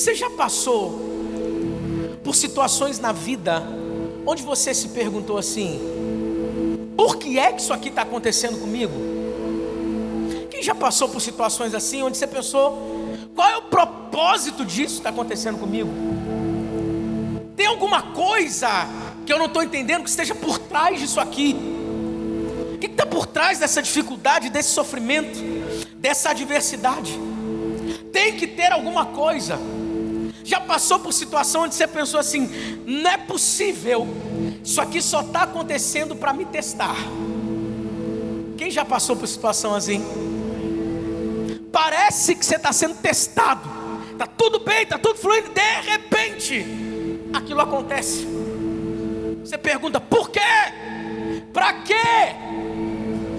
Você 0.00 0.14
já 0.14 0.30
passou 0.30 0.98
por 2.24 2.34
situações 2.34 2.98
na 2.98 3.12
vida 3.12 3.62
onde 4.24 4.42
você 4.42 4.72
se 4.72 4.88
perguntou 4.88 5.36
assim: 5.36 5.78
por 6.96 7.18
que 7.18 7.38
é 7.38 7.52
que 7.52 7.60
isso 7.60 7.70
aqui 7.70 7.90
está 7.90 8.00
acontecendo 8.00 8.58
comigo? 8.58 8.94
Quem 10.50 10.62
já 10.62 10.74
passou 10.74 11.10
por 11.10 11.20
situações 11.20 11.74
assim 11.74 12.02
onde 12.02 12.16
você 12.16 12.26
pensou: 12.26 12.78
qual 13.34 13.46
é 13.50 13.58
o 13.58 13.62
propósito 13.64 14.64
disso 14.64 14.94
que 14.94 15.00
está 15.00 15.10
acontecendo 15.10 15.58
comigo? 15.58 15.90
Tem 17.54 17.66
alguma 17.66 18.00
coisa 18.00 18.70
que 19.26 19.30
eu 19.30 19.38
não 19.38 19.44
estou 19.44 19.62
entendendo 19.62 20.04
que 20.04 20.08
esteja 20.08 20.34
por 20.34 20.58
trás 20.58 20.98
disso 20.98 21.20
aqui? 21.20 21.54
O 22.74 22.78
que 22.78 22.86
está 22.86 23.04
por 23.04 23.26
trás 23.26 23.58
dessa 23.58 23.82
dificuldade, 23.82 24.48
desse 24.48 24.70
sofrimento, 24.70 25.38
dessa 25.96 26.30
adversidade? 26.30 27.20
Tem 28.10 28.34
que 28.34 28.46
ter 28.46 28.72
alguma 28.72 29.04
coisa. 29.04 29.58
Já 30.50 30.60
passou 30.60 30.98
por 30.98 31.12
situação 31.12 31.62
onde 31.62 31.76
você 31.76 31.86
pensou 31.86 32.18
assim: 32.18 32.50
não 32.84 33.08
é 33.08 33.16
possível, 33.16 34.04
isso 34.64 34.80
aqui 34.80 35.00
só 35.00 35.20
está 35.20 35.44
acontecendo 35.44 36.16
para 36.16 36.32
me 36.32 36.44
testar. 36.44 36.96
Quem 38.58 38.68
já 38.68 38.84
passou 38.84 39.14
por 39.14 39.28
situação 39.28 39.76
assim? 39.76 40.04
Parece 41.70 42.34
que 42.34 42.44
você 42.44 42.56
está 42.56 42.72
sendo 42.72 42.96
testado, 42.96 43.70
está 44.10 44.26
tudo 44.26 44.58
bem, 44.58 44.82
está 44.82 44.98
tudo 44.98 45.20
fluindo, 45.20 45.50
de 45.50 45.80
repente, 45.88 46.66
aquilo 47.32 47.60
acontece. 47.60 48.26
Você 49.44 49.56
pergunta: 49.56 50.00
por 50.00 50.30
quê? 50.30 50.40
Para 51.52 51.74
quê? 51.74 51.94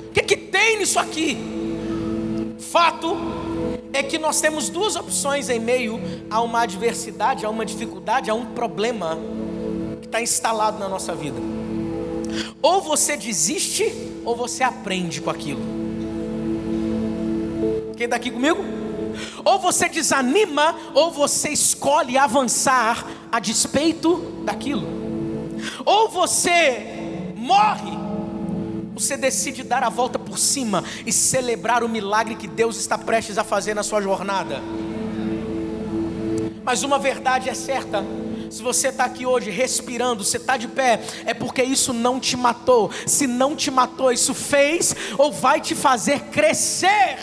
O 0.07 0.11
que, 0.13 0.21
que 0.21 0.37
tem 0.37 0.79
nisso 0.79 0.97
aqui? 0.97 1.37
Fato 2.57 3.40
é 3.93 4.01
que 4.01 4.17
nós 4.17 4.39
temos 4.39 4.69
duas 4.69 4.95
opções 4.95 5.49
em 5.49 5.59
meio 5.59 5.99
a 6.29 6.41
uma 6.41 6.61
adversidade, 6.61 7.45
a 7.45 7.49
uma 7.49 7.65
dificuldade, 7.65 8.29
a 8.29 8.33
um 8.33 8.45
problema 8.45 9.17
que 10.01 10.07
está 10.07 10.21
instalado 10.21 10.79
na 10.79 10.87
nossa 10.87 11.13
vida. 11.13 11.39
Ou 12.61 12.81
você 12.81 13.17
desiste, 13.17 13.93
ou 14.23 14.35
você 14.35 14.63
aprende 14.63 15.21
com 15.21 15.29
aquilo. 15.29 15.61
Quem 17.97 18.05
está 18.05 18.15
aqui 18.15 18.31
comigo? 18.31 18.63
Ou 19.43 19.59
você 19.59 19.89
desanima, 19.89 20.75
ou 20.93 21.11
você 21.11 21.49
escolhe 21.49 22.17
avançar 22.17 23.05
a 23.31 23.39
despeito 23.39 24.17
daquilo. 24.45 24.87
Ou 25.85 26.09
você 26.09 27.33
morre, 27.35 27.91
você 29.01 29.17
decide 29.17 29.63
dar 29.63 29.83
a 29.83 29.89
volta 29.89 30.19
por 30.19 30.37
cima 30.37 30.83
e 31.05 31.11
celebrar 31.11 31.83
o 31.83 31.89
milagre 31.89 32.35
que 32.35 32.47
Deus 32.47 32.77
está 32.77 32.97
prestes 32.97 33.37
a 33.37 33.43
fazer 33.43 33.73
na 33.73 33.83
sua 33.83 34.01
jornada. 34.01 34.61
Mas 36.63 36.83
uma 36.83 36.99
verdade 36.99 37.49
é 37.49 37.53
certa: 37.53 38.05
se 38.49 38.61
você 38.61 38.89
está 38.89 39.05
aqui 39.05 39.25
hoje 39.25 39.49
respirando, 39.49 40.23
você 40.23 40.37
está 40.37 40.55
de 40.55 40.67
pé, 40.67 41.01
é 41.25 41.33
porque 41.33 41.63
isso 41.63 41.91
não 41.93 42.19
te 42.19 42.37
matou. 42.37 42.91
Se 43.07 43.25
não 43.25 43.55
te 43.55 43.71
matou, 43.71 44.11
isso 44.11 44.33
fez 44.33 44.95
ou 45.17 45.31
vai 45.31 45.59
te 45.59 45.73
fazer 45.73 46.19
crescer 46.25 47.17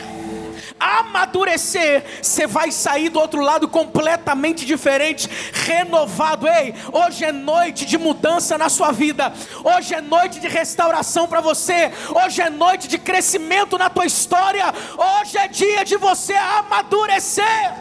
amadurecer, 0.79 2.05
você 2.23 2.47
vai 2.47 2.71
sair 2.71 3.09
do 3.09 3.19
outro 3.19 3.41
lado 3.41 3.69
completamente 3.69 4.65
diferente, 4.65 5.29
renovado. 5.53 6.47
Ei, 6.49 6.75
hoje 6.93 7.25
é 7.25 7.33
noite 7.33 7.85
de 7.85 7.99
mudança 7.99 8.57
na 8.57 8.69
sua 8.69 8.93
vida, 8.93 9.33
hoje 9.65 9.95
é 9.95 10.01
noite 10.01 10.41
de 10.41 10.49
restauração 10.49 11.27
para 11.27 11.41
você, 11.41 11.93
hoje 12.25 12.41
é 12.41 12.51
noite 12.51 12.89
de 12.89 12.99
crescimento 12.99 13.77
na 13.77 13.91
tua 13.91 14.07
história, 14.07 14.73
hoje 14.97 15.37
é 15.37 15.49
dia 15.49 15.85
de 15.85 15.97
você 15.97 16.35
amadurecer. 16.35 17.73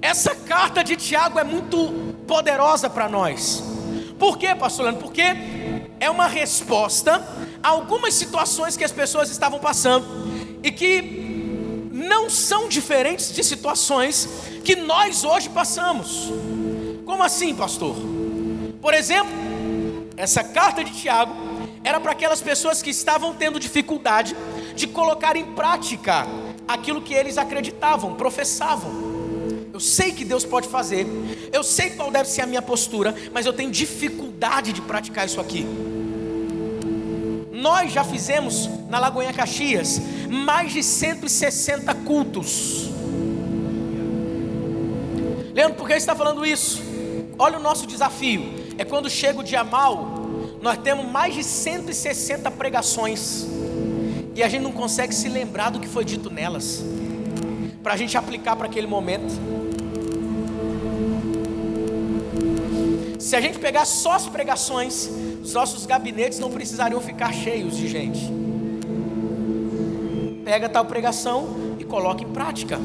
Essa 0.00 0.34
carta 0.34 0.82
de 0.82 0.96
Tiago 0.96 1.38
é 1.38 1.44
muito 1.44 2.14
poderosa 2.26 2.90
para 2.90 3.08
nós. 3.08 3.62
Por 4.18 4.36
quê, 4.36 4.54
pastor 4.54 4.86
Leandro? 4.86 5.02
Porque 5.02 5.22
é 6.00 6.10
uma 6.10 6.26
resposta 6.26 7.24
algumas 7.62 8.14
situações 8.14 8.76
que 8.76 8.84
as 8.84 8.92
pessoas 8.92 9.30
estavam 9.30 9.58
passando 9.58 10.06
e 10.62 10.70
que 10.70 11.88
não 11.92 12.28
são 12.28 12.68
diferentes 12.68 13.32
de 13.32 13.44
situações 13.44 14.28
que 14.64 14.76
nós 14.76 15.24
hoje 15.24 15.48
passamos. 15.48 16.32
Como 17.04 17.22
assim, 17.22 17.54
pastor? 17.54 17.96
Por 18.80 18.94
exemplo, 18.94 19.30
essa 20.16 20.42
carta 20.42 20.82
de 20.82 20.92
Tiago 20.92 21.32
era 21.84 22.00
para 22.00 22.12
aquelas 22.12 22.40
pessoas 22.40 22.82
que 22.82 22.90
estavam 22.90 23.34
tendo 23.34 23.58
dificuldade 23.58 24.36
de 24.74 24.86
colocar 24.86 25.36
em 25.36 25.44
prática 25.54 26.26
aquilo 26.66 27.02
que 27.02 27.14
eles 27.14 27.38
acreditavam, 27.38 28.14
professavam. 28.14 29.12
Eu 29.72 29.80
sei 29.80 30.12
que 30.12 30.24
Deus 30.24 30.44
pode 30.44 30.68
fazer, 30.68 31.06
eu 31.52 31.62
sei 31.62 31.90
qual 31.90 32.10
deve 32.10 32.28
ser 32.28 32.42
a 32.42 32.46
minha 32.46 32.62
postura, 32.62 33.14
mas 33.32 33.46
eu 33.46 33.52
tenho 33.52 33.70
dificuldade 33.70 34.72
de 34.72 34.82
praticar 34.82 35.26
isso 35.26 35.40
aqui. 35.40 35.66
Nós 37.52 37.92
já 37.92 38.02
fizemos 38.02 38.66
na 38.88 38.98
Lagoinha 38.98 39.30
Caxias 39.30 40.00
mais 40.26 40.72
de 40.72 40.82
160 40.82 41.94
cultos. 41.96 42.88
Leandro, 45.54 45.74
por 45.76 45.86
que 45.86 45.92
está 45.92 46.16
falando 46.16 46.46
isso? 46.46 46.82
Olha 47.38 47.58
o 47.58 47.62
nosso 47.62 47.86
desafio. 47.86 48.42
É 48.78 48.86
quando 48.86 49.10
chega 49.10 49.38
o 49.38 49.44
dia 49.44 49.62
mal, 49.62 50.22
nós 50.62 50.78
temos 50.78 51.06
mais 51.06 51.34
de 51.34 51.44
160 51.44 52.50
pregações. 52.52 53.46
E 54.34 54.42
a 54.42 54.48
gente 54.48 54.62
não 54.62 54.72
consegue 54.72 55.14
se 55.14 55.28
lembrar 55.28 55.68
do 55.68 55.78
que 55.78 55.86
foi 55.86 56.06
dito 56.06 56.30
nelas. 56.30 56.82
Para 57.82 57.92
a 57.92 57.96
gente 57.98 58.16
aplicar 58.16 58.56
para 58.56 58.66
aquele 58.66 58.86
momento. 58.86 59.30
Se 63.18 63.36
a 63.36 63.40
gente 63.42 63.58
pegar 63.58 63.84
só 63.84 64.12
as 64.12 64.26
pregações, 64.26 65.10
os 65.42 65.52
nossos 65.52 65.84
gabinetes 65.86 66.38
não 66.38 66.50
precisariam 66.50 67.00
ficar 67.00 67.32
cheios 67.32 67.76
de 67.76 67.88
gente. 67.88 68.20
Pega 70.44 70.68
tal 70.68 70.84
pregação 70.84 71.76
e 71.78 71.84
coloca 71.84 72.22
em 72.22 72.28
prática. 72.28 72.78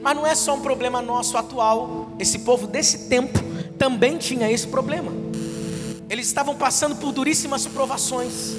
Mas 0.00 0.16
não 0.16 0.26
é 0.26 0.34
só 0.34 0.54
um 0.54 0.60
problema 0.60 1.02
nosso 1.02 1.36
atual. 1.36 2.10
Esse 2.18 2.38
povo 2.40 2.66
desse 2.66 3.08
tempo 3.08 3.38
também 3.76 4.16
tinha 4.16 4.50
esse 4.50 4.66
problema. 4.66 5.12
Eles 6.08 6.26
estavam 6.26 6.54
passando 6.54 6.96
por 6.96 7.12
duríssimas 7.12 7.66
provações. 7.66 8.56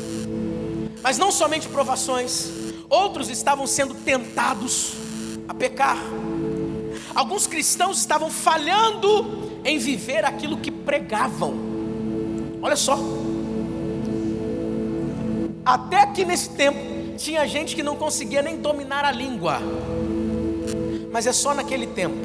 Mas 1.02 1.18
não 1.18 1.32
somente 1.32 1.68
provações, 1.68 2.52
outros 2.88 3.30
estavam 3.30 3.66
sendo 3.66 3.96
tentados 3.96 4.94
a 5.48 5.54
pecar. 5.54 5.98
Alguns 7.16 7.48
cristãos 7.48 7.98
estavam 7.98 8.30
falhando 8.30 9.60
em 9.66 9.80
viver 9.80 10.24
aquilo 10.24 10.58
que 10.58 10.70
pregavam. 10.70 11.69
Olha 12.62 12.76
só. 12.76 13.00
Até 15.66 16.06
que 16.08 16.26
nesse 16.26 16.50
tempo 16.50 16.78
tinha 17.18 17.48
gente 17.48 17.74
que 17.76 17.84
não 17.84 17.96
conseguia 17.96 18.42
nem 18.42 18.58
dominar 18.58 19.06
a 19.06 19.12
língua. 19.12 19.60
Mas 21.12 21.28
é 21.28 21.34
só 21.34 21.54
naquele 21.54 21.88
tempo. 21.88 22.18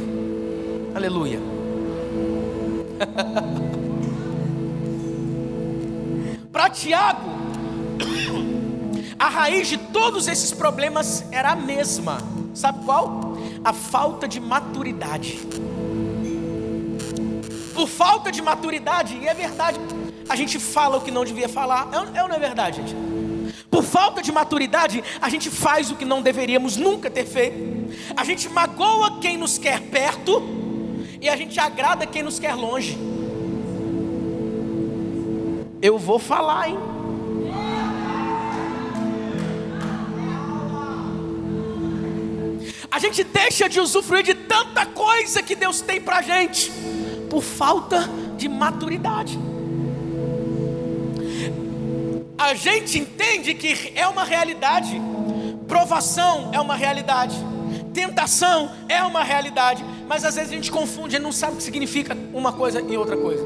Aleluia. 0.95 1.41
Para 6.53 6.71
Tiago, 6.71 7.31
a 9.19 9.29
raiz 9.29 9.69
de 9.69 9.77
todos 9.77 10.29
esses 10.29 10.53
problemas 10.53 11.25
era 11.33 11.51
a 11.51 11.57
mesma. 11.57 12.19
Sabe 12.55 12.85
qual? 12.85 13.37
A 13.65 13.73
falta 13.73 14.29
de 14.29 14.39
maturidade. 14.39 15.41
Por 17.75 17.89
falta 17.89 18.31
de 18.31 18.41
maturidade, 18.41 19.17
e 19.17 19.27
é 19.27 19.35
verdade, 19.35 19.81
a 20.29 20.37
gente 20.37 20.59
fala 20.59 20.97
o 20.97 21.01
que 21.01 21.11
não 21.11 21.25
devia 21.25 21.49
falar. 21.49 21.89
É, 21.93 22.19
é 22.19 22.23
ou 22.23 22.29
não 22.29 22.37
é 22.37 22.39
verdade, 22.39 22.81
gente? 22.81 22.95
Por 23.71 23.83
falta 23.83 24.23
de 24.23 24.31
maturidade, 24.31 25.03
a 25.21 25.29
gente 25.29 25.51
faz 25.51 25.91
o 25.91 25.97
que 25.97 26.05
não 26.05 26.23
deveríamos 26.23 26.77
nunca 26.77 27.11
ter 27.11 27.27
feito. 27.27 27.93
A 28.17 28.25
gente 28.25 28.49
magoa 28.49 29.19
quem 29.21 29.37
nos 29.37 29.59
quer 29.59 29.81
perto 29.81 30.43
e 31.21 31.29
a 31.29 31.37
gente 31.37 31.59
agrada 31.59 32.07
quem 32.07 32.23
nos 32.23 32.39
quer 32.39 32.55
longe. 32.55 32.97
Eu 35.83 35.99
vou 35.99 36.19
falar, 36.19 36.69
hein? 36.69 36.79
A 42.91 42.99
gente 43.01 43.25
deixa 43.25 43.69
de 43.69 43.81
usufruir 43.81 44.23
de 44.23 44.35
tanta 44.35 44.87
coisa 44.87 45.43
que 45.43 45.57
Deus 45.57 45.81
tem 45.81 46.01
pra 46.01 46.23
gente 46.23 46.71
por 47.29 47.43
falta 47.43 48.09
de 48.37 48.49
maturidade 48.49 49.37
a 52.45 52.53
gente 52.53 52.99
entende 52.99 53.55
que 53.55 53.93
é 53.95 54.07
uma 54.07 54.23
realidade, 54.23 55.01
provação 55.67 56.51
é 56.53 56.61
uma 56.61 56.77
realidade, 56.77 57.35
tentação 57.95 58.71
é 58.87 59.03
uma 59.03 59.25
realidade, 59.25 59.83
mas 60.07 60.27
às 60.27 60.35
vezes 60.35 60.51
a 60.51 60.55
gente 60.55 60.71
confunde, 60.71 61.17
a 61.17 61.19
gente 61.19 61.25
não 61.25 61.33
sabe 61.33 61.55
o 61.55 61.57
que 61.57 61.63
significa 61.63 62.15
uma 62.35 62.53
coisa 62.53 62.83
e 62.83 62.97
outra 62.99 63.17
coisa. 63.17 63.43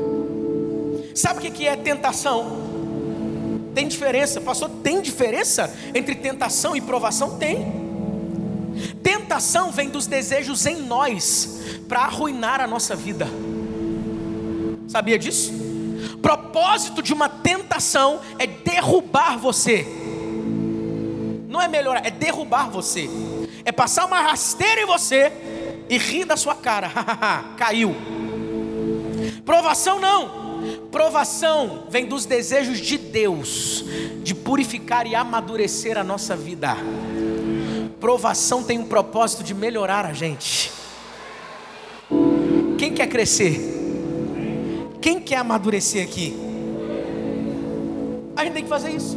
Sabe 1.15 1.47
o 1.47 1.53
que 1.53 1.67
é 1.67 1.77
tentação? 1.77 2.67
Tem 3.73 3.87
diferença, 3.87 4.41
pastor? 4.41 4.69
Tem 4.83 5.01
diferença 5.01 5.73
entre 5.95 6.17
tentação 6.17 6.75
e 6.75 6.81
provação? 6.81 7.39
Tem. 7.39 7.87
Tentação 9.01 9.71
vem 9.71 9.89
dos 9.89 10.09
desejos 10.09 10.67
em 10.67 10.77
nós 10.77 11.61
para 11.89 12.01
arruinar 12.01 12.61
a 12.61 12.67
nossa 12.67 12.97
vida. 12.97 13.29
Sabia 14.89 15.19
disso? 15.19 15.68
Propósito 16.49 17.03
de 17.03 17.13
uma 17.13 17.29
tentação 17.29 18.21
é 18.39 18.47
derrubar 18.47 19.37
você. 19.37 19.87
Não 21.47 21.61
é 21.61 21.69
melhorar, 21.69 22.07
é 22.07 22.11
derrubar 22.11 22.71
você. 22.71 23.07
É 23.67 23.71
passar 23.71 24.07
uma 24.07 24.19
rasteira 24.23 24.81
em 24.81 24.87
você 24.87 25.31
e 25.91 25.99
rir 25.99 26.25
da 26.25 26.39
sua 26.39 26.55
cara. 26.55 26.91
Caiu. 27.59 27.95
Provação 29.45 30.01
não. 30.01 30.49
Provação 30.91 31.87
vem 31.91 32.07
dos 32.07 32.25
desejos 32.25 32.81
de 32.81 32.97
Deus 32.97 33.85
de 34.23 34.35
purificar 34.35 35.07
e 35.07 35.15
amadurecer 35.15 35.99
a 35.99 36.03
nossa 36.03 36.35
vida. 36.35 36.75
Provação 38.01 38.63
tem 38.63 38.79
um 38.79 38.87
propósito 38.87 39.45
de 39.45 39.53
melhorar 39.53 40.07
a 40.07 40.15
gente. 40.15 40.73
Quem 42.79 42.95
quer 42.95 43.07
crescer? 43.07 43.78
Quem 45.01 45.21
quer 45.21 45.37
amadurecer 45.37 46.05
aqui? 46.05 46.37
A 48.37 48.45
gente 48.45 48.53
tem 48.53 48.63
que 48.63 48.69
fazer 48.69 48.91
isso. 48.91 49.17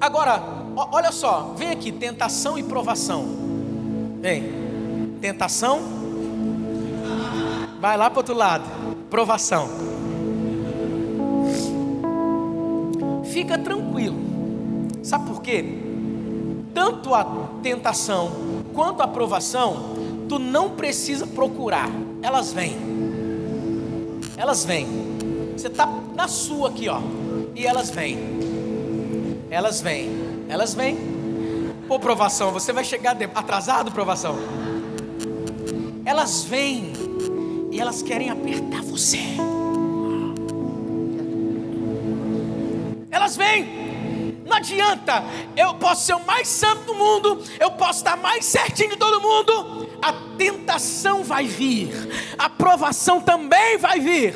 Agora, 0.00 0.42
olha 0.76 1.12
só, 1.12 1.54
vem 1.56 1.70
aqui, 1.70 1.92
tentação 1.92 2.58
e 2.58 2.62
provação. 2.62 3.26
Vem, 4.20 4.44
tentação, 5.20 5.80
vai 7.80 7.96
lá 7.96 8.08
para 8.08 8.18
outro 8.20 8.34
lado, 8.34 8.64
provação. 9.10 9.68
Fica 13.24 13.56
tranquilo, 13.58 14.16
sabe 15.02 15.26
por 15.26 15.40
quê? 15.42 15.64
Tanto 16.74 17.14
a 17.14 17.24
tentação 17.62 18.30
quanto 18.74 19.02
a 19.02 19.08
provação, 19.08 19.94
tu 20.28 20.38
não 20.38 20.70
precisa 20.70 21.26
procurar, 21.26 21.88
elas 22.22 22.52
vêm. 22.52 22.91
Elas 24.42 24.64
vêm. 24.64 24.88
Você 25.56 25.68
está 25.68 25.86
na 26.16 26.26
sua 26.26 26.70
aqui, 26.70 26.88
ó, 26.88 26.98
e 27.54 27.64
elas 27.64 27.90
vêm. 27.90 28.18
Elas 29.48 29.80
vêm. 29.80 30.10
Elas 30.48 30.74
vêm. 30.74 30.98
Pô, 31.86 31.96
provação, 32.00 32.50
você 32.50 32.72
vai 32.72 32.82
chegar 32.82 33.16
atrasado, 33.36 33.92
provação. 33.92 34.36
Elas 36.04 36.42
vêm 36.42 36.92
e 37.70 37.80
elas 37.80 38.02
querem 38.02 38.30
apertar 38.30 38.82
você. 38.82 39.20
Elas 43.12 43.36
vêm. 43.36 44.40
Não 44.44 44.56
adianta, 44.56 45.22
eu 45.56 45.74
posso 45.74 46.04
ser 46.04 46.14
o 46.14 46.26
mais 46.26 46.48
santo 46.48 46.82
do 46.82 46.94
mundo, 46.96 47.40
eu 47.60 47.70
posso 47.70 48.00
estar 48.00 48.16
mais 48.16 48.44
certinho 48.44 48.90
de 48.90 48.96
todo 48.96 49.20
mundo. 49.20 49.81
A 50.02 50.12
tentação 50.36 51.22
vai 51.22 51.46
vir, 51.46 51.90
a 52.36 52.50
provação 52.50 53.20
também 53.20 53.78
vai 53.78 54.00
vir. 54.00 54.34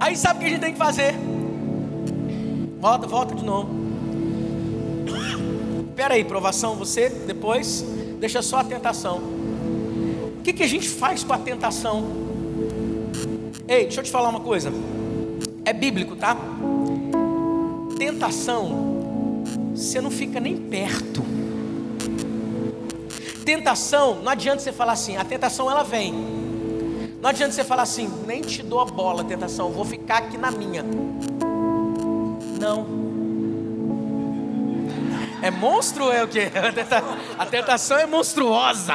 Aí 0.00 0.16
sabe 0.16 0.38
o 0.38 0.40
que 0.40 0.46
a 0.46 0.48
gente 0.48 0.60
tem 0.60 0.72
que 0.72 0.78
fazer? 0.78 1.14
Volta, 2.80 3.06
volta 3.06 3.34
de 3.36 3.44
novo. 3.44 3.70
Espera 5.90 6.14
aí, 6.14 6.24
provação, 6.24 6.74
você 6.74 7.08
depois 7.08 7.84
deixa 8.18 8.42
só 8.42 8.58
a 8.58 8.64
tentação. 8.64 9.18
O 10.38 10.42
que, 10.42 10.52
que 10.52 10.62
a 10.64 10.66
gente 10.66 10.88
faz 10.88 11.22
com 11.22 11.32
a 11.32 11.38
tentação? 11.38 12.04
Ei, 13.68 13.84
deixa 13.84 14.00
eu 14.00 14.04
te 14.04 14.10
falar 14.10 14.28
uma 14.28 14.40
coisa. 14.40 14.72
É 15.64 15.72
bíblico, 15.72 16.16
tá? 16.16 16.36
Tentação, 17.96 18.91
você 19.82 20.00
não 20.00 20.10
fica 20.10 20.38
nem 20.38 20.56
perto. 20.56 21.24
Tentação, 23.44 24.22
não 24.22 24.30
adianta 24.30 24.60
você 24.60 24.72
falar 24.72 24.92
assim, 24.92 25.16
a 25.16 25.24
tentação 25.24 25.70
ela 25.70 25.82
vem. 25.82 26.12
Não 27.20 27.28
adianta 27.28 27.52
você 27.52 27.64
falar 27.64 27.82
assim, 27.82 28.08
nem 28.26 28.40
te 28.40 28.62
dou 28.62 28.80
a 28.80 28.84
bola, 28.84 29.24
tentação, 29.24 29.70
vou 29.70 29.84
ficar 29.84 30.18
aqui 30.18 30.38
na 30.38 30.50
minha. 30.50 30.84
Não. 32.60 33.02
É 35.42 35.50
monstro 35.50 36.10
é 36.10 36.22
o 36.22 36.28
quê? 36.28 36.48
A 37.36 37.44
tentação 37.44 37.98
é 37.98 38.06
monstruosa. 38.06 38.94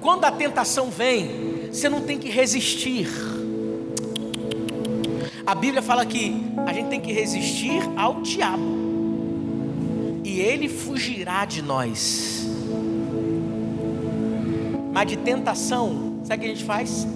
Quando 0.00 0.24
a 0.24 0.32
tentação 0.32 0.90
vem, 0.90 1.68
você 1.70 1.88
não 1.90 2.00
tem 2.00 2.18
que 2.18 2.30
resistir. 2.30 3.08
A 5.52 5.54
Bíblia 5.54 5.82
fala 5.82 6.06
que 6.06 6.34
a 6.66 6.72
gente 6.72 6.88
tem 6.88 6.98
que 6.98 7.12
resistir 7.12 7.82
ao 7.94 8.22
diabo, 8.22 8.64
e 10.24 10.40
ele 10.40 10.66
fugirá 10.66 11.44
de 11.44 11.60
nós. 11.60 12.46
Mas 14.94 15.06
de 15.08 15.18
tentação, 15.18 16.22
sabe 16.24 16.38
o 16.38 16.40
que 16.40 16.52
a 16.52 16.54
gente 16.54 16.64
faz? 16.64 17.06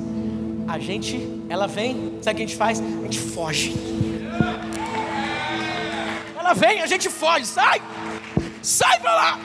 A 0.69 0.79
gente, 0.79 1.19
ela 1.49 1.67
vem, 1.67 2.19
sabe 2.21 2.35
o 2.35 2.37
que 2.37 2.43
a 2.43 2.47
gente 2.47 2.57
faz? 2.59 2.79
A 2.79 3.03
gente 3.05 3.19
foge. 3.19 3.75
Ela 6.39 6.53
vem, 6.53 6.83
a 6.83 6.87
gente 6.87 7.09
foge, 7.09 7.47
sai, 7.47 7.81
sai 8.61 9.01
para 9.01 9.15
lá 9.15 9.41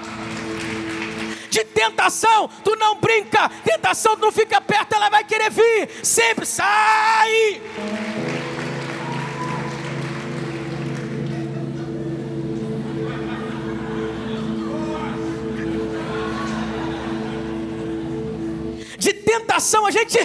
de 1.50 1.66
tentação, 1.66 2.50
tu 2.64 2.76
não 2.78 2.96
brinca, 2.96 3.50
tentação 3.64 4.16
tu 4.16 4.22
não 4.22 4.32
fica 4.32 4.60
perto, 4.62 4.96
ela 4.96 5.10
vai 5.10 5.24
querer 5.24 5.50
vir, 5.50 5.90
sempre 6.04 6.46
sai. 6.46 7.62
Tentação 19.32 19.86
a 19.86 19.92
gente 19.92 20.18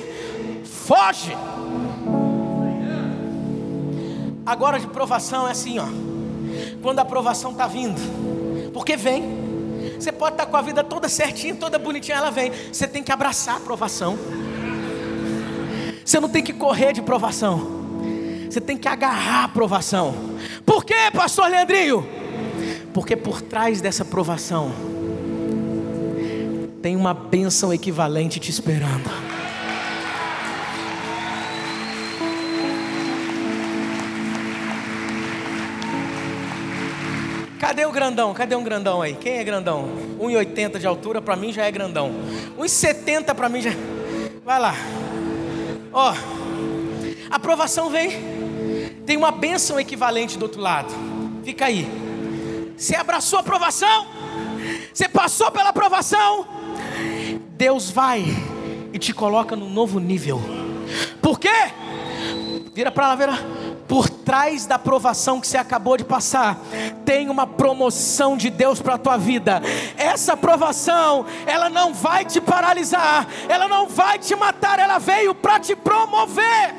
foge. 0.64 1.36
Agora 4.44 4.80
de 4.80 4.86
provação 4.88 5.46
é 5.46 5.52
assim, 5.52 5.78
ó. 5.78 5.86
Quando 6.82 6.98
a 6.98 7.04
provação 7.04 7.52
está 7.52 7.66
vindo, 7.66 8.00
porque 8.72 8.96
vem. 8.96 9.46
Você 9.98 10.10
pode 10.10 10.34
estar 10.34 10.46
com 10.46 10.56
a 10.56 10.62
vida 10.62 10.82
toda 10.82 11.08
certinha, 11.08 11.54
toda 11.54 11.78
bonitinha, 11.78 12.18
ela 12.18 12.30
vem. 12.30 12.52
Você 12.72 12.86
tem 12.86 13.02
que 13.02 13.12
abraçar 13.12 13.56
a 13.56 13.60
provação. 13.60 14.18
Você 16.04 16.20
não 16.20 16.28
tem 16.28 16.42
que 16.42 16.52
correr 16.52 16.92
de 16.92 17.02
provação. 17.02 17.86
Você 18.50 18.60
tem 18.60 18.76
que 18.76 18.88
agarrar 18.88 19.44
a 19.44 19.48
provação. 19.48 20.14
Por 20.64 20.84
quê, 20.84 21.10
pastor 21.12 21.48
Leandrinho? 21.48 22.06
Porque 22.92 23.16
por 23.16 23.40
trás 23.40 23.80
dessa 23.80 24.04
provação 24.04 24.95
tem 26.82 26.96
uma 26.96 27.14
bênção 27.14 27.72
equivalente 27.72 28.38
te 28.38 28.50
esperando. 28.50 29.10
Cadê 37.58 37.84
o 37.84 37.90
grandão? 37.90 38.32
Cadê 38.32 38.54
um 38.54 38.62
grandão 38.62 39.02
aí? 39.02 39.14
Quem 39.14 39.38
é 39.38 39.44
grandão? 39.44 39.88
1,80 40.20 40.78
de 40.78 40.86
altura 40.86 41.20
para 41.20 41.34
mim 41.34 41.52
já 41.52 41.64
é 41.64 41.70
grandão. 41.70 42.12
1,70 42.58 43.34
para 43.34 43.48
mim 43.48 43.60
já. 43.60 43.70
Vai 44.44 44.60
lá. 44.60 44.74
Ó, 45.92 46.14
a 47.30 47.36
aprovação 47.36 47.90
vem. 47.90 48.10
Tem 49.04 49.16
uma 49.16 49.32
bênção 49.32 49.80
equivalente 49.80 50.38
do 50.38 50.44
outro 50.44 50.60
lado. 50.60 50.94
Fica 51.42 51.66
aí. 51.66 51.88
Você 52.76 52.94
abraçou 52.94 53.38
a 53.38 53.40
aprovação? 53.40 54.06
Você 54.92 55.08
passou 55.08 55.50
pela 55.50 55.70
aprovação? 55.70 56.55
Deus 57.56 57.90
vai 57.90 58.24
e 58.92 58.98
te 58.98 59.14
coloca 59.14 59.56
num 59.56 59.70
novo 59.70 59.98
nível. 59.98 60.40
Por 61.22 61.40
quê? 61.40 61.72
Vira 62.74 62.92
para 62.92 63.08
lá, 63.08 63.14
vira 63.14 63.32
por 63.88 64.10
trás 64.10 64.66
da 64.66 64.78
provação 64.78 65.40
que 65.40 65.46
você 65.46 65.56
acabou 65.56 65.96
de 65.96 66.04
passar, 66.04 66.58
tem 67.04 67.30
uma 67.30 67.46
promoção 67.46 68.36
de 68.36 68.50
Deus 68.50 68.82
para 68.82 68.94
a 68.94 68.98
tua 68.98 69.16
vida. 69.16 69.62
Essa 69.96 70.36
provação, 70.36 71.24
ela 71.46 71.70
não 71.70 71.94
vai 71.94 72.24
te 72.24 72.40
paralisar, 72.40 73.26
ela 73.48 73.68
não 73.68 73.88
vai 73.88 74.18
te 74.18 74.34
matar, 74.34 74.78
ela 74.78 74.98
veio 74.98 75.34
para 75.34 75.58
te 75.60 75.74
promover. 75.74 76.74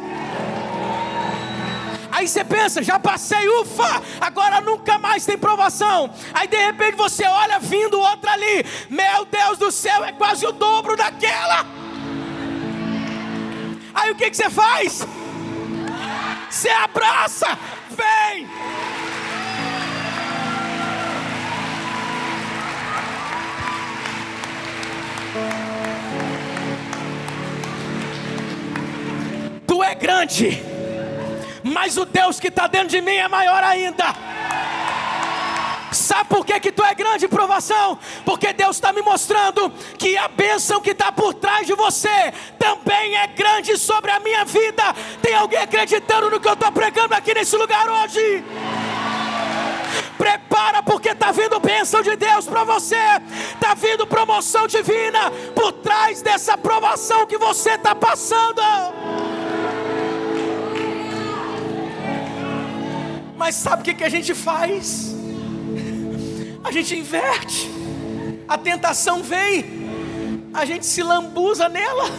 Aí 2.18 2.28
você 2.28 2.44
pensa, 2.44 2.82
já 2.82 2.98
passei, 2.98 3.48
ufa, 3.48 4.02
agora 4.20 4.60
nunca 4.60 4.98
mais 4.98 5.24
tem 5.24 5.38
provação. 5.38 6.10
Aí 6.34 6.48
de 6.48 6.58
repente 6.58 6.96
você 6.96 7.24
olha 7.24 7.60
vindo 7.60 8.00
outra 8.00 8.32
ali, 8.32 8.66
meu 8.90 9.24
Deus 9.26 9.60
do 9.60 9.72
céu, 9.72 10.04
é 10.04 10.12
quase 10.12 10.44
o 10.44 10.52
dobro 10.52 10.98
daquela. 10.98 11.64
Aí 13.94 14.10
o 14.10 14.16
que, 14.16 14.32
que 14.32 14.36
você 14.36 14.50
faz? 14.50 15.06
Você 16.50 16.70
abraça, 16.70 17.56
vem. 17.92 18.50
Tu 29.68 29.84
é 29.84 29.94
grande, 29.94 30.77
mas 31.68 31.98
o 31.98 32.06
Deus 32.06 32.40
que 32.40 32.48
está 32.48 32.68
dentro 32.68 32.90
de 32.90 33.02
mim 33.02 33.16
é 33.16 33.28
maior 33.28 33.64
ainda. 33.64 34.06
Sabe 35.92 36.30
por 36.30 36.46
que, 36.46 36.60
que 36.60 36.72
tu 36.72 36.84
é 36.84 36.94
grande 36.94 37.28
provação? 37.28 37.98
Porque 38.26 38.52
Deus 38.52 38.76
está 38.76 38.92
me 38.92 39.02
mostrando 39.02 39.72
que 39.98 40.18
a 40.18 40.28
bênção 40.28 40.82
que 40.82 40.92
está 40.92 41.12
por 41.12 41.34
trás 41.34 41.66
de 41.66 41.74
você 41.74 42.34
também 42.60 43.16
é 43.16 43.28
grande 43.28 43.78
sobre 43.78 44.12
a 44.12 44.20
minha 44.20 44.44
vida. 44.44 44.84
Tem 45.22 45.34
alguém 45.34 45.60
acreditando 45.60 46.30
no 46.30 46.40
que 46.40 46.48
eu 46.48 46.54
estou 46.54 46.72
pregando 46.72 47.14
aqui 47.14 47.34
nesse 47.34 47.56
lugar 47.56 47.90
hoje? 47.90 48.44
Prepara 50.18 50.84
porque 50.84 51.10
está 51.10 51.32
vindo 51.32 51.60
bênção 51.60 52.02
de 52.02 52.16
Deus 52.16 52.46
para 52.48 52.64
você, 52.64 52.98
está 53.54 53.74
vindo 53.74 54.06
promoção 54.06 54.68
divina 54.68 55.32
por 55.56 55.72
trás 55.72 56.22
dessa 56.22 56.58
provação 56.58 57.26
que 57.26 57.38
você 57.38 57.72
está 57.72 57.96
passando. 57.96 58.62
Mas 63.38 63.54
sabe 63.56 63.84
o 63.84 63.86
que, 63.86 63.94
que 63.94 64.04
a 64.04 64.10
gente 64.10 64.34
faz? 64.34 65.16
A 66.64 66.72
gente 66.72 66.98
inverte, 66.98 67.70
a 68.48 68.58
tentação 68.58 69.22
vem, 69.22 69.64
a 70.54 70.66
gente 70.66 70.86
se 70.86 71.04
lambuza 71.04 71.70
nela, 71.70 72.10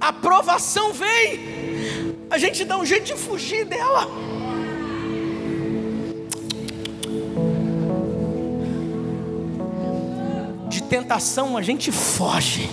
a 0.00 0.12
provação 0.12 0.92
vem, 0.92 2.14
a 2.30 2.36
gente 2.36 2.64
dá 2.64 2.76
um 2.76 2.84
jeito 2.84 3.06
de 3.06 3.14
fugir 3.16 3.64
dela. 3.64 4.06
De 10.68 10.82
tentação 10.82 11.56
a 11.56 11.62
gente 11.62 11.90
foge, 11.90 12.68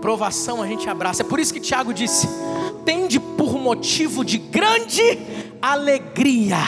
provação 0.00 0.62
a 0.62 0.66
gente 0.66 0.88
abraça. 0.88 1.22
É 1.22 1.24
por 1.24 1.38
isso 1.38 1.52
que 1.52 1.60
Tiago 1.60 1.92
disse: 1.92 2.26
tende 2.84 3.18
por 3.18 3.54
motivo 3.58 4.24
de 4.24 4.38
grande 4.38 5.02
alegria. 5.60 6.58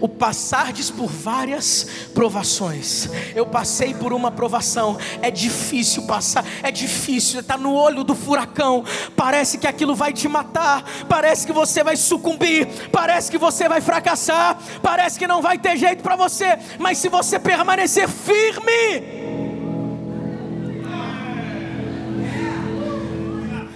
O 0.00 0.08
passardes 0.08 0.90
por 0.90 1.08
várias 1.08 2.08
provações. 2.14 3.08
Eu 3.34 3.44
passei 3.46 3.92
por 3.92 4.12
uma 4.12 4.30
provação, 4.30 4.98
é 5.20 5.30
difícil 5.30 6.06
passar, 6.06 6.44
é 6.62 6.70
difícil, 6.70 7.40
está 7.40 7.58
no 7.58 7.74
olho 7.74 8.02
do 8.02 8.14
furacão. 8.14 8.84
Parece 9.14 9.58
que 9.58 9.66
aquilo 9.66 9.94
vai 9.94 10.12
te 10.12 10.26
matar, 10.26 10.84
parece 11.08 11.46
que 11.46 11.52
você 11.52 11.84
vai 11.84 11.96
sucumbir, 11.96 12.66
parece 12.90 13.30
que 13.30 13.38
você 13.38 13.68
vai 13.68 13.80
fracassar, 13.80 14.58
parece 14.82 15.18
que 15.18 15.26
não 15.26 15.42
vai 15.42 15.58
ter 15.58 15.76
jeito 15.76 16.02
para 16.02 16.16
você, 16.16 16.58
mas 16.78 16.98
se 16.98 17.08
você 17.08 17.38
permanecer 17.38 18.08
firme, 18.08 19.19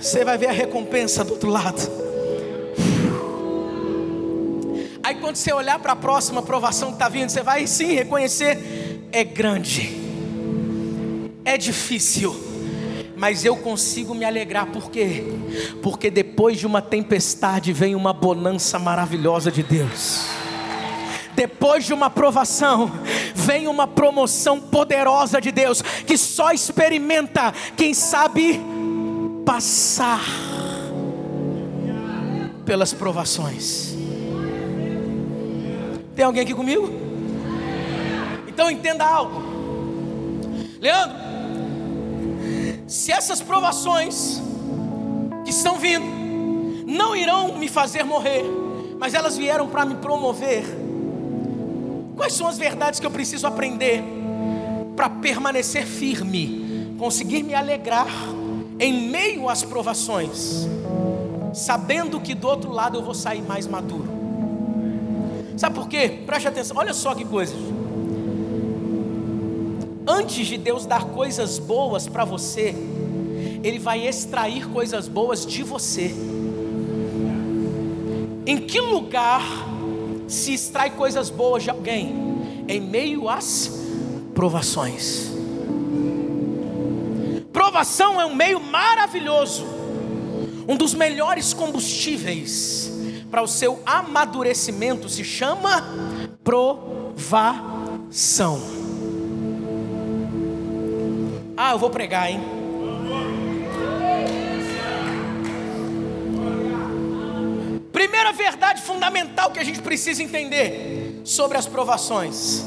você 0.05 0.23
vai 0.23 0.37
ver 0.37 0.49
a 0.49 0.53
recompensa 0.53 1.25
do 1.25 1.33
outro 1.33 1.49
lado. 1.49 1.81
Aí 5.03 5.15
quando 5.15 5.37
você 5.37 5.53
olhar 5.53 5.79
para 5.79 5.93
a 5.93 5.97
próxima 5.97 6.43
provação 6.43 6.89
que 6.89 6.97
está 6.97 7.09
vindo, 7.09 7.31
você 7.31 7.43
vai 7.43 7.67
sim 7.67 7.95
reconhecer: 7.95 9.01
é 9.11 9.25
grande, 9.25 9.99
é 11.43 11.57
difícil, 11.57 12.37
mas 13.17 13.47
eu 13.47 13.57
consigo 13.57 14.15
me 14.15 14.27
alegrar, 14.27 14.67
por 14.67 14.91
quê? 14.91 15.25
Porque 15.83 16.11
depois 16.11 16.59
de 16.59 16.67
uma 16.67 16.83
tempestade 16.83 17.73
vem 17.73 17.95
uma 17.95 18.13
bonança 18.13 18.79
maravilhosa 18.79 19.51
de 19.51 19.63
Deus. 19.63 20.27
Depois 21.35 21.85
de 21.85 21.93
uma 21.93 22.11
provação, 22.11 22.93
vem 23.35 23.67
uma 23.67 23.89
promoção 23.89 24.61
poderosa 24.61 25.41
de 25.41 25.51
Deus, 25.51 25.83
que 25.83 26.17
só 26.17 26.53
experimenta 26.53 27.53
quem 27.77 27.93
sabe 27.93 28.74
passar 29.55 30.21
pelas 32.67 32.93
provações. 32.93 33.95
Tem 36.17 36.25
alguém 36.25 36.43
aqui 36.43 36.53
comigo? 36.53 36.91
Então 38.49 38.69
entenda 38.69 39.05
algo, 39.05 39.41
Leandro. 40.81 41.17
Se 42.89 43.13
essas 43.13 43.41
provações 43.41 44.43
que 45.45 45.51
estão 45.51 45.79
vindo 45.79 46.05
não 46.85 47.15
irão 47.15 47.57
me 47.57 47.69
fazer 47.69 48.03
morrer, 48.03 48.43
mas 48.99 49.15
elas 49.15 49.37
vieram 49.37 49.69
para 49.69 49.85
me 49.85 49.95
promover, 49.95 50.65
quais 52.17 52.33
são 52.33 52.49
as 52.49 52.59
verdades 52.59 52.99
que 52.99 53.07
eu 53.07 53.11
preciso 53.13 53.47
aprender 53.47 54.03
para 54.97 55.09
permanecer 55.09 55.87
firme, 55.87 56.97
conseguir 56.99 57.45
me 57.45 57.55
alegrar 57.55 58.34
em 58.79 59.09
meio 59.09 59.49
às 59.49 59.63
provações, 59.63 60.67
sabendo 61.53 62.21
que 62.21 62.35
do 62.35 62.49
outro 62.49 62.73
lado 62.73 62.99
eu 62.99 63.03
vou 63.03 63.15
sair 63.15 63.43
mais 63.43 63.67
maduro? 63.67 64.09
Sabe 65.57 65.75
por 65.75 65.89
quê? 65.89 66.09
Preste 66.27 66.49
atenção, 66.49 66.77
olha 66.77 66.93
só 66.93 67.15
que 67.15 67.25
coisa. 67.25 67.55
Antes 70.07 70.47
de 70.47 70.59
Deus 70.59 70.85
dar 70.85 71.05
coisas 71.05 71.59
boas 71.59 72.07
para 72.09 72.25
você, 72.25 72.75
Ele 73.63 73.79
vai 73.79 74.07
extrair 74.07 74.69
coisas 74.69 75.09
boas 75.09 75.47
de 75.47 75.63
você. 75.63 76.15
Em 78.47 78.59
que 78.59 78.79
lugar 78.81 79.43
se 80.29 80.53
extrai 80.53 80.91
coisas 80.91 81.31
boas 81.31 81.63
de 81.63 81.71
alguém? 81.71 82.13
Em 82.69 82.81
meio 82.81 83.29
às 83.29 83.71
provações. 84.35 85.34
Provação 87.75 88.21
é 88.21 88.25
um 88.25 88.37
meio 88.37 88.61
maravilhoso, 88.61 89.67
um 90.69 90.77
dos 90.77 90.95
melhores 90.95 91.53
combustíveis 91.53 92.89
para 93.29 93.43
o 93.43 93.49
seu 93.49 93.83
amadurecimento 93.85 95.09
se 95.09 95.25
chama 95.25 95.85
provação. 96.45 97.51
Ah, 101.57 101.73
eu 101.73 101.79
vou 101.81 101.91
pregar, 101.91 102.31
hein? 102.31 102.41
Primeira 107.93 108.33
verdade 108.33 108.83
fundamental 108.83 109.51
que 109.51 109.59
a 109.59 109.65
gente 109.65 109.83
precisa 109.83 110.23
entender 110.23 111.23
sobre 111.25 111.59
as 111.59 111.67
provações: 111.67 112.65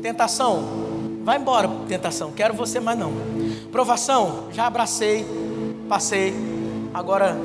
tentação, 0.00 1.18
vai 1.24 1.36
embora, 1.36 1.68
tentação, 1.88 2.30
quero 2.30 2.54
você 2.54 2.78
mais 2.78 2.96
não. 2.96 3.45
Provação, 3.70 4.48
já 4.52 4.66
abracei, 4.66 5.26
passei, 5.88 6.34
agora 6.94 7.36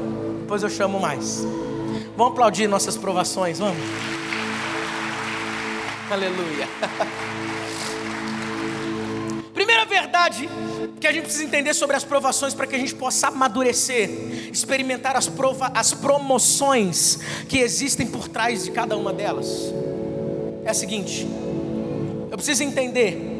depois 0.42 0.64
eu 0.64 0.70
chamo 0.70 1.00
mais. 1.00 1.44
Vamos 2.16 2.34
aplaudir 2.34 2.68
nossas 2.68 2.98
provações, 2.98 3.60
vamos? 3.60 3.78
Aleluia. 6.10 6.68
Primeira 9.54 9.86
verdade 9.86 10.50
que 11.00 11.08
a 11.08 11.12
gente 11.12 11.24
precisa 11.24 11.46
entender 11.46 11.74
sobre 11.74 11.96
as 11.96 12.04
provações 12.04 12.54
para 12.54 12.68
que 12.68 12.76
a 12.76 12.80
gente 12.80 12.94
possa 12.96 13.30
amadurecer, 13.30 14.10
experimentar 14.52 15.16
as, 15.16 15.28
prova 15.28 15.72
as 15.74 15.94
promoções 15.94 17.20
que 17.48 17.60
existem 17.60 18.08
por 18.08 18.28
trás 18.28 18.66
de 18.66 18.72
cada 18.72 18.98
uma 18.98 19.14
delas. 19.14 19.48
É 20.66 20.70
a 20.70 20.74
seguinte: 20.74 21.26
eu 22.30 22.38
preciso 22.38 22.64
entender 22.64 23.31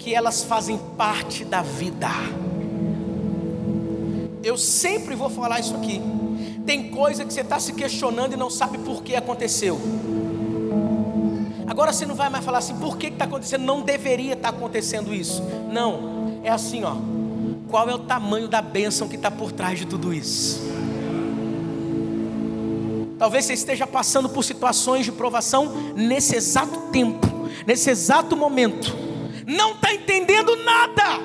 que 0.00 0.14
elas 0.14 0.42
fazem 0.42 0.78
parte 0.96 1.44
da 1.44 1.60
vida. 1.60 2.08
Eu 4.42 4.56
sempre 4.56 5.14
vou 5.14 5.28
falar 5.28 5.60
isso 5.60 5.76
aqui. 5.76 6.00
Tem 6.64 6.90
coisa 6.90 7.22
que 7.24 7.32
você 7.32 7.42
está 7.42 7.60
se 7.60 7.74
questionando 7.74 8.32
e 8.32 8.36
não 8.36 8.48
sabe 8.48 8.78
por 8.78 9.02
que 9.02 9.14
aconteceu. 9.14 9.78
Agora 11.66 11.92
você 11.92 12.06
não 12.06 12.14
vai 12.14 12.30
mais 12.30 12.42
falar 12.44 12.58
assim, 12.58 12.74
por 12.76 12.96
que 12.96 13.08
está 13.08 13.26
acontecendo? 13.26 13.62
Não 13.62 13.82
deveria 13.82 14.32
estar 14.32 14.50
tá 14.50 14.56
acontecendo 14.56 15.14
isso. 15.14 15.42
Não, 15.70 16.40
é 16.42 16.48
assim, 16.48 16.82
ó. 16.82 16.96
Qual 17.68 17.88
é 17.88 17.94
o 17.94 17.98
tamanho 17.98 18.48
da 18.48 18.62
bênção 18.62 19.06
que 19.06 19.16
está 19.16 19.30
por 19.30 19.52
trás 19.52 19.78
de 19.78 19.86
tudo 19.86 20.14
isso? 20.14 20.62
Talvez 23.18 23.44
você 23.44 23.52
esteja 23.52 23.86
passando 23.86 24.30
por 24.30 24.42
situações 24.42 25.04
de 25.04 25.12
provação 25.12 25.92
nesse 25.94 26.36
exato 26.36 26.88
tempo, 26.90 27.50
nesse 27.66 27.90
exato 27.90 28.34
momento. 28.34 29.09
Não 29.50 29.72
está 29.72 29.92
entendendo 29.92 30.54
nada. 30.64 31.18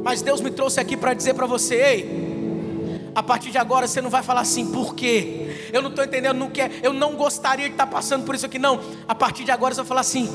Mas 0.00 0.22
Deus 0.22 0.40
me 0.40 0.50
trouxe 0.50 0.78
aqui 0.78 0.96
para 0.96 1.12
dizer 1.12 1.34
para 1.34 1.44
você, 1.44 1.74
ei, 1.74 3.10
a 3.12 3.22
partir 3.22 3.50
de 3.50 3.58
agora 3.58 3.88
você 3.88 4.00
não 4.00 4.08
vai 4.08 4.22
falar 4.22 4.42
assim, 4.42 4.70
por 4.70 4.94
quê? 4.94 5.68
Eu 5.72 5.82
não 5.82 5.90
estou 5.90 6.04
entendendo, 6.04 6.36
não 6.36 6.48
quer, 6.48 6.70
eu 6.82 6.92
não 6.92 7.16
gostaria 7.16 7.66
de 7.66 7.72
estar 7.72 7.88
passando 7.88 8.24
por 8.24 8.36
isso 8.36 8.46
aqui, 8.46 8.60
não. 8.60 8.80
A 9.08 9.14
partir 9.14 9.42
de 9.42 9.50
agora 9.50 9.74
você 9.74 9.80
vai 9.80 9.88
falar 9.88 10.02
assim, 10.02 10.28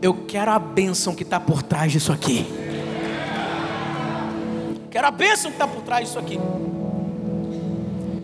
eu 0.00 0.14
quero 0.28 0.52
a 0.52 0.60
bênção 0.60 1.12
que 1.12 1.24
está 1.24 1.40
por 1.40 1.62
trás 1.64 1.90
disso 1.90 2.12
aqui. 2.12 2.46
Quero 4.88 5.08
a 5.08 5.10
bênção 5.10 5.50
que 5.50 5.56
está 5.56 5.66
por 5.66 5.82
trás 5.82 6.06
disso 6.06 6.20
aqui. 6.20 6.38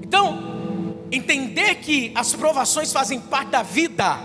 Então, 0.02 0.94
entender 1.10 1.74
que 1.76 2.12
as 2.14 2.32
provações 2.32 2.92
fazem 2.92 3.18
parte 3.18 3.50
da 3.50 3.62
vida 3.62 4.20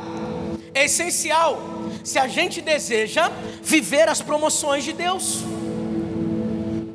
é 0.76 0.86
essencial 0.86 1.60
se 2.08 2.18
a 2.18 2.26
gente 2.26 2.62
deseja 2.62 3.30
viver 3.62 4.08
as 4.08 4.22
promoções 4.22 4.86
de 4.86 4.94
Deus. 4.94 5.44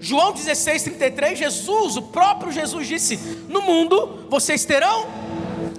João 0.00 0.32
16, 0.32 0.84
33, 0.84 1.38
Jesus, 1.38 1.98
o 1.98 2.02
próprio 2.02 2.50
Jesus 2.50 2.88
disse: 2.88 3.18
No 3.46 3.60
mundo 3.60 4.26
vocês 4.30 4.64
terão 4.64 5.06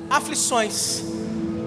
aflições. 0.07 1.01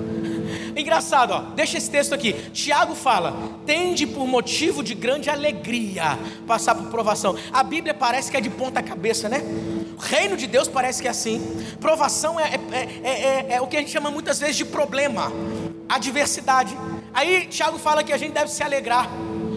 Engraçado, 0.76 1.32
ó, 1.32 1.40
deixa 1.56 1.76
esse 1.76 1.90
texto 1.90 2.14
aqui. 2.14 2.34
Tiago 2.52 2.94
fala: 2.94 3.36
tende 3.66 4.06
por 4.06 4.28
motivo 4.28 4.80
de 4.80 4.94
grande 4.94 5.28
alegria 5.28 6.16
passar 6.46 6.76
por 6.76 6.86
provação. 6.86 7.36
A 7.52 7.64
Bíblia 7.64 7.92
parece 7.92 8.30
que 8.30 8.36
é 8.36 8.40
de 8.40 8.48
ponta 8.48 8.80
cabeça, 8.80 9.28
né? 9.28 9.42
O 9.98 10.00
reino 10.00 10.36
de 10.36 10.46
Deus 10.46 10.68
parece 10.68 11.02
que 11.02 11.08
é 11.08 11.10
assim. 11.10 11.40
Provação 11.80 12.38
é, 12.38 12.44
é, 12.44 13.10
é, 13.10 13.46
é, 13.54 13.60
o 13.60 13.66
que 13.66 13.76
a 13.76 13.80
gente 13.80 13.90
chama 13.90 14.08
muitas 14.08 14.38
vezes 14.38 14.56
de 14.56 14.64
problema, 14.64 15.32
adversidade. 15.88 16.76
Aí 17.16 17.46
Tiago 17.46 17.78
fala 17.78 18.04
que 18.04 18.12
a 18.12 18.18
gente 18.18 18.32
deve 18.32 18.50
se 18.50 18.62
alegrar. 18.62 19.08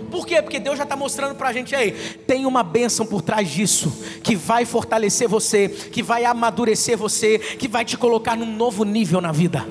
Por 0.09 0.25
quê? 0.25 0.41
Porque 0.41 0.61
Deus 0.61 0.77
já 0.77 0.85
está 0.85 0.95
mostrando 0.95 1.35
para 1.35 1.49
a 1.49 1.53
gente 1.53 1.75
aí, 1.75 1.91
tem 2.25 2.45
uma 2.45 2.63
bênção 2.63 3.05
por 3.05 3.21
trás 3.21 3.49
disso, 3.49 3.93
que 4.23 4.33
vai 4.33 4.63
fortalecer 4.63 5.27
você, 5.27 5.67
que 5.67 6.01
vai 6.01 6.23
amadurecer 6.23 6.97
você, 6.97 7.37
que 7.37 7.67
vai 7.67 7.83
te 7.83 7.97
colocar 7.97 8.37
num 8.37 8.45
novo 8.45 8.85
nível 8.85 9.19
na 9.19 9.33
vida. 9.33 9.67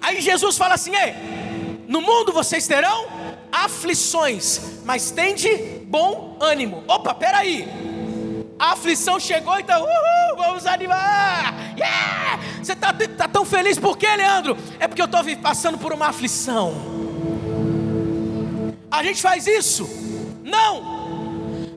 Aí 0.00 0.20
Jesus 0.20 0.56
fala 0.56 0.74
assim: 0.74 0.94
ei, 0.94 1.14
no 1.88 2.00
mundo 2.00 2.32
vocês 2.32 2.68
terão 2.68 3.08
aflições, 3.50 4.60
mas 4.84 5.10
tende 5.10 5.48
bom 5.84 6.36
ânimo. 6.40 6.84
Opa, 6.86 7.12
peraí. 7.12 7.87
A 8.58 8.72
aflição 8.72 9.20
chegou, 9.20 9.58
então, 9.58 9.80
uhul, 9.82 10.36
vamos 10.36 10.66
animar. 10.66 11.54
Yeah! 11.78 12.40
Você 12.60 12.72
está 12.72 12.92
tá 12.92 13.28
tão 13.28 13.44
feliz 13.44 13.78
por 13.78 13.96
quê, 13.96 14.08
Leandro? 14.16 14.56
É 14.80 14.88
porque 14.88 15.00
eu 15.00 15.06
estou 15.06 15.22
passando 15.36 15.78
por 15.78 15.92
uma 15.92 16.08
aflição. 16.08 16.74
A 18.90 19.02
gente 19.02 19.22
faz 19.22 19.46
isso? 19.46 19.88
Não. 20.42 20.98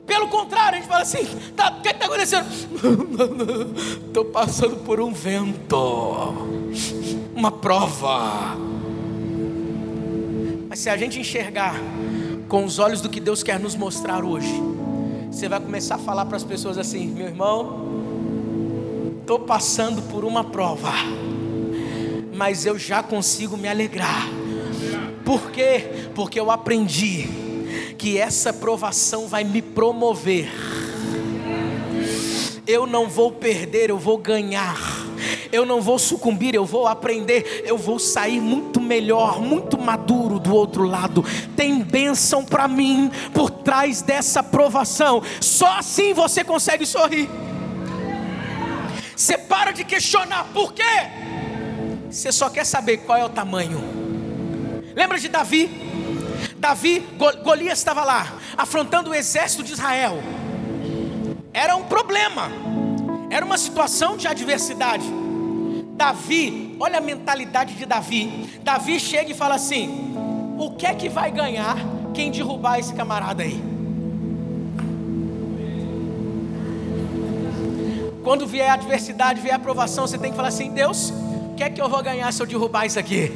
Pelo 0.06 0.28
contrário, 0.28 0.78
a 0.78 0.80
gente 0.80 0.88
fala 0.88 1.02
assim: 1.02 1.24
tá, 1.56 1.70
o 1.70 1.80
que 1.80 1.88
está 1.88 2.06
acontecendo? 2.06 2.46
Estou 4.06 4.24
passando 4.24 4.76
por 4.78 5.00
um 5.00 5.12
vento, 5.12 6.34
uma 7.34 7.52
prova. 7.52 8.56
Mas 10.68 10.80
se 10.80 10.90
a 10.90 10.96
gente 10.96 11.20
enxergar 11.20 11.76
com 12.48 12.64
os 12.64 12.78
olhos 12.78 13.00
do 13.00 13.08
que 13.08 13.20
Deus 13.20 13.42
quer 13.42 13.60
nos 13.60 13.76
mostrar 13.76 14.24
hoje, 14.24 14.52
você 15.32 15.48
vai 15.48 15.58
começar 15.58 15.96
a 15.96 15.98
falar 15.98 16.26
para 16.26 16.36
as 16.36 16.44
pessoas 16.44 16.78
assim: 16.78 17.06
meu 17.06 17.26
irmão, 17.26 17.88
estou 19.20 19.40
passando 19.40 20.02
por 20.02 20.24
uma 20.24 20.44
prova, 20.44 20.92
mas 22.34 22.66
eu 22.66 22.78
já 22.78 23.02
consigo 23.02 23.56
me 23.56 23.68
alegrar 23.68 24.42
por 25.24 25.50
quê? 25.50 26.08
Porque 26.14 26.38
eu 26.38 26.50
aprendi 26.50 27.26
que 27.96 28.18
essa 28.18 28.52
provação 28.52 29.26
vai 29.28 29.44
me 29.44 29.62
promover. 29.62 30.50
Eu 32.66 32.86
não 32.86 33.08
vou 33.08 33.32
perder, 33.32 33.90
eu 33.90 33.98
vou 33.98 34.18
ganhar. 34.18 34.76
Eu 35.52 35.66
não 35.66 35.82
vou 35.82 35.98
sucumbir, 35.98 36.54
eu 36.54 36.64
vou 36.64 36.88
aprender, 36.88 37.62
eu 37.66 37.76
vou 37.76 37.98
sair 37.98 38.40
muito 38.40 38.80
melhor, 38.80 39.38
muito 39.42 39.78
maduro 39.78 40.38
do 40.38 40.54
outro 40.54 40.84
lado. 40.84 41.22
Tem 41.54 41.80
bênção 41.82 42.42
para 42.42 42.66
mim 42.66 43.10
por 43.34 43.50
trás 43.50 44.00
dessa 44.00 44.42
provação. 44.42 45.22
Só 45.42 45.78
assim 45.78 46.14
você 46.14 46.42
consegue 46.42 46.86
sorrir. 46.86 47.28
Você 49.14 49.36
para 49.36 49.72
de 49.72 49.84
questionar 49.84 50.48
por 50.54 50.72
quê? 50.72 50.82
Você 52.10 52.32
só 52.32 52.48
quer 52.48 52.64
saber 52.64 52.98
qual 52.98 53.18
é 53.18 53.24
o 53.24 53.28
tamanho. 53.28 53.78
Lembra 54.96 55.18
de 55.18 55.28
Davi? 55.28 55.70
Davi, 56.56 57.06
Golias 57.44 57.78
estava 57.78 58.04
lá, 58.04 58.38
afrontando 58.56 59.10
o 59.10 59.14
exército 59.14 59.62
de 59.62 59.72
Israel. 59.72 60.18
Era 61.52 61.76
um 61.76 61.84
problema, 61.84 62.50
era 63.30 63.44
uma 63.44 63.58
situação 63.58 64.16
de 64.16 64.26
adversidade. 64.26 65.21
Davi, 66.02 66.76
olha 66.80 66.98
a 66.98 67.00
mentalidade 67.00 67.74
de 67.74 67.86
Davi. 67.86 68.50
Davi 68.64 68.98
chega 68.98 69.30
e 69.30 69.34
fala 69.34 69.54
assim: 69.54 70.12
O 70.58 70.72
que 70.72 70.84
é 70.84 70.92
que 70.92 71.08
vai 71.08 71.30
ganhar 71.30 71.76
quem 72.12 72.28
derrubar 72.28 72.80
esse 72.80 72.92
camarada 72.92 73.44
aí? 73.44 73.62
Quando 78.24 78.48
vier 78.48 78.68
a 78.68 78.72
adversidade, 78.72 79.40
vier 79.40 79.54
a 79.54 79.56
aprovação, 79.58 80.04
você 80.04 80.18
tem 80.18 80.32
que 80.32 80.36
falar 80.36 80.48
assim: 80.48 80.72
Deus, 80.72 81.10
o 81.52 81.54
que 81.56 81.62
é 81.62 81.70
que 81.70 81.80
eu 81.80 81.88
vou 81.88 82.02
ganhar 82.02 82.32
se 82.32 82.42
eu 82.42 82.46
derrubar 82.46 82.84
isso 82.84 82.98
aqui? 82.98 83.30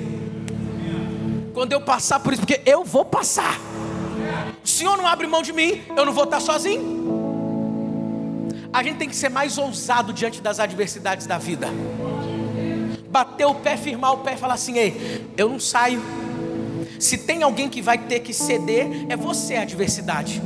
quando 1.55 1.73
eu 1.73 1.81
passar 1.81 2.21
por 2.21 2.33
isso, 2.35 2.43
porque 2.43 2.61
eu 2.67 2.85
vou 2.85 3.05
passar. 3.05 3.59
O 4.63 4.69
Senhor 4.69 4.95
não 4.97 5.07
abre 5.07 5.27
mão 5.27 5.41
de 5.41 5.53
mim, 5.55 5.83
eu 5.97 6.05
não 6.05 6.13
vou 6.13 6.25
estar 6.25 6.41
sozinho. 6.41 7.07
A 8.73 8.83
gente 8.83 8.99
tem 8.99 9.09
que 9.09 9.17
ser 9.17 9.31
mais 9.31 9.57
ousado 9.57 10.13
diante 10.13 10.43
das 10.43 10.61
adversidades 10.61 11.27
da 11.27 11.39
vida. 11.39 11.69
Bater 13.09 13.47
o 13.47 13.55
pé, 13.55 13.77
firmar 13.77 14.15
o 14.15 14.19
pé 14.19 14.35
e 14.35 14.37
falar 14.37 14.55
assim: 14.55 14.79
ei, 14.79 15.27
eu 15.37 15.49
não 15.49 15.61
saio. 15.61 16.03
Se 16.99 17.19
tem 17.19 17.43
alguém 17.43 17.69
que 17.69 17.83
vai 17.83 17.99
ter 17.99 18.21
que 18.21 18.33
ceder, 18.33 19.07
é 19.09 19.17
você 19.17 19.57
a 19.57 19.63
adversidade. 19.63 20.43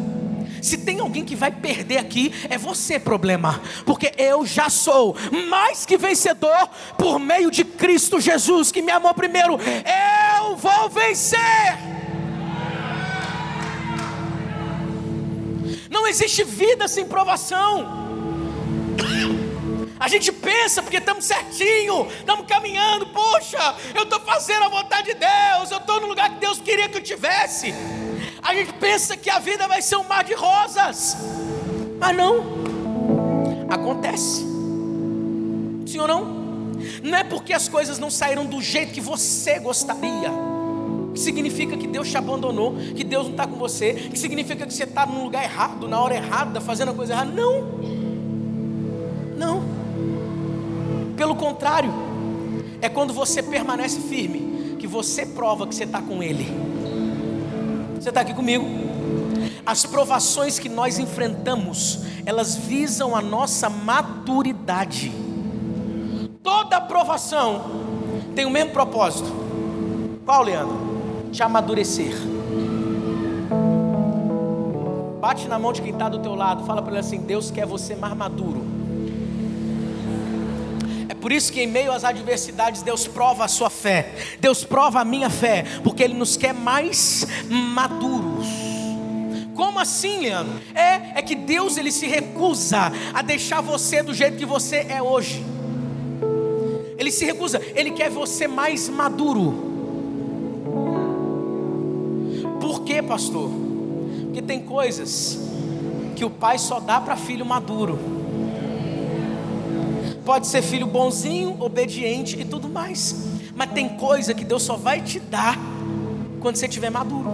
Se 0.62 0.78
tem 0.78 1.00
alguém 1.00 1.24
que 1.24 1.34
vai 1.34 1.50
perder 1.50 1.98
aqui, 1.98 2.32
é 2.48 2.58
você 2.58 2.98
problema, 2.98 3.60
porque 3.86 4.12
eu 4.18 4.44
já 4.44 4.68
sou 4.68 5.16
mais 5.48 5.86
que 5.86 5.96
vencedor 5.96 6.68
por 6.98 7.18
meio 7.18 7.50
de 7.50 7.64
Cristo 7.64 8.20
Jesus, 8.20 8.70
que 8.70 8.82
me 8.82 8.92
amou 8.92 9.14
primeiro. 9.14 9.54
Eu 9.54 10.56
vou 10.56 10.90
vencer. 10.90 11.38
Não 15.90 16.06
existe 16.06 16.44
vida 16.44 16.86
sem 16.86 17.06
provação. 17.06 18.09
A 20.00 20.08
gente 20.08 20.32
pensa 20.32 20.82
porque 20.82 20.96
estamos 20.96 21.26
certinho, 21.26 22.08
estamos 22.18 22.46
caminhando, 22.46 23.06
poxa, 23.08 23.76
eu 23.94 24.04
estou 24.04 24.18
fazendo 24.20 24.64
a 24.64 24.68
vontade 24.68 25.12
de 25.12 25.14
Deus, 25.14 25.70
eu 25.70 25.76
estou 25.76 26.00
no 26.00 26.06
lugar 26.06 26.30
que 26.30 26.40
Deus 26.40 26.58
queria 26.58 26.88
que 26.88 26.96
eu 26.96 27.02
tivesse. 27.02 27.74
A 28.40 28.54
gente 28.54 28.72
pensa 28.72 29.14
que 29.14 29.28
a 29.28 29.38
vida 29.38 29.68
vai 29.68 29.82
ser 29.82 29.96
um 29.96 30.04
mar 30.04 30.24
de 30.24 30.32
rosas, 30.32 31.18
mas 31.98 32.16
não. 32.16 32.60
Acontece. 33.68 34.48
Ou 36.00 36.08
não? 36.08 36.24
Não 37.02 37.18
é 37.18 37.22
porque 37.22 37.52
as 37.52 37.68
coisas 37.68 37.98
não 37.98 38.10
saíram 38.10 38.46
do 38.46 38.62
jeito 38.62 38.92
que 38.92 39.02
você 39.02 39.58
gostaria. 39.58 40.30
Que 41.12 41.20
significa 41.20 41.76
que 41.76 41.86
Deus 41.86 42.08
te 42.08 42.16
abandonou, 42.16 42.74
que 42.96 43.04
Deus 43.04 43.24
não 43.24 43.32
está 43.32 43.46
com 43.46 43.56
você, 43.56 43.92
que 43.92 44.18
significa 44.18 44.66
que 44.66 44.72
você 44.72 44.84
está 44.84 45.04
no 45.04 45.24
lugar 45.24 45.44
errado, 45.44 45.86
na 45.86 46.00
hora 46.00 46.14
errada, 46.14 46.58
fazendo 46.58 46.92
a 46.92 46.94
coisa 46.94 47.12
errada. 47.12 47.30
Não. 47.32 47.60
Não. 49.36 49.69
Pelo 51.20 51.34
contrário, 51.34 51.92
é 52.80 52.88
quando 52.88 53.12
você 53.12 53.42
permanece 53.42 54.00
firme, 54.00 54.76
que 54.78 54.86
você 54.86 55.26
prova 55.26 55.66
que 55.66 55.74
você 55.74 55.84
está 55.84 56.00
com 56.00 56.22
Ele. 56.22 56.46
Você 57.96 58.08
está 58.08 58.22
aqui 58.22 58.32
comigo? 58.32 58.64
As 59.66 59.84
provações 59.84 60.58
que 60.58 60.66
nós 60.66 60.98
enfrentamos, 60.98 62.04
elas 62.24 62.56
visam 62.56 63.14
a 63.14 63.20
nossa 63.20 63.68
maturidade. 63.68 65.12
Toda 66.42 66.80
provação 66.80 67.66
tem 68.34 68.46
o 68.46 68.50
mesmo 68.50 68.70
propósito. 68.70 69.30
Qual, 70.24 70.42
Leandro? 70.42 70.74
Te 71.30 71.42
amadurecer. 71.42 72.14
Bate 75.20 75.46
na 75.48 75.58
mão 75.58 75.74
de 75.74 75.82
quem 75.82 75.92
está 75.92 76.08
do 76.08 76.20
teu 76.20 76.34
lado, 76.34 76.64
fala 76.64 76.80
para 76.80 76.92
ele 76.92 77.00
assim: 77.00 77.18
Deus 77.18 77.50
quer 77.50 77.66
você 77.66 77.94
mais 77.94 78.16
maduro. 78.16 78.79
Por 81.20 81.30
isso 81.30 81.52
que 81.52 81.60
em 81.60 81.66
meio 81.66 81.92
às 81.92 82.02
adversidades 82.02 82.82
Deus 82.82 83.06
prova 83.06 83.44
a 83.44 83.48
sua 83.48 83.68
fé. 83.68 84.14
Deus 84.40 84.64
prova 84.64 85.00
a 85.00 85.04
minha 85.04 85.28
fé, 85.28 85.64
porque 85.84 86.02
Ele 86.02 86.14
nos 86.14 86.36
quer 86.36 86.54
mais 86.54 87.26
maduros. 87.48 88.46
Como 89.54 89.78
assim, 89.78 90.20
Leandro? 90.20 90.54
É, 90.74 91.18
é 91.18 91.22
que 91.22 91.34
Deus 91.34 91.76
ele 91.76 91.92
se 91.92 92.06
recusa 92.06 92.90
a 93.12 93.20
deixar 93.20 93.60
você 93.60 94.02
do 94.02 94.14
jeito 94.14 94.38
que 94.38 94.46
você 94.46 94.86
é 94.88 95.02
hoje. 95.02 95.44
Ele 96.96 97.12
se 97.12 97.26
recusa, 97.26 97.60
ele 97.74 97.90
quer 97.90 98.08
você 98.08 98.48
mais 98.48 98.88
maduro. 98.88 99.68
Por 102.58 102.84
quê, 102.84 103.02
pastor? 103.02 103.50
Porque 104.24 104.40
tem 104.40 104.60
coisas 104.60 105.38
que 106.16 106.24
o 106.24 106.30
pai 106.30 106.58
só 106.58 106.80
dá 106.80 106.98
para 106.98 107.16
filho 107.16 107.44
maduro 107.44 108.19
pode 110.24 110.46
ser 110.46 110.62
filho 110.62 110.86
bonzinho, 110.86 111.56
obediente 111.60 112.38
e 112.40 112.44
tudo 112.44 112.68
mais. 112.68 113.26
Mas 113.54 113.72
tem 113.72 113.88
coisa 113.90 114.34
que 114.34 114.44
Deus 114.44 114.62
só 114.62 114.76
vai 114.76 115.00
te 115.00 115.18
dar 115.18 115.58
quando 116.40 116.56
você 116.56 116.66
estiver 116.66 116.90
maduro. 116.90 117.30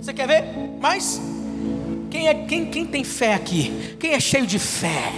Você 0.00 0.12
quer 0.12 0.26
ver? 0.26 0.44
Mas 0.80 1.20
quem, 2.10 2.28
é, 2.28 2.34
quem, 2.34 2.66
quem 2.66 2.84
tem 2.84 3.04
fé 3.04 3.34
aqui? 3.34 3.96
Quem 3.98 4.12
é 4.12 4.20
cheio 4.20 4.46
de 4.46 4.58
fé? 4.58 5.12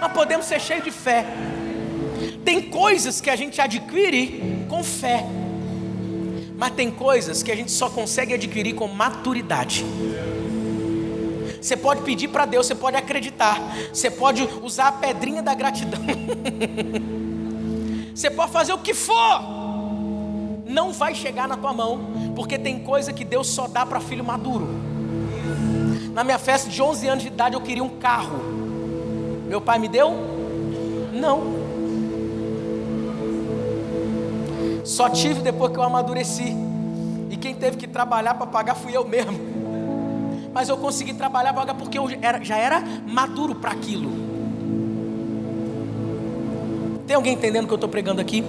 Nós 0.00 0.12
podemos 0.12 0.46
ser 0.46 0.60
cheios 0.60 0.84
de 0.84 0.90
fé. 0.90 1.26
Tem 2.44 2.62
coisas 2.62 3.20
que 3.20 3.30
a 3.30 3.36
gente 3.36 3.60
adquire 3.60 4.64
com 4.68 4.82
fé. 4.84 5.24
Mas 6.56 6.70
tem 6.72 6.90
coisas 6.90 7.42
que 7.42 7.50
a 7.50 7.56
gente 7.56 7.72
só 7.72 7.90
consegue 7.90 8.34
adquirir 8.34 8.74
com 8.74 8.86
maturidade. 8.86 9.84
Você 11.62 11.76
pode 11.76 12.02
pedir 12.02 12.26
para 12.26 12.44
Deus, 12.44 12.66
você 12.66 12.74
pode 12.74 12.96
acreditar, 12.96 13.56
você 13.92 14.10
pode 14.10 14.42
usar 14.62 14.88
a 14.88 14.92
pedrinha 14.92 15.40
da 15.40 15.54
gratidão, 15.54 16.00
você 18.12 18.28
pode 18.28 18.50
fazer 18.50 18.72
o 18.72 18.78
que 18.78 18.92
for, 18.92 19.40
não 20.66 20.92
vai 20.92 21.14
chegar 21.14 21.46
na 21.46 21.56
tua 21.56 21.72
mão, 21.72 22.00
porque 22.34 22.58
tem 22.58 22.80
coisa 22.80 23.12
que 23.12 23.24
Deus 23.24 23.46
só 23.46 23.68
dá 23.68 23.86
para 23.86 24.00
filho 24.00 24.24
maduro. 24.24 24.66
Na 26.12 26.24
minha 26.24 26.38
festa 26.38 26.68
de 26.68 26.82
11 26.82 27.06
anos 27.06 27.22
de 27.22 27.28
idade 27.28 27.54
eu 27.54 27.60
queria 27.60 27.84
um 27.84 28.00
carro, 28.00 28.40
meu 29.46 29.60
pai 29.60 29.78
me 29.78 29.86
deu? 29.86 30.10
Não. 31.12 31.62
Só 34.84 35.08
tive 35.08 35.42
depois 35.42 35.70
que 35.72 35.78
eu 35.78 35.84
amadureci. 35.84 36.56
E 37.30 37.36
quem 37.36 37.54
teve 37.54 37.76
que 37.76 37.86
trabalhar 37.86 38.34
para 38.34 38.46
pagar 38.48 38.74
fui 38.74 38.96
eu 38.96 39.06
mesmo. 39.06 39.51
Mas 40.52 40.68
eu 40.68 40.76
consegui 40.76 41.14
trabalhar 41.14 41.52
pagar 41.52 41.74
porque 41.74 41.98
eu 41.98 42.08
era, 42.20 42.42
já 42.44 42.56
era 42.56 42.82
maduro 43.06 43.54
para 43.54 43.72
aquilo. 43.72 44.10
Tem 47.06 47.16
alguém 47.16 47.34
entendendo 47.34 47.64
o 47.64 47.66
que 47.66 47.72
eu 47.72 47.76
estou 47.76 47.90
pregando 47.90 48.20
aqui? 48.20 48.44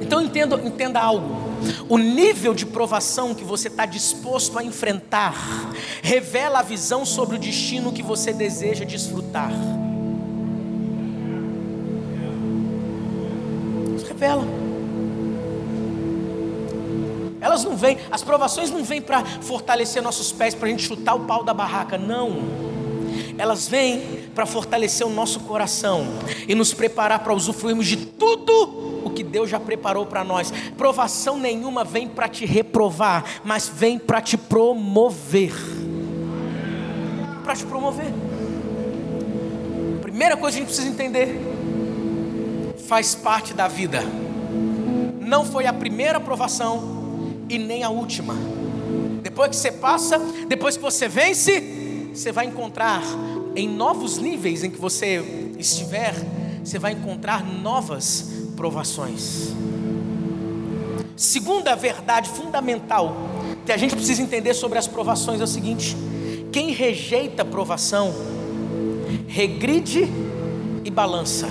Então 0.00 0.20
entenda, 0.22 0.56
entenda 0.64 1.00
algo. 1.00 1.44
O 1.88 1.96
nível 1.96 2.54
de 2.54 2.66
provação 2.66 3.34
que 3.34 3.44
você 3.44 3.68
está 3.68 3.86
disposto 3.86 4.58
a 4.58 4.64
enfrentar 4.64 5.34
revela 6.02 6.58
a 6.58 6.62
visão 6.62 7.04
sobre 7.06 7.36
o 7.36 7.38
destino 7.38 7.92
que 7.92 8.02
você 8.02 8.32
deseja 8.32 8.84
desfrutar. 8.84 9.50
Revela. 14.06 14.63
Elas 17.44 17.62
não 17.62 17.76
vêm, 17.76 17.98
as 18.10 18.22
provações 18.22 18.70
não 18.70 18.82
vêm 18.82 19.02
para 19.02 19.22
fortalecer 19.22 20.02
nossos 20.02 20.32
pés, 20.32 20.54
para 20.54 20.66
a 20.66 20.70
gente 20.70 20.82
chutar 20.82 21.14
o 21.14 21.26
pau 21.26 21.44
da 21.44 21.52
barraca, 21.52 21.98
não. 21.98 22.38
Elas 23.36 23.68
vêm 23.68 24.00
para 24.34 24.46
fortalecer 24.46 25.06
o 25.06 25.10
nosso 25.10 25.40
coração 25.40 26.06
e 26.48 26.54
nos 26.54 26.72
preparar 26.72 27.18
para 27.18 27.34
usufruirmos 27.34 27.86
de 27.86 27.98
tudo 27.98 29.02
o 29.04 29.10
que 29.10 29.22
Deus 29.22 29.50
já 29.50 29.60
preparou 29.60 30.06
para 30.06 30.24
nós. 30.24 30.50
Provação 30.78 31.38
nenhuma 31.38 31.84
vem 31.84 32.08
para 32.08 32.28
te 32.28 32.46
reprovar, 32.46 33.22
mas 33.44 33.68
vem 33.68 33.98
para 33.98 34.22
te 34.22 34.38
promover. 34.38 35.52
Para 37.44 37.54
te 37.54 37.66
promover. 37.66 38.10
Primeira 40.00 40.34
coisa 40.34 40.56
que 40.56 40.62
a 40.62 40.66
gente 40.66 40.74
precisa 40.74 40.88
entender: 40.88 41.38
faz 42.88 43.14
parte 43.14 43.52
da 43.52 43.68
vida. 43.68 44.02
Não 45.20 45.44
foi 45.44 45.66
a 45.66 45.72
primeira 45.74 46.18
provação, 46.18 47.03
e 47.48 47.58
nem 47.58 47.82
a 47.82 47.90
última. 47.90 48.34
Depois 49.22 49.50
que 49.50 49.56
você 49.56 49.72
passa, 49.72 50.18
depois 50.48 50.76
que 50.76 50.82
você 50.82 51.08
vence, 51.08 52.10
você 52.12 52.30
vai 52.30 52.46
encontrar 52.46 53.02
em 53.56 53.68
novos 53.68 54.18
níveis 54.18 54.62
em 54.62 54.70
que 54.70 54.78
você 54.78 55.52
estiver, 55.58 56.14
você 56.62 56.78
vai 56.78 56.92
encontrar 56.92 57.44
novas 57.44 58.30
provações. 58.56 59.52
Segunda 61.16 61.76
verdade 61.76 62.28
fundamental 62.28 63.16
que 63.64 63.72
a 63.72 63.76
gente 63.76 63.94
precisa 63.94 64.20
entender 64.20 64.54
sobre 64.54 64.78
as 64.78 64.86
provações 64.86 65.40
é 65.40 65.44
o 65.44 65.48
seguinte: 65.48 65.96
quem 66.52 66.70
rejeita 66.72 67.42
a 67.42 67.44
provação, 67.44 68.12
regride 69.26 70.08
e 70.84 70.90
balança. 70.90 71.48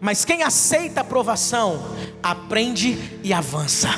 Mas 0.00 0.24
quem 0.24 0.42
aceita 0.42 1.00
a 1.00 1.04
provação, 1.04 1.82
aprende 2.22 2.98
e 3.24 3.32
avança. 3.32 3.88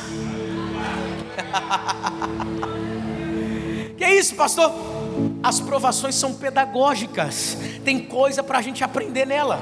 que 3.97 4.05
é 4.05 4.17
isso, 4.17 4.35
pastor? 4.35 4.73
As 5.43 5.61
provações 5.61 6.15
são 6.15 6.35
pedagógicas, 6.35 7.57
tem 7.85 7.99
coisa 7.99 8.43
para 8.43 8.59
a 8.59 8.63
gente 8.63 8.85
aprender 8.85 9.27
nela. 9.27 9.61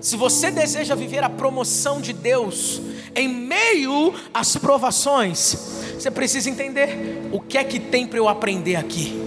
Se 0.00 0.16
você 0.16 0.50
deseja 0.50 0.94
viver 0.94 1.24
a 1.24 1.28
promoção 1.28 2.00
de 2.00 2.12
Deus 2.12 2.80
em 3.14 3.28
meio 3.28 4.14
às 4.32 4.56
provações, 4.56 5.56
você 5.94 6.10
precisa 6.10 6.48
entender 6.48 7.28
o 7.32 7.40
que 7.40 7.58
é 7.58 7.64
que 7.64 7.80
tem 7.80 8.06
para 8.06 8.18
eu 8.18 8.28
aprender 8.28 8.76
aqui. 8.76 9.20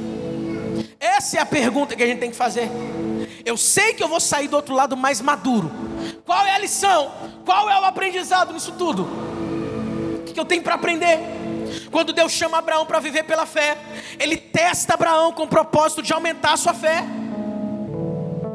Essa 1.00 1.38
é 1.38 1.42
a 1.42 1.46
pergunta 1.46 1.96
que 1.96 2.04
a 2.04 2.08
gente 2.08 2.20
tem 2.20 2.32
que 2.32 2.38
fazer. 2.38 2.70
Eu 3.46 3.58
sei 3.58 3.94
que 3.94 4.04
eu 4.04 4.08
vou 4.08 4.20
sair 4.20 4.48
do 4.48 4.56
outro 4.56 4.74
lado 4.74 4.96
mais 4.96 5.22
maduro. 5.22 5.72
Qual 6.26 6.46
é 6.46 6.56
a 6.56 6.60
lição? 6.60 7.12
Qual 7.46 7.70
é 7.70 7.80
o 7.80 7.84
aprendizado 7.84 8.54
nisso 8.54 8.74
tudo? 8.78 9.29
Que 10.40 10.42
eu 10.42 10.46
tenho 10.46 10.64
para 10.64 10.76
aprender. 10.76 11.20
Quando 11.92 12.14
Deus 12.14 12.32
chama 12.32 12.58
Abraão 12.58 12.86
para 12.86 13.00
viver 13.00 13.24
pela 13.24 13.46
fé, 13.46 13.78
Ele 14.18 14.38
testa 14.38 14.94
Abraão 14.94 15.34
com 15.34 15.44
o 15.44 15.48
propósito 15.48 16.02
de 16.02 16.14
aumentar 16.14 16.54
a 16.54 16.58
sua 16.58 16.74
fé. 16.74 17.04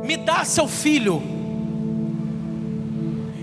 Me 0.03 0.17
dá 0.17 0.45
seu 0.45 0.67
filho. 0.67 1.23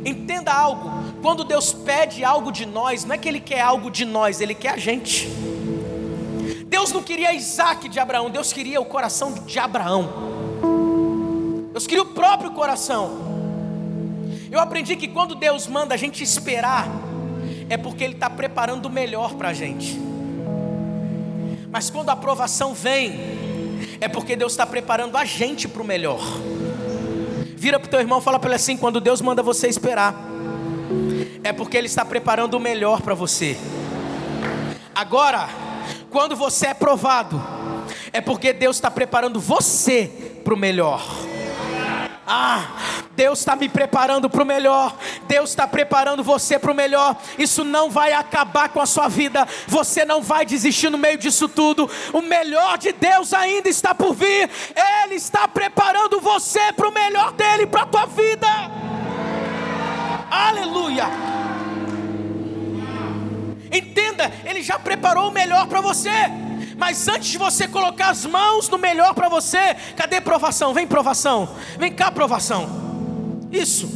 Entenda 0.04 0.52
algo: 0.52 0.90
quando 1.22 1.44
Deus 1.44 1.72
pede 1.72 2.24
algo 2.24 2.52
de 2.52 2.66
nós, 2.66 3.06
não 3.06 3.14
é 3.14 3.18
que 3.18 3.30
Ele 3.30 3.40
quer 3.40 3.62
algo 3.62 3.92
de 3.92 4.06
nós, 4.06 4.42
Ele 4.42 4.56
quer 4.56 4.74
a 4.74 4.78
gente. 4.78 5.28
Deus 6.66 6.92
não 6.92 7.04
queria 7.04 7.34
Isaac 7.34 7.88
de 7.90 8.00
Abraão, 8.00 8.30
Deus 8.30 8.52
queria 8.52 8.82
o 8.82 8.86
coração 8.86 9.34
de 9.34 9.60
Abraão. 9.60 10.10
Deus 11.72 11.86
queria 11.86 12.04
o 12.04 12.08
próprio 12.08 12.52
coração. 12.52 13.30
Eu 14.50 14.60
aprendi 14.60 14.96
que 14.96 15.08
quando 15.08 15.36
Deus 15.36 15.68
manda 15.68 15.94
a 15.94 15.98
gente 15.98 16.24
esperar, 16.24 16.88
é 17.72 17.78
porque 17.78 18.04
Ele 18.04 18.16
está 18.16 18.30
preparando 18.30 18.88
o 18.88 18.90
melhor 18.90 19.36
para 19.36 19.48
a 19.48 19.54
gente. 19.54 19.98
Mas 21.72 21.90
quando 21.90 22.10
a 22.10 22.12
aprovação 22.12 22.74
vem, 22.74 23.18
é 24.02 24.10
porque 24.10 24.36
Deus 24.36 24.52
está 24.52 24.66
preparando 24.66 25.16
a 25.16 25.24
gente 25.24 25.70
para 25.70 25.82
o 25.82 25.86
melhor. 25.86 26.20
Vira 27.56 27.80
para 27.80 27.88
o 27.88 27.90
teu 27.90 28.02
irmão 28.02 28.20
e 28.20 28.22
fala 28.22 28.38
para 28.38 28.50
ele 28.50 28.56
assim: 28.56 28.76
quando 28.76 29.00
Deus 29.00 29.22
manda 29.22 29.42
você 29.42 29.70
esperar, 29.70 30.14
é 31.46 31.54
porque 31.54 31.78
Ele 31.78 31.88
está 31.88 32.04
preparando 32.04 32.56
o 32.56 32.60
melhor 32.60 33.00
para 33.02 33.14
você. 33.14 33.58
Agora, 34.94 35.48
quando 36.10 36.36
você 36.36 36.68
é 36.68 36.74
provado, 36.74 37.42
é 38.12 38.20
porque 38.20 38.52
Deus 38.52 38.76
está 38.76 38.92
preparando 38.92 39.40
você 39.40 40.12
para 40.44 40.54
o 40.54 40.58
melhor. 40.58 41.02
Ah, 42.34 42.66
Deus 43.14 43.40
está 43.40 43.58
me 43.58 43.68
preparando 43.68 44.30
para 44.30 44.42
o 44.42 44.46
melhor. 44.46 44.96
Deus 45.28 45.50
está 45.50 45.68
preparando 45.68 46.24
você 46.24 46.58
para 46.58 46.72
o 46.72 46.74
melhor. 46.74 47.18
Isso 47.38 47.66
não 47.66 47.90
vai 47.90 48.14
acabar 48.14 48.70
com 48.70 48.80
a 48.80 48.86
sua 48.86 49.10
vida. 49.10 49.46
Você 49.68 50.06
não 50.06 50.22
vai 50.22 50.46
desistir 50.46 50.90
no 50.90 50.98
meio 50.98 51.18
disso 51.18 51.50
tudo. 51.50 51.90
O 52.14 52.22
melhor 52.22 52.78
de 52.78 52.94
Deus 52.94 53.34
ainda 53.34 53.68
está 53.68 53.94
por 53.94 54.14
vir. 54.14 54.50
Ele 55.04 55.16
está 55.16 55.46
preparando 55.46 56.22
você 56.22 56.72
para 56.72 56.88
o 56.88 56.94
melhor 56.94 57.34
dele, 57.34 57.68
para 57.68 57.82
a 57.82 57.86
tua 57.86 58.06
vida. 58.06 58.48
Aleluia. 60.32 61.08
Entenda, 63.70 64.32
Ele 64.46 64.62
já 64.62 64.80
preparou 64.80 65.28
o 65.28 65.32
melhor 65.34 65.68
para 65.68 65.82
você. 65.82 66.10
Mas 66.82 67.08
antes 67.08 67.30
de 67.30 67.38
você 67.38 67.68
colocar 67.68 68.10
as 68.10 68.26
mãos 68.26 68.68
no 68.68 68.80
melhor 68.80 69.14
para 69.14 69.30
você, 69.30 69.76
cadê 69.96 70.20
provação? 70.20 70.74
Vem 70.74 70.88
provação. 70.88 71.48
Vem 71.78 71.94
cá 71.94 72.12
provação. 72.12 72.68
Isso. 73.52 73.88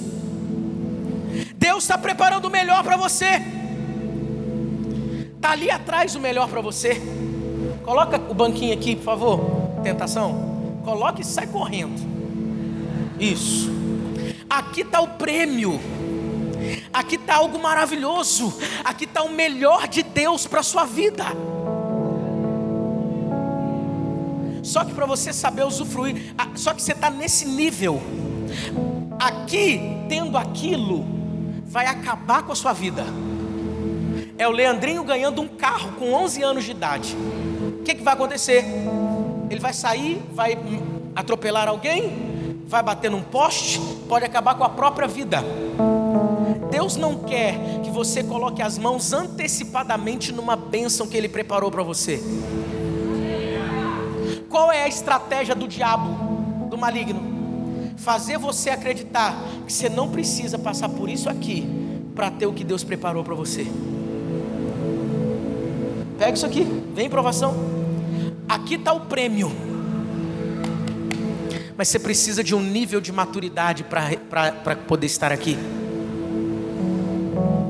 Deus 1.56 1.84
está 1.84 1.98
preparando 1.98 2.45
o 2.45 2.52
melhor 2.52 2.84
para 2.84 2.95
você. 2.95 3.41
Está 5.36 5.54
ali 5.54 5.71
atrás 5.71 6.13
o 6.13 6.19
melhor 6.19 6.48
para 6.48 6.62
você. 6.62 7.02
Coloca 7.84 8.21
o 8.30 8.36
banquinho 8.36 8.76
aqui, 8.76 8.95
por 8.95 9.04
favor. 9.04 9.39
Tentação. 9.82 10.82
Coloca 10.86 11.21
e 11.21 11.26
sai 11.26 11.48
correndo. 11.48 12.00
Isso. 13.19 13.67
Aqui 14.48 14.82
está 14.82 15.02
o 15.02 15.08
prêmio. 15.08 15.82
Aqui 16.93 17.15
está 17.15 17.38
algo 17.38 17.58
maravilhoso. 17.58 18.56
Aqui 18.84 19.06
está 19.06 19.24
o 19.24 19.32
melhor 19.32 19.88
de 19.88 20.04
Deus 20.04 20.45
para 20.45 20.60
a 20.60 20.63
sua 20.63 20.86
vida. 20.86 21.26
Só 24.65 24.84
que 24.84 24.95
para 24.95 25.06
você 25.06 25.32
saber 25.32 25.63
usufruir, 25.63 26.34
só 26.56 26.73
que 26.73 26.82
você 26.82 26.93
está 26.93 27.08
nesse 27.08 27.45
nível. 27.45 28.01
Aqui, 29.19 29.80
tendo 30.10 30.36
aquilo, 30.39 31.06
vai 31.63 31.86
acabar 31.86 32.41
com 32.41 32.51
a 32.51 32.56
sua 32.56 32.73
vida. 32.73 33.06
É 34.39 34.47
o 34.47 34.51
Leandrinho 34.51 35.04
ganhando 35.04 35.39
um 35.39 35.47
carro 35.47 35.91
com 35.93 36.12
11 36.12 36.41
anos 36.41 36.63
de 36.63 36.71
idade. 36.71 37.15
O 37.80 37.84
que, 37.84 37.93
que 37.93 38.01
vai 38.01 38.15
acontecer? 38.15 38.65
Ele 39.51 39.60
vai 39.60 39.71
sair, 39.71 40.19
vai 40.34 40.58
atropelar 41.15 41.67
alguém, 41.67 42.63
vai 42.65 42.82
bater 42.82 43.12
num 43.12 43.21
poste, 43.21 43.80
pode 44.10 44.25
acabar 44.25 44.56
com 44.56 44.63
a 44.63 44.69
própria 44.69 45.08
vida. 45.08 45.43
Deus 46.71 46.95
não 46.95 47.19
quer 47.19 47.82
que 47.84 47.91
você 47.91 48.23
coloque 48.23 48.63
as 48.63 48.80
mãos 48.80 49.13
antecipadamente 49.13 50.34
numa 50.34 50.56
bênção 50.56 51.06
que 51.06 51.15
Ele 51.15 51.30
preparou 51.30 51.69
para 51.69 51.84
você. 51.84 52.19
Qual 54.56 54.72
é 54.72 54.84
a 54.84 54.88
estratégia 54.88 55.54
do 55.54 55.68
diabo, 55.68 56.68
do 56.70 56.78
maligno? 56.78 57.20
Fazer 57.98 58.38
você 58.38 58.70
acreditar 58.70 59.36
que 59.68 59.74
você 59.74 59.89
não 59.89 60.10
precisa 60.10 60.58
passar 60.58 60.88
por 60.88 61.10
isso 61.10 61.30
aqui 61.30 61.68
para 62.15 62.32
ter 62.32 62.46
o 62.46 62.54
que 62.54 62.63
Deus 62.63 62.82
preparou 62.82 63.22
para 63.22 63.36
você. 63.36 63.68
Pega 66.18 66.32
isso 66.32 66.46
aqui, 66.46 66.63
vem 66.94 67.10
provação. 67.10 67.54
aqui 68.48 68.76
está 68.76 68.94
o 68.94 69.02
prêmio. 69.02 69.52
Mas 71.76 71.89
você 71.89 72.00
precisa 72.00 72.41
de 72.41 72.56
um 72.56 72.62
nível 72.62 73.02
de 73.02 73.12
maturidade 73.12 73.84
para 73.84 74.78
poder 74.88 75.08
estar 75.08 75.34
aqui. 75.34 75.58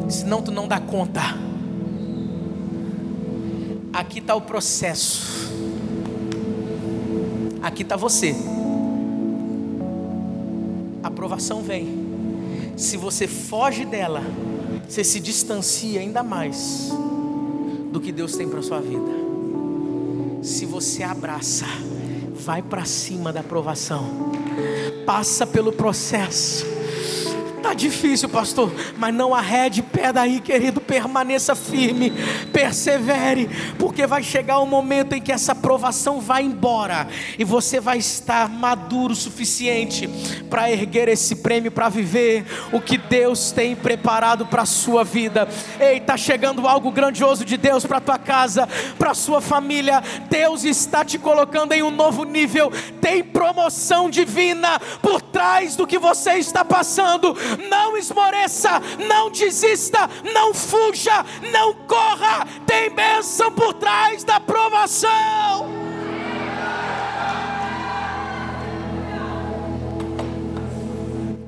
Senão 0.08 0.40
tu 0.40 0.52
não 0.52 0.68
dá 0.68 0.80
conta. 0.80 1.36
Aqui 3.92 4.20
está 4.20 4.36
o 4.36 4.42
processo. 4.42 5.55
Aqui 7.66 7.82
está 7.82 7.96
você. 7.96 8.36
A 11.02 11.08
aprovação 11.08 11.64
vem. 11.64 12.06
Se 12.78 12.96
você 12.96 13.28
foge 13.28 13.84
dela, 13.84 14.22
você 14.88 15.04
se 15.04 15.20
distancia 15.20 16.00
ainda 16.00 16.22
mais 16.22 16.92
do 17.92 18.00
que 18.00 18.12
Deus 18.12 18.36
tem 18.38 18.48
para 18.48 18.62
sua 18.62 18.80
vida. 18.80 19.12
Se 20.44 20.64
você 20.64 21.02
abraça, 21.02 21.66
vai 22.36 22.62
para 22.62 22.86
cima 22.86 23.34
da 23.34 23.40
aprovação, 23.40 24.32
passa 25.04 25.48
pelo 25.48 25.72
processo 25.72 26.76
Tá 27.66 27.74
difícil, 27.74 28.30
pastor, 28.30 28.72
mas 28.96 29.12
não 29.12 29.34
arrede 29.34 29.82
pé 29.82 30.14
daí, 30.14 30.40
querido. 30.40 30.80
Permaneça 30.80 31.56
firme, 31.56 32.14
persevere, 32.56 33.50
porque 33.78 34.08
vai 34.08 34.24
chegar 34.24 34.62
um 34.62 34.66
momento 34.66 35.12
em 35.12 35.22
que 35.22 35.34
essa 35.34 35.54
provação 35.54 36.22
vai 36.22 36.44
embora 36.44 37.06
e 37.38 37.44
você 37.44 37.82
vai 37.82 37.98
estar 37.98 38.48
maduro 38.48 39.12
o 39.12 39.16
suficiente 39.16 40.08
para 40.50 40.72
erguer 40.72 41.10
esse 41.10 41.36
prêmio, 41.36 41.70
para 41.70 41.90
viver 41.90 42.46
o 42.72 42.80
que 42.80 42.98
Deus 42.98 43.52
tem 43.52 43.76
preparado 43.76 44.46
para 44.46 44.62
a 44.62 44.66
sua 44.66 45.04
vida. 45.04 45.50
Ei, 45.78 45.98
está 45.98 46.16
chegando 46.16 46.66
algo 46.66 46.92
grandioso 46.92 47.44
de 47.44 47.58
Deus 47.58 47.86
para 47.86 48.00
tua 48.00 48.18
casa, 48.18 48.70
para 48.98 49.14
sua 49.14 49.42
família. 49.42 50.02
Deus 50.30 50.64
está 50.64 51.04
te 51.04 51.20
colocando 51.20 51.74
em 51.74 51.84
um 51.84 51.92
novo 51.92 52.24
nível. 52.24 52.72
Tem 53.02 53.22
promoção 53.22 54.10
divina 54.10 54.80
por 55.02 55.22
trás 55.22 55.76
do 55.76 55.86
que 55.86 56.00
você 56.00 56.36
está 56.36 56.64
passando 56.64 57.36
não 57.70 57.98
esmoreça, 57.98 58.82
não 59.08 59.30
desista, 59.30 60.10
não 60.34 60.54
fuja, 60.54 61.26
não 61.52 61.74
corra, 61.74 62.45
tem 62.66 62.90
bênção 62.90 63.52
por 63.52 63.74
trás 63.74 64.24
da 64.24 64.40
provação. 64.40 65.86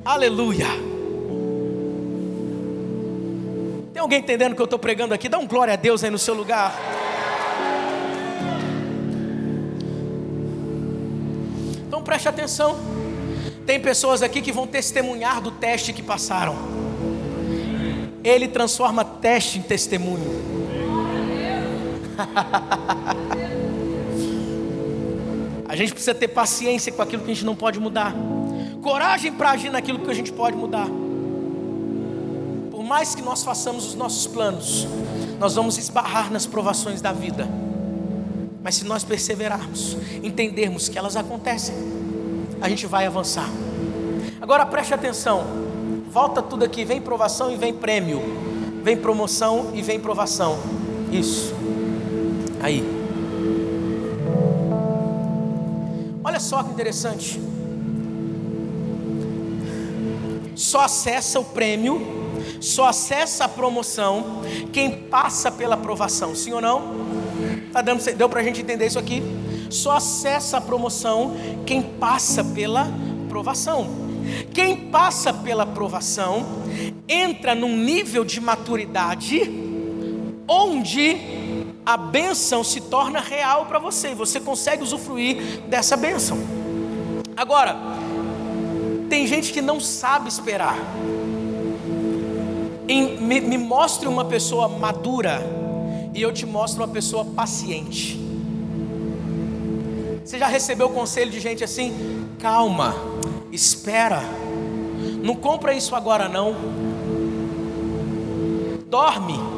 Aleluia. 0.04 0.68
Tem 3.92 4.02
alguém 4.02 4.20
entendendo 4.20 4.54
o 4.54 4.56
que 4.56 4.62
eu 4.62 4.66
estou 4.66 4.80
pregando 4.80 5.14
aqui? 5.14 5.28
Dá 5.28 5.38
um 5.38 5.46
glória 5.46 5.74
a 5.74 5.76
Deus 5.76 6.04
aí 6.04 6.10
no 6.10 6.18
seu 6.18 6.34
lugar. 6.34 6.74
Então 11.88 12.02
preste 12.02 12.30
atenção. 12.30 12.78
Tem 13.66 13.82
pessoas 13.82 14.24
aqui 14.24 14.42
que 14.42 14.52
vão 14.52 14.66
testemunhar 14.66 15.42
do 15.42 15.52
teste 15.52 15.92
que 15.92 16.02
passaram. 16.02 16.56
Ele 18.24 18.48
transforma 18.48 19.04
teste 19.04 19.60
em 19.60 19.62
testemunho. 19.62 20.87
A 25.68 25.76
gente 25.76 25.92
precisa 25.94 26.16
ter 26.16 26.30
paciência 26.30 26.92
com 26.92 27.02
aquilo 27.02 27.24
que 27.24 27.32
a 27.32 27.34
gente 27.34 27.46
não 27.46 27.56
pode 27.56 27.80
mudar. 27.80 28.14
Coragem 28.82 29.32
para 29.34 29.52
agir 29.52 29.70
naquilo 29.70 30.00
que 30.00 30.10
a 30.10 30.14
gente 30.14 30.32
pode 30.32 30.56
mudar. 30.56 30.88
Por 32.72 32.84
mais 32.84 33.14
que 33.14 33.22
nós 33.22 33.44
façamos 33.44 33.86
os 33.86 33.96
nossos 33.96 34.26
planos, 34.28 34.88
nós 35.40 35.56
vamos 35.56 35.78
esbarrar 35.78 36.32
nas 36.32 36.46
provações 36.46 37.02
da 37.02 37.12
vida. 37.12 37.48
Mas 38.64 38.76
se 38.76 38.86
nós 38.86 39.04
perseverarmos, 39.04 39.98
entendermos 40.24 40.90
que 40.90 40.98
elas 40.98 41.16
acontecem, 41.16 41.76
a 42.62 42.68
gente 42.70 42.86
vai 42.86 43.06
avançar. 43.06 43.50
Agora 44.42 44.66
preste 44.66 44.94
atenção. 44.94 45.44
Volta 46.10 46.42
tudo 46.42 46.64
aqui, 46.64 46.84
vem 46.86 47.02
provação 47.02 47.52
e 47.52 47.58
vem 47.58 47.74
prêmio. 47.74 48.22
Vem 48.84 48.96
promoção 48.98 49.72
e 49.74 49.82
vem 49.82 50.00
provação. 50.00 50.58
Isso. 51.12 51.54
Aí. 52.62 52.84
Olha 56.24 56.40
só 56.40 56.64
que 56.64 56.72
interessante. 56.72 57.40
Só 60.56 60.82
acessa 60.82 61.40
o 61.40 61.46
prêmio, 61.46 62.02
só 62.60 62.88
acessa 62.88 63.46
a 63.46 63.48
promoção 63.48 64.42
quem 64.74 64.92
passa 64.92 65.52
pela 65.52 65.76
aprovação, 65.76 66.36
sim 66.36 66.52
ou 66.52 66.60
não? 66.60 67.08
Tá 67.72 67.82
dando, 67.82 68.04
deu 68.16 68.28
para 68.28 68.42
a 68.42 68.44
gente 68.44 68.62
entender 68.62 68.88
isso 68.88 68.98
aqui? 68.98 69.22
Só 69.70 69.92
acessa 69.98 70.58
a 70.58 70.62
promoção 70.62 71.36
quem 71.66 71.82
passa 71.82 72.44
pela 72.44 72.88
provação. 73.30 73.88
Quem 74.54 74.90
passa 74.90 75.32
pela 75.32 75.66
provação 75.66 76.46
entra 77.08 77.54
num 77.54 77.78
nível 77.78 78.26
de 78.26 78.42
maturidade 78.42 79.42
onde 80.48 81.37
a 81.88 81.96
bênção 81.96 82.66
se 82.66 82.82
torna 82.82 83.22
real 83.22 83.66
para 83.66 83.80
você 83.80 84.14
você 84.14 84.42
consegue 84.42 84.84
usufruir 84.84 85.62
dessa 85.70 85.96
bênção. 85.96 86.38
Agora, 87.34 87.78
tem 89.10 89.26
gente 89.26 89.54
que 89.54 89.62
não 89.62 89.80
sabe 89.80 90.28
esperar. 90.28 90.76
Em, 92.90 93.22
me, 93.22 93.40
me 93.40 93.58
mostre 93.58 94.06
uma 94.06 94.26
pessoa 94.26 94.68
madura 94.68 95.42
e 96.14 96.22
eu 96.22 96.34
te 96.34 96.46
mostro 96.46 96.84
uma 96.84 96.90
pessoa 96.90 97.24
paciente. 97.24 98.20
Você 100.26 100.38
já 100.38 100.48
recebeu 100.48 100.90
conselho 100.90 101.32
de 101.32 101.40
gente 101.40 101.64
assim? 101.64 102.28
Calma, 102.38 102.96
espera, 103.50 104.22
não 105.24 105.36
compra 105.36 105.74
isso 105.74 105.96
agora 105.96 106.28
não. 106.28 106.54
Dorme, 108.90 109.57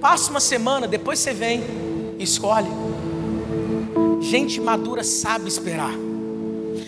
passa 0.00 0.30
uma 0.30 0.40
semana, 0.40 0.88
depois 0.88 1.18
você 1.18 1.32
vem, 1.32 1.62
escolhe. 2.18 2.70
Gente 4.20 4.60
madura 4.60 5.04
sabe 5.04 5.48
esperar. 5.48 5.92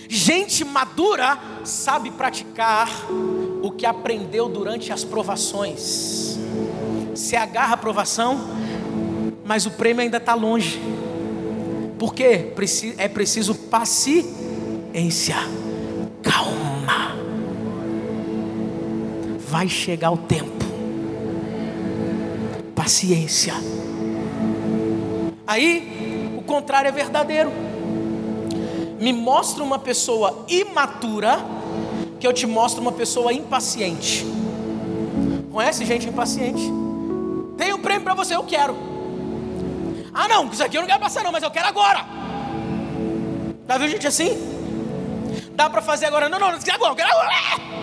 Gente 0.09 0.65
madura 0.65 1.39
sabe 1.65 2.11
praticar 2.11 2.89
o 3.63 3.71
que 3.71 3.87
aprendeu 3.87 4.49
durante 4.49 4.93
as 4.93 5.05
provações. 5.05 6.39
Se 7.15 7.37
agarra 7.37 7.75
a 7.75 7.77
provação, 7.77 8.41
mas 9.45 9.67
o 9.67 9.71
prêmio 9.71 10.03
ainda 10.03 10.17
está 10.17 10.35
longe. 10.35 10.81
Porque 11.99 12.53
é 12.99 13.09
preciso 13.09 13.55
paciência, 13.55 15.37
calma. 16.23 17.17
Vai 19.49 19.69
chegar 19.69 20.11
o 20.11 20.19
tempo. 20.19 20.62
Paciência. 22.83 23.55
Aí, 25.47 26.35
o 26.37 26.43
contrário 26.43 26.89
é 26.89 26.91
verdadeiro. 26.91 27.53
Me 28.99 29.13
mostra 29.13 29.63
uma 29.63 29.79
pessoa 29.79 30.45
imatura, 30.49 31.39
que 32.19 32.27
eu 32.27 32.33
te 32.33 32.45
mostro 32.45 32.83
uma 32.83 32.91
pessoa 32.91 33.33
impaciente. 33.33 34.27
Conhece 35.53 35.85
gente 35.85 36.09
impaciente? 36.09 36.61
Tem 37.57 37.73
um 37.73 37.79
prêmio 37.79 38.03
para 38.03 38.15
você, 38.15 38.35
eu 38.35 38.43
quero. 38.43 38.77
Ah, 40.13 40.27
não, 40.27 40.51
isso 40.51 40.65
aqui 40.65 40.77
eu 40.77 40.81
não 40.81 40.89
quero 40.89 40.99
passar, 40.99 41.23
não, 41.23 41.31
mas 41.31 41.45
eu 41.45 41.53
quero 41.53 41.69
agora. 41.69 42.05
Tá 43.65 43.79
vendo 43.79 43.91
gente 43.91 44.09
assim? 44.09 44.37
Dá 45.55 45.71
para 45.71 45.81
fazer 45.81 46.07
agora? 46.07 46.29
Não, 46.29 46.37
não, 46.37 46.51
não, 46.51 46.59
agora, 46.59 46.91
eu 46.91 46.97
quero 46.97 47.11
agora. 47.11 47.82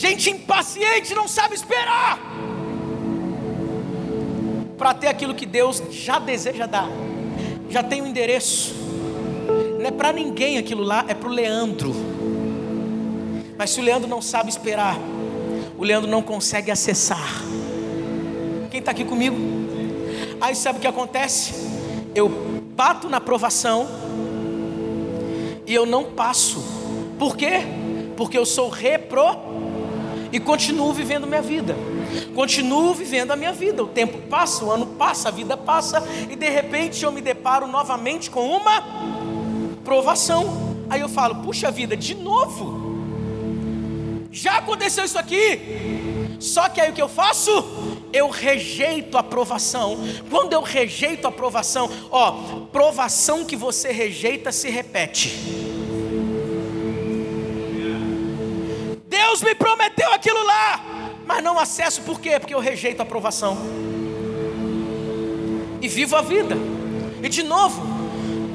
Gente 0.00 0.30
impaciente 0.30 1.14
não 1.14 1.28
sabe 1.28 1.54
esperar 1.54 2.18
para 4.78 4.94
ter 4.94 5.08
aquilo 5.08 5.34
que 5.34 5.44
Deus 5.44 5.82
já 5.90 6.18
deseja 6.18 6.64
dar, 6.64 6.88
já 7.68 7.82
tem 7.82 8.00
o 8.00 8.04
um 8.04 8.06
endereço. 8.06 8.74
Não 9.78 9.88
é 9.88 9.90
para 9.90 10.10
ninguém 10.10 10.56
aquilo 10.56 10.82
lá, 10.82 11.04
é 11.06 11.12
para 11.12 11.28
o 11.28 11.30
Leandro. 11.30 11.94
Mas 13.58 13.72
se 13.72 13.80
o 13.80 13.82
Leandro 13.82 14.08
não 14.08 14.22
sabe 14.22 14.48
esperar, 14.48 14.96
o 15.76 15.84
Leandro 15.84 16.10
não 16.10 16.22
consegue 16.22 16.70
acessar. 16.70 17.44
Quem 18.70 18.80
está 18.80 18.92
aqui 18.92 19.04
comigo? 19.04 19.36
Aí 20.40 20.54
sabe 20.54 20.78
o 20.78 20.80
que 20.80 20.88
acontece? 20.88 21.52
Eu 22.14 22.30
bato 22.74 23.06
na 23.06 23.20
provação 23.20 23.86
e 25.66 25.74
eu 25.74 25.84
não 25.84 26.04
passo. 26.04 26.64
Por 27.18 27.36
quê? 27.36 27.60
Porque 28.16 28.38
eu 28.38 28.46
sou 28.46 28.70
repro 28.70 29.69
e 30.32 30.38
continuo 30.38 30.92
vivendo 30.92 31.26
minha 31.26 31.42
vida. 31.42 31.76
Continuo 32.34 32.94
vivendo 32.94 33.30
a 33.30 33.36
minha 33.36 33.52
vida. 33.52 33.82
O 33.82 33.88
tempo 33.88 34.18
passa, 34.28 34.64
o 34.64 34.70
ano 34.70 34.86
passa, 34.86 35.28
a 35.28 35.32
vida 35.32 35.56
passa 35.56 36.02
e 36.28 36.36
de 36.36 36.48
repente 36.48 37.04
eu 37.04 37.12
me 37.12 37.20
deparo 37.20 37.66
novamente 37.66 38.30
com 38.30 38.48
uma 38.48 38.82
provação. 39.84 40.76
Aí 40.88 41.00
eu 41.00 41.08
falo: 41.08 41.36
"Puxa 41.36 41.70
vida, 41.70 41.96
de 41.96 42.14
novo? 42.14 42.80
Já 44.30 44.58
aconteceu 44.58 45.04
isso 45.04 45.18
aqui?" 45.18 46.38
Só 46.38 46.68
que 46.68 46.80
aí 46.80 46.90
o 46.90 46.94
que 46.94 47.02
eu 47.02 47.08
faço? 47.08 47.50
eu 48.12 48.28
rejeito 48.28 49.16
a 49.16 49.22
provação, 49.22 49.96
quando 50.28 50.52
eu 50.52 50.62
rejeito 50.62 51.26
a 51.26 51.30
provação, 51.32 51.88
ó, 52.10 52.32
provação 52.72 53.44
que 53.44 53.56
você 53.56 53.92
rejeita 53.92 54.50
se 54.50 54.68
repete. 54.68 55.69
Deus 59.40 59.42
me 59.42 59.54
prometeu 59.54 60.12
aquilo 60.12 60.42
lá, 60.44 61.10
mas 61.26 61.42
não 61.42 61.58
acesso 61.58 62.02
por 62.02 62.20
quê? 62.20 62.38
Porque 62.38 62.54
eu 62.54 62.60
rejeito 62.60 63.00
a 63.00 63.04
provação. 63.06 63.56
E 65.80 65.88
vivo 65.88 66.14
a 66.14 66.20
vida. 66.20 66.56
E 67.22 67.28
de 67.28 67.42
novo, 67.42 67.82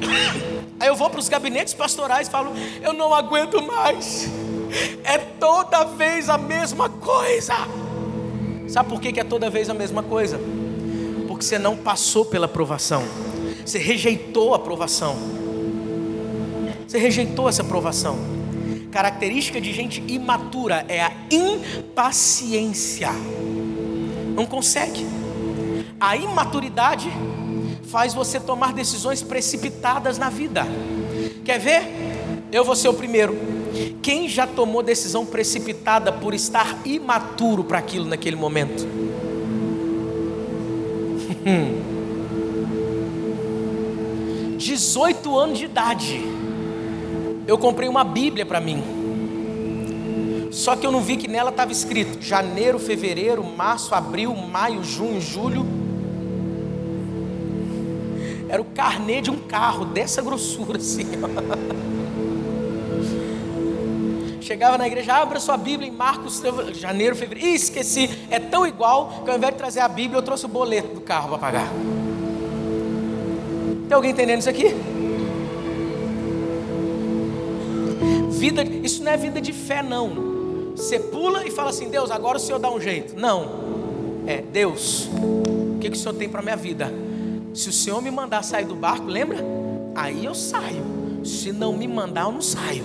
aí 0.78 0.86
eu 0.86 0.94
vou 0.94 1.10
para 1.10 1.18
os 1.18 1.28
gabinetes 1.28 1.74
pastorais 1.74 2.28
e 2.28 2.30
falo: 2.30 2.52
eu 2.80 2.92
não 2.92 3.12
aguento 3.12 3.60
mais. 3.60 4.28
É 5.02 5.18
toda 5.18 5.84
vez 5.84 6.28
a 6.28 6.38
mesma 6.38 6.88
coisa. 6.88 7.54
Sabe 8.68 8.88
por 8.88 9.00
que 9.00 9.18
é 9.18 9.24
toda 9.24 9.50
vez 9.50 9.68
a 9.68 9.74
mesma 9.74 10.02
coisa? 10.02 10.38
Porque 11.26 11.44
você 11.44 11.58
não 11.58 11.76
passou 11.76 12.24
pela 12.24 12.46
provação. 12.46 13.02
Você 13.64 13.78
rejeitou 13.78 14.54
a 14.54 14.58
provação. 14.58 15.16
Você 16.86 16.98
rejeitou 16.98 17.48
essa 17.48 17.64
provação. 17.64 18.35
Característica 18.96 19.60
de 19.60 19.74
gente 19.74 20.02
imatura 20.08 20.86
é 20.88 21.02
a 21.02 21.12
impaciência. 21.30 23.10
Não 24.34 24.46
consegue. 24.46 25.06
A 26.00 26.16
imaturidade 26.16 27.12
faz 27.90 28.14
você 28.14 28.40
tomar 28.40 28.72
decisões 28.72 29.22
precipitadas 29.22 30.16
na 30.16 30.30
vida. 30.30 30.66
Quer 31.44 31.60
ver? 31.60 31.82
Eu 32.50 32.64
vou 32.64 32.74
ser 32.74 32.88
o 32.88 32.94
primeiro. 32.94 33.36
Quem 34.00 34.30
já 34.30 34.46
tomou 34.46 34.82
decisão 34.82 35.26
precipitada 35.26 36.10
por 36.10 36.32
estar 36.32 36.78
imaturo 36.86 37.64
para 37.64 37.76
aquilo 37.76 38.06
naquele 38.06 38.36
momento? 38.36 38.88
18 44.56 45.38
anos 45.38 45.58
de 45.58 45.66
idade, 45.66 46.35
eu 47.46 47.56
comprei 47.56 47.88
uma 47.88 48.04
Bíblia 48.04 48.44
para 48.44 48.60
mim. 48.60 48.82
Só 50.50 50.74
que 50.74 50.86
eu 50.86 50.90
não 50.90 51.00
vi 51.00 51.16
que 51.16 51.28
nela 51.28 51.50
estava 51.50 51.70
escrito 51.70 52.20
janeiro, 52.20 52.78
fevereiro, 52.78 53.44
março, 53.44 53.94
abril, 53.94 54.34
maio, 54.34 54.82
junho, 54.82 55.20
julho. 55.20 55.66
Era 58.48 58.62
o 58.62 58.64
carnê 58.64 59.20
de 59.20 59.30
um 59.30 59.36
carro 59.36 59.84
dessa 59.84 60.22
grossura 60.22 60.78
assim. 60.78 61.06
Chegava 64.40 64.78
na 64.78 64.86
igreja, 64.86 65.14
abra 65.14 65.40
sua 65.40 65.56
Bíblia 65.56 65.88
em 65.88 65.92
Marcos, 65.92 66.40
janeiro, 66.74 67.16
fevereiro. 67.16 67.50
Ih, 67.50 67.56
esqueci. 67.56 68.08
É 68.30 68.38
tão 68.38 68.64
igual 68.64 69.22
que 69.24 69.30
ao 69.30 69.36
invés 69.36 69.52
de 69.52 69.58
trazer 69.58 69.80
a 69.80 69.88
Bíblia, 69.88 70.18
eu 70.18 70.22
trouxe 70.22 70.46
o 70.46 70.48
boleto 70.48 70.94
do 70.94 71.00
carro 71.00 71.30
para 71.30 71.38
pagar. 71.38 71.68
Tem 73.88 73.94
alguém 73.94 74.12
entendendo 74.12 74.38
isso 74.38 74.48
aqui? 74.48 74.95
Vida, 78.36 78.62
isso 78.62 79.02
não 79.02 79.12
é 79.12 79.16
vida 79.16 79.40
de 79.40 79.52
fé, 79.52 79.82
não. 79.82 80.72
Você 80.76 81.00
pula 81.00 81.46
e 81.46 81.50
fala 81.50 81.70
assim: 81.70 81.88
Deus, 81.88 82.10
agora 82.10 82.36
o 82.36 82.40
Senhor 82.40 82.58
dá 82.58 82.70
um 82.70 82.78
jeito. 82.78 83.18
Não. 83.18 83.64
É, 84.26 84.42
Deus, 84.42 85.08
o 85.08 85.78
que, 85.80 85.88
que 85.88 85.96
o 85.96 85.98
Senhor 85.98 86.14
tem 86.14 86.28
para 86.28 86.42
minha 86.42 86.56
vida? 86.56 86.92
Se 87.54 87.70
o 87.70 87.72
Senhor 87.72 88.02
me 88.02 88.10
mandar 88.10 88.42
sair 88.42 88.66
do 88.66 88.74
barco, 88.74 89.06
lembra? 89.06 89.38
Aí 89.94 90.24
eu 90.26 90.34
saio. 90.34 90.84
Se 91.24 91.50
não 91.50 91.72
me 91.72 91.88
mandar, 91.88 92.24
eu 92.24 92.32
não 92.32 92.42
saio. 92.42 92.84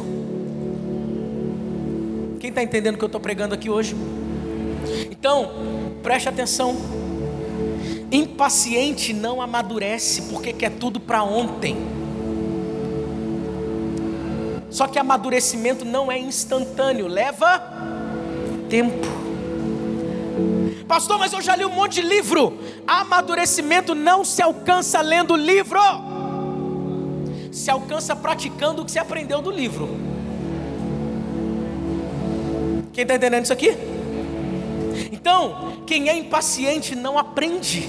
Quem 2.40 2.50
está 2.50 2.64
entendendo 2.64 2.96
o 2.96 2.98
que 2.98 3.04
eu 3.04 3.08
estou 3.08 3.20
pregando 3.20 3.54
aqui 3.54 3.70
hoje? 3.70 3.96
Então, 5.12 5.52
preste 6.02 6.30
atenção. 6.30 6.76
Impaciente 8.10 9.14
não 9.14 9.42
amadurece 9.42 10.24
porque 10.24 10.54
quer 10.54 10.72
tudo 10.72 11.00
para 11.00 11.24
ontem. 11.24 11.76
Só 14.72 14.88
que 14.88 14.98
amadurecimento 14.98 15.84
não 15.84 16.10
é 16.10 16.18
instantâneo, 16.18 17.06
leva 17.06 17.62
tempo. 18.70 19.06
Pastor, 20.88 21.20
mas 21.20 21.34
eu 21.34 21.42
já 21.42 21.56
li 21.56 21.66
um 21.66 21.70
monte 21.70 21.96
de 21.96 22.02
livro. 22.02 22.58
Amadurecimento 22.88 23.94
não 23.94 24.24
se 24.24 24.42
alcança 24.42 25.02
lendo 25.02 25.36
livro, 25.36 25.80
se 27.52 27.70
alcança 27.70 28.16
praticando 28.16 28.82
o 28.82 28.86
que 28.86 28.92
você 28.92 29.00
aprendeu 29.00 29.42
do 29.42 29.52
livro. 29.52 29.90
Quem 32.94 33.04
está 33.04 33.16
entendendo 33.16 33.44
isso 33.44 33.54
aqui? 33.54 33.76
Então, 35.12 35.84
quem 35.86 36.10
é 36.10 36.16
impaciente 36.16 36.96
não 36.96 37.18
aprende. 37.18 37.88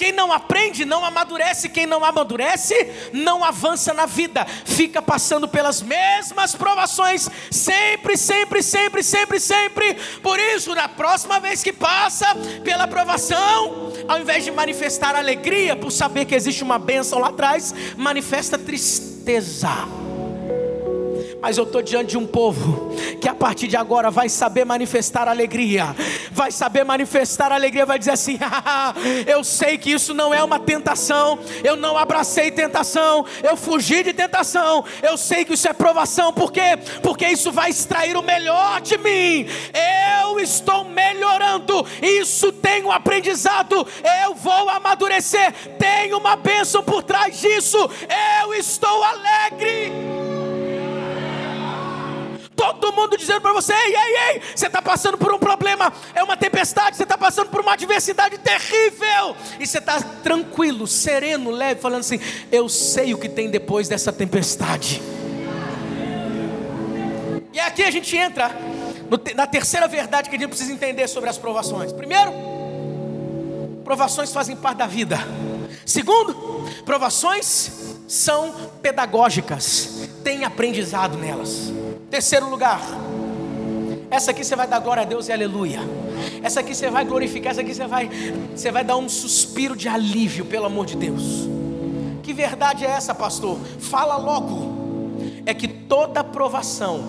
Quem 0.00 0.12
não 0.12 0.32
aprende 0.32 0.86
não 0.86 1.04
amadurece, 1.04 1.68
quem 1.68 1.84
não 1.84 2.02
amadurece 2.02 2.74
não 3.12 3.44
avança 3.44 3.92
na 3.92 4.06
vida, 4.06 4.46
fica 4.64 5.02
passando 5.02 5.46
pelas 5.46 5.82
mesmas 5.82 6.54
provações, 6.54 7.28
sempre, 7.50 8.16
sempre, 8.16 8.62
sempre, 8.62 9.02
sempre, 9.02 9.38
sempre. 9.38 9.92
Por 10.22 10.40
isso, 10.40 10.74
na 10.74 10.88
próxima 10.88 11.38
vez 11.38 11.62
que 11.62 11.70
passa 11.70 12.34
pela 12.64 12.88
provação, 12.88 13.92
ao 14.08 14.18
invés 14.18 14.42
de 14.42 14.50
manifestar 14.50 15.14
alegria 15.14 15.76
por 15.76 15.90
saber 15.90 16.24
que 16.24 16.34
existe 16.34 16.62
uma 16.62 16.78
bênção 16.78 17.18
lá 17.18 17.28
atrás, 17.28 17.74
manifesta 17.94 18.56
tristeza 18.56 19.68
mas 21.40 21.56
eu 21.56 21.64
estou 21.64 21.82
diante 21.82 22.10
de 22.10 22.18
um 22.18 22.26
povo 22.26 22.90
que 23.20 23.28
a 23.28 23.34
partir 23.34 23.66
de 23.68 23.76
agora 23.76 24.10
vai 24.10 24.28
saber 24.28 24.64
manifestar 24.64 25.28
alegria, 25.28 25.94
vai 26.30 26.50
saber 26.50 26.84
manifestar 26.84 27.52
alegria, 27.52 27.86
vai 27.86 27.98
dizer 27.98 28.12
assim: 28.12 28.38
ah, 28.42 28.94
eu 29.26 29.42
sei 29.42 29.78
que 29.78 29.90
isso 29.90 30.12
não 30.12 30.32
é 30.32 30.42
uma 30.42 30.58
tentação, 30.58 31.38
eu 31.64 31.76
não 31.76 31.96
abracei 31.96 32.50
tentação, 32.50 33.24
eu 33.42 33.56
fugi 33.56 34.02
de 34.02 34.12
tentação, 34.12 34.84
eu 35.02 35.16
sei 35.16 35.44
que 35.44 35.54
isso 35.54 35.68
é 35.68 35.72
provação, 35.72 36.32
por 36.32 36.52
quê? 36.52 36.78
Porque 37.02 37.26
isso 37.26 37.50
vai 37.50 37.70
extrair 37.70 38.16
o 38.16 38.22
melhor 38.22 38.80
de 38.80 38.98
mim, 38.98 39.46
eu 40.22 40.38
estou 40.40 40.84
melhorando, 40.84 41.86
isso 42.02 42.52
tem 42.52 42.84
um 42.84 42.92
aprendizado, 42.92 43.86
eu 44.24 44.34
vou 44.34 44.68
amadurecer, 44.68 45.52
tem 45.78 46.12
uma 46.14 46.36
bênção 46.36 46.82
por 46.82 47.02
trás 47.02 47.40
disso, 47.40 47.78
eu 48.42 48.54
estou 48.54 49.02
alegre 49.02 50.09
todo 52.60 52.92
mundo 52.92 53.16
dizendo 53.16 53.40
para 53.40 53.54
você: 53.54 53.72
ei, 53.72 53.96
ei, 53.96 54.16
ei, 54.34 54.42
você 54.54 54.66
está 54.66 54.82
passando 54.82 55.16
por 55.16 55.32
um 55.32 55.38
problema, 55.38 55.90
é 56.14 56.22
uma 56.22 56.36
tempestade, 56.36 56.96
você 56.96 57.04
está 57.04 57.16
passando 57.16 57.48
por 57.48 57.62
uma 57.62 57.72
adversidade 57.72 58.36
terrível, 58.36 59.34
e 59.58 59.66
você 59.66 59.78
está 59.78 59.98
tranquilo, 60.22 60.86
sereno, 60.86 61.50
leve, 61.50 61.80
falando 61.80 62.00
assim: 62.00 62.20
eu 62.52 62.68
sei 62.68 63.14
o 63.14 63.18
que 63.18 63.30
tem 63.30 63.50
depois 63.50 63.88
dessa 63.88 64.12
tempestade. 64.12 65.00
E 67.52 67.58
aqui 67.58 67.82
a 67.82 67.90
gente 67.90 68.14
entra 68.16 68.54
na 69.34 69.46
terceira 69.46 69.88
verdade 69.88 70.28
que 70.28 70.36
a 70.36 70.38
gente 70.38 70.50
precisa 70.50 70.72
entender 70.72 71.08
sobre 71.08 71.30
as 71.30 71.38
provações. 71.38 71.92
Primeiro, 71.92 72.32
provações 73.82 74.32
fazem 74.32 74.54
parte 74.54 74.78
da 74.78 74.86
vida. 74.86 75.18
Segundo, 75.86 76.34
provações 76.84 77.96
são 78.06 78.54
pedagógicas, 78.82 80.08
tem 80.22 80.44
aprendizado 80.44 81.16
nelas. 81.16 81.72
Terceiro 82.10 82.50
lugar, 82.50 82.80
essa 84.10 84.32
aqui 84.32 84.42
você 84.42 84.56
vai 84.56 84.66
dar 84.66 84.80
glória 84.80 85.04
a 85.04 85.06
Deus 85.06 85.28
e 85.28 85.32
aleluia. 85.32 85.78
Essa 86.42 86.58
aqui 86.58 86.74
você 86.74 86.90
vai 86.90 87.04
glorificar, 87.04 87.52
essa 87.52 87.60
aqui 87.60 87.72
você 87.72 87.86
vai, 87.86 88.10
você 88.54 88.72
vai 88.72 88.82
dar 88.82 88.96
um 88.96 89.08
suspiro 89.08 89.76
de 89.76 89.88
alívio, 89.88 90.44
pelo 90.44 90.66
amor 90.66 90.86
de 90.86 90.96
Deus. 90.96 91.48
Que 92.20 92.32
verdade 92.32 92.84
é 92.84 92.88
essa, 92.88 93.14
pastor? 93.14 93.58
Fala 93.78 94.16
logo. 94.16 94.80
É 95.46 95.54
que 95.54 95.68
toda 95.68 96.20
aprovação 96.20 97.00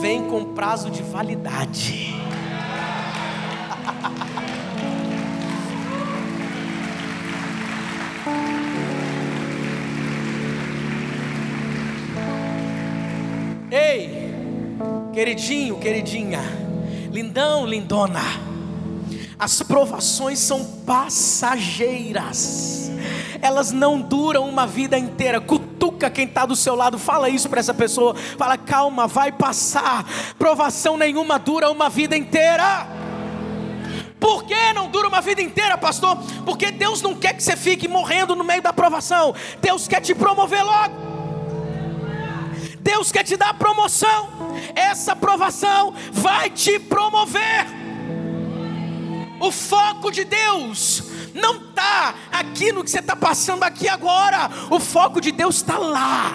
vem 0.00 0.22
com 0.28 0.54
prazo 0.54 0.90
de 0.90 1.02
validade. 1.02 2.14
Queridinho, 15.20 15.76
queridinha, 15.76 16.40
lindão, 17.12 17.66
lindona. 17.66 18.22
As 19.38 19.62
provações 19.62 20.38
são 20.38 20.64
passageiras. 20.86 22.90
Elas 23.42 23.70
não 23.70 24.00
duram 24.00 24.48
uma 24.48 24.66
vida 24.66 24.96
inteira. 24.96 25.38
Cutuca 25.38 26.08
quem 26.08 26.24
está 26.24 26.46
do 26.46 26.56
seu 26.56 26.74
lado, 26.74 26.98
fala 26.98 27.28
isso 27.28 27.50
para 27.50 27.60
essa 27.60 27.74
pessoa. 27.74 28.14
Fala, 28.14 28.56
calma, 28.56 29.06
vai 29.06 29.30
passar. 29.30 30.06
Provação 30.38 30.96
nenhuma 30.96 31.38
dura 31.38 31.70
uma 31.70 31.90
vida 31.90 32.16
inteira. 32.16 32.88
Por 34.18 34.44
que 34.44 34.72
não 34.72 34.88
dura 34.88 35.06
uma 35.06 35.20
vida 35.20 35.42
inteira, 35.42 35.76
pastor? 35.76 36.16
Porque 36.46 36.70
Deus 36.70 37.02
não 37.02 37.14
quer 37.14 37.34
que 37.34 37.42
você 37.42 37.58
fique 37.58 37.86
morrendo 37.86 38.34
no 38.34 38.42
meio 38.42 38.62
da 38.62 38.72
provação. 38.72 39.34
Deus 39.60 39.86
quer 39.86 40.00
te 40.00 40.14
promover 40.14 40.64
logo. 40.64 41.09
Deus 42.80 43.12
quer 43.12 43.24
te 43.24 43.36
dar 43.36 43.54
promoção. 43.54 44.28
Essa 44.74 45.14
provação 45.14 45.94
vai 46.12 46.50
te 46.50 46.78
promover. 46.78 47.66
O 49.40 49.50
foco 49.50 50.10
de 50.10 50.24
Deus 50.24 51.02
não 51.34 51.56
está 51.56 52.14
aqui 52.30 52.72
no 52.72 52.84
que 52.84 52.90
você 52.90 52.98
está 52.98 53.16
passando 53.16 53.62
aqui 53.62 53.88
agora. 53.88 54.50
O 54.70 54.78
foco 54.78 55.20
de 55.20 55.32
Deus 55.32 55.56
está 55.56 55.78
lá. 55.78 56.32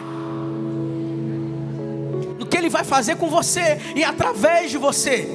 No 2.39 2.45
que 2.45 2.57
Ele 2.57 2.69
vai 2.69 2.83
fazer 2.83 3.15
com 3.17 3.29
você 3.29 3.79
e 3.95 4.03
através 4.03 4.71
de 4.71 4.77
você. 4.77 5.27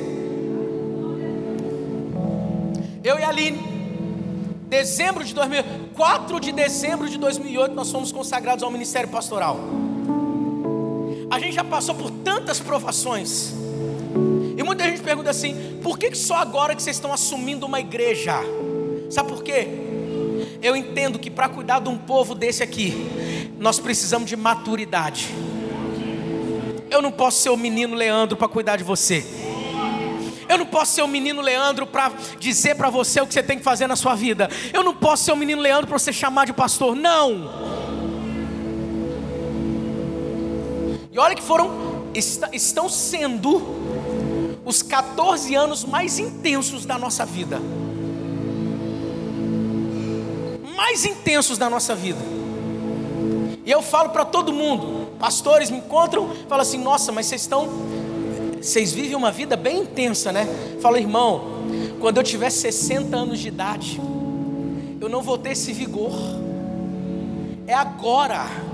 Eu 3.03 3.19
e 3.19 3.23
a 3.23 3.29
Aline, 3.29 3.59
dezembro 4.69 5.25
de 5.25 5.35
2000, 5.35 5.65
4 5.95 6.41
de 6.41 6.53
dezembro 6.53 7.09
de 7.09 7.17
2008, 7.19 7.75
nós 7.75 7.91
fomos 7.91 8.13
consagrados 8.13 8.63
ao 8.63 8.71
ministério 8.71 9.09
pastoral. 9.09 9.59
A 11.31 11.39
gente 11.39 11.55
já 11.55 11.63
passou 11.63 11.95
por 11.95 12.11
tantas 12.11 12.59
provações. 12.59 13.53
E 14.57 14.63
muita 14.63 14.85
gente 14.85 15.01
pergunta 15.01 15.31
assim: 15.31 15.79
por 15.83 15.97
que 15.99 16.15
só 16.15 16.35
agora 16.37 16.75
que 16.75 16.83
vocês 16.83 16.97
estão 16.97 17.13
assumindo 17.13 17.65
uma 17.65 17.79
igreja? 17.79 18.35
Sabe 19.09 19.29
por 19.29 19.43
quê? 19.43 19.69
Eu 20.61 20.75
entendo 20.75 21.19
que 21.19 21.31
para 21.31 21.49
cuidar 21.49 21.81
de 21.81 21.89
um 21.89 21.97
povo 21.97 22.35
desse 22.35 22.63
aqui, 22.63 23.51
nós 23.59 23.79
precisamos 23.79 24.29
de 24.29 24.37
maturidade. 24.37 25.29
Eu 26.91 27.01
não 27.01 27.13
posso 27.13 27.41
ser 27.41 27.51
o 27.51 27.57
menino 27.57 27.95
Leandro 27.95 28.37
para 28.37 28.49
cuidar 28.49 28.77
de 28.77 28.85
você. 28.85 29.25
Eu 30.49 30.59
não 30.59 30.67
posso 30.67 30.95
ser 30.95 31.03
o 31.03 31.09
menino 31.09 31.41
Leandro 31.41 31.87
para 31.87 32.13
dizer 32.41 32.75
para 32.75 32.91
você 32.91 33.21
o 33.21 33.27
que 33.27 33.33
você 33.33 33.43
tem 33.43 33.57
que 33.57 33.63
fazer 33.63 33.87
na 33.87 33.95
sua 33.95 34.17
vida. 34.17 34.51
Eu 34.73 34.83
não 34.83 34.93
posso 34.93 35.25
ser 35.25 35.33
o 35.33 35.37
menino 35.37 35.63
Leandro 35.63 35.87
para 35.87 35.97
você 35.97 36.13
chamar 36.13 36.47
de 36.47 36.53
pastor. 36.53 36.97
Não. 36.97 37.80
E 41.13 41.19
olha 41.19 41.35
que 41.35 41.43
foram, 41.43 41.71
estão 42.15 42.89
sendo 42.89 44.59
os 44.65 44.83
14 44.83 45.55
anos 45.55 45.85
mais 45.85 46.19
intensos 46.19 46.87
da 46.87 46.99
nossa 46.99 47.25
vida 47.25 47.61
mais 50.91 51.05
intensos 51.05 51.57
da 51.59 51.71
nossa 51.71 51.95
vida. 51.95 52.19
E 53.65 53.71
eu 53.71 53.81
falo 53.83 54.09
para 54.09 54.25
todo 54.25 54.53
mundo, 54.53 55.09
pastores 55.19 55.71
me 55.71 55.77
encontram, 55.77 56.31
falam 56.49 56.63
assim: 56.63 56.79
"Nossa, 56.79 57.13
mas 57.13 57.27
vocês 57.27 57.43
estão 57.43 57.69
vocês 58.61 58.93
vivem 58.93 59.15
uma 59.15 59.31
vida 59.31 59.57
bem 59.57 59.83
intensa, 59.83 60.33
né?" 60.33 60.49
Falo: 60.81 60.97
"Irmão, 60.97 61.45
quando 62.01 62.17
eu 62.17 62.25
tiver 62.25 62.51
60 62.51 63.15
anos 63.17 63.39
de 63.39 63.49
idade, 63.49 64.01
eu 65.01 65.09
não 65.09 65.23
vou 65.23 65.39
ter 65.39 65.53
esse 65.53 65.73
vigor. 65.73 66.13
É 67.67 67.75
agora." 67.75 68.70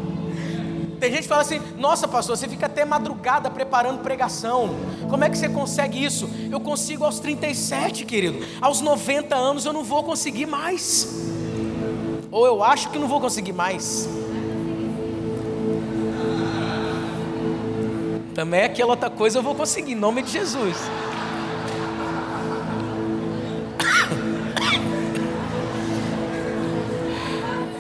Tem 0.99 1.11
gente 1.11 1.23
que 1.23 1.29
fala 1.29 1.43
assim: 1.43 1.61
Nossa, 1.79 2.09
pastor, 2.09 2.37
você 2.37 2.49
fica 2.49 2.67
até 2.67 2.85
madrugada 2.85 3.51
preparando 3.51 4.03
pregação. 4.03 4.77
Como 5.09 5.25
é 5.25 5.31
que 5.31 5.37
você 5.37 5.49
consegue 5.49 6.05
isso? 6.05 6.29
Eu 6.51 6.61
consigo 6.61 7.05
aos 7.05 7.21
37, 7.21 8.05
querido. 8.05 8.45
Aos 8.61 8.81
90 8.81 9.35
anos 9.35 9.65
eu 9.65 9.73
não 9.73 9.85
vou 9.85 10.03
conseguir 10.03 10.47
mais 10.47 11.27
ou 12.37 12.47
eu 12.47 12.63
acho 12.63 12.91
que 12.91 12.99
não 12.99 13.09
vou 13.09 13.19
conseguir 13.19 13.55
mais. 13.55 14.07
Também 18.35 18.65
aquela 18.65 18.91
outra 18.91 19.09
coisa 19.09 19.39
eu 19.39 19.43
vou 19.43 19.55
conseguir, 19.55 19.93
em 19.93 19.95
nome 19.95 20.21
de 20.21 20.33
Jesus. 20.33 20.77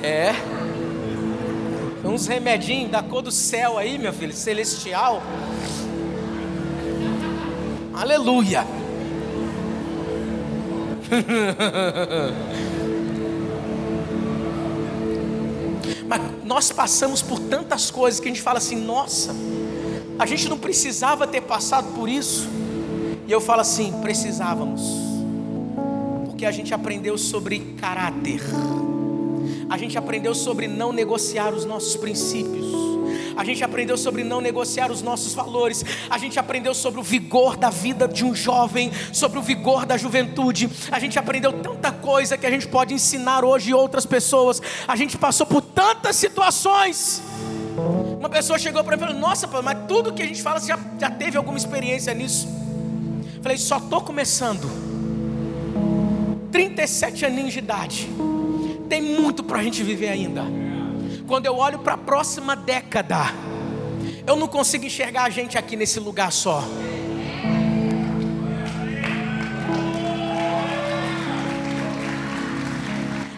É. 0.03 0.46
Uns 2.17 2.27
remedinhos 2.27 2.91
da 2.91 3.03
cor 3.03 3.21
do 3.21 3.31
céu 3.31 3.77
aí, 3.77 3.99
meu 3.99 4.11
filho, 4.11 4.33
celestial. 4.33 5.23
Aleluia. 7.93 8.67
Mas 16.09 16.23
nós 16.43 16.73
passamos 16.73 17.21
por 17.21 17.39
tantas 17.39 17.91
coisas 17.91 18.19
que 18.19 18.29
a 18.29 18.31
gente 18.31 18.41
fala 18.41 18.57
assim: 18.57 18.77
nossa, 18.77 19.37
a 20.19 20.25
gente 20.25 20.49
não 20.49 20.57
precisava 20.57 21.27
ter 21.27 21.43
passado 21.43 21.95
por 21.95 22.09
isso. 22.09 22.49
E 23.29 23.33
eu 23.33 23.43
falo 23.43 23.61
assim: 23.61 23.93
precisávamos, 24.01 24.81
porque 26.25 26.47
a 26.47 26.51
gente 26.51 26.73
aprendeu 26.73 27.19
sobre 27.19 27.59
caráter, 27.79 28.41
a 29.69 29.77
gente 29.77 29.97
aprendeu 29.99 30.35
sobre 30.35 30.69
não 30.69 30.93
negociar 30.93 31.53
os 31.53 31.65
nossos 31.65 31.97
princípios 31.97 32.87
a 33.37 33.45
gente 33.45 33.63
aprendeu 33.63 33.99
sobre 33.99 34.25
não 34.25 34.41
negociar 34.41 34.91
os 34.91 35.03
nossos 35.03 35.35
valores, 35.35 35.85
a 36.09 36.17
gente 36.17 36.39
aprendeu 36.39 36.75
sobre 36.75 36.99
o 36.99 37.03
vigor 37.03 37.57
da 37.57 37.69
vida 37.69 38.09
de 38.09 38.25
um 38.25 38.35
jovem, 38.35 38.91
sobre 39.13 39.39
o 39.39 39.43
vigor 39.43 39.85
da 39.85 39.97
juventude, 39.99 40.71
a 40.91 40.99
gente 40.99 41.19
aprendeu 41.19 41.53
tanta 41.53 41.93
coisa 41.93 42.39
que 42.39 42.47
a 42.47 42.51
gente 42.51 42.67
pode 42.67 42.95
ensinar 42.95 43.45
hoje 43.45 43.75
outras 43.75 44.07
pessoas, 44.07 44.63
a 44.89 44.97
gente 44.97 45.19
passou 45.19 45.47
por 45.47 45.61
tantas 45.61 46.17
situações. 46.17 47.23
Uma 48.19 48.31
pessoa 48.31 48.59
chegou 48.59 48.83
para 48.83 48.97
mim 48.97 49.03
e 49.03 49.07
falou: 49.07 49.21
Nossa, 49.21 49.47
mas 49.63 49.79
tudo 49.87 50.15
que 50.15 50.23
a 50.23 50.27
gente 50.27 50.43
fala, 50.43 50.59
você 50.59 50.69
já, 50.69 50.79
já 50.99 51.11
teve 51.11 51.37
alguma 51.37 51.59
experiência 51.59 52.15
nisso? 52.15 52.49
Falei: 53.43 53.59
Só 53.59 53.77
estou 53.77 54.01
começando. 54.01 54.67
37 56.51 57.27
aninhos 57.27 57.53
de 57.53 57.59
idade. 57.59 58.09
Tem 58.89 59.01
muito 59.01 59.43
para 59.43 59.59
a 59.59 59.63
gente 59.63 59.83
viver 59.83 60.09
ainda 60.09 60.45
quando 61.27 61.47
eu 61.47 61.57
olho 61.57 61.81
para 61.81 61.95
a 61.95 61.99
próxima 61.99 62.55
década, 62.55 63.19
eu 64.27 64.37
não 64.37 64.47
consigo 64.47 64.85
enxergar 64.85 65.25
a 65.25 65.31
gente 65.31 65.59
aqui 65.59 65.77
nesse 65.77 65.99
lugar 65.99 66.31
só. 66.31 66.63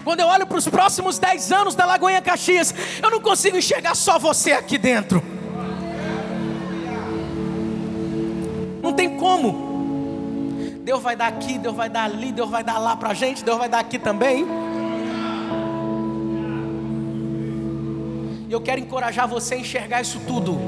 Quando 0.05 0.21
eu 0.21 0.27
olho 0.27 0.47
para 0.47 0.57
os 0.57 0.69
próximos 0.69 1.19
10 1.19 1.53
anos 1.53 1.75
da 1.75 1.85
Lagoinha 1.85 2.23
Caxias, 2.23 2.75
eu 3.03 3.11
não 3.11 3.21
consigo 3.21 3.57
enxergar 3.57 3.95
só 3.95 4.19
você 4.19 4.53
aqui 4.53 4.79
dentro. 4.79 5.23
Não 8.83 8.93
tem 8.93 9.17
como. 9.17 9.67
Deus 10.83 11.03
vai 11.03 11.15
dar 11.15 11.27
aqui, 11.27 11.59
Deus 11.59 11.77
vai 11.77 11.91
dar 11.91 12.05
ali, 12.05 12.33
Deus 12.33 12.49
vai 12.49 12.65
dar 12.65 12.79
lá 12.79 12.97
para 12.97 13.11
a 13.11 13.15
gente, 13.15 13.45
Deus 13.45 13.59
vai 13.59 13.69
dar 13.69 13.81
aqui 13.81 13.99
também. 13.99 14.47
E 18.49 18.53
eu 18.53 18.61
quero 18.61 18.81
encorajar 18.81 19.29
você 19.29 19.57
a 19.57 19.59
enxergar 19.59 20.01
isso 20.01 20.21
tudo. 20.27 20.59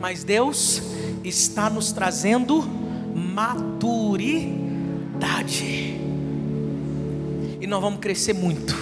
Mas 0.00 0.24
Deus 0.24 0.82
está 1.22 1.68
nos 1.68 1.92
trazendo 1.92 2.62
maturidade. 3.14 4.64
E 7.60 7.66
nós 7.66 7.80
vamos 7.82 8.00
crescer 8.00 8.32
muito. 8.32 8.74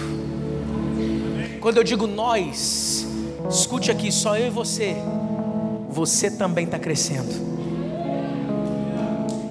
Quando 1.59 1.77
eu 1.77 1.83
digo 1.83 2.07
nós, 2.07 3.05
escute 3.49 3.91
aqui, 3.91 4.11
só 4.11 4.37
eu 4.37 4.47
e 4.47 4.51
você. 4.51 4.95
Você 5.89 6.31
também 6.31 6.65
está 6.65 6.79
crescendo. 6.79 7.55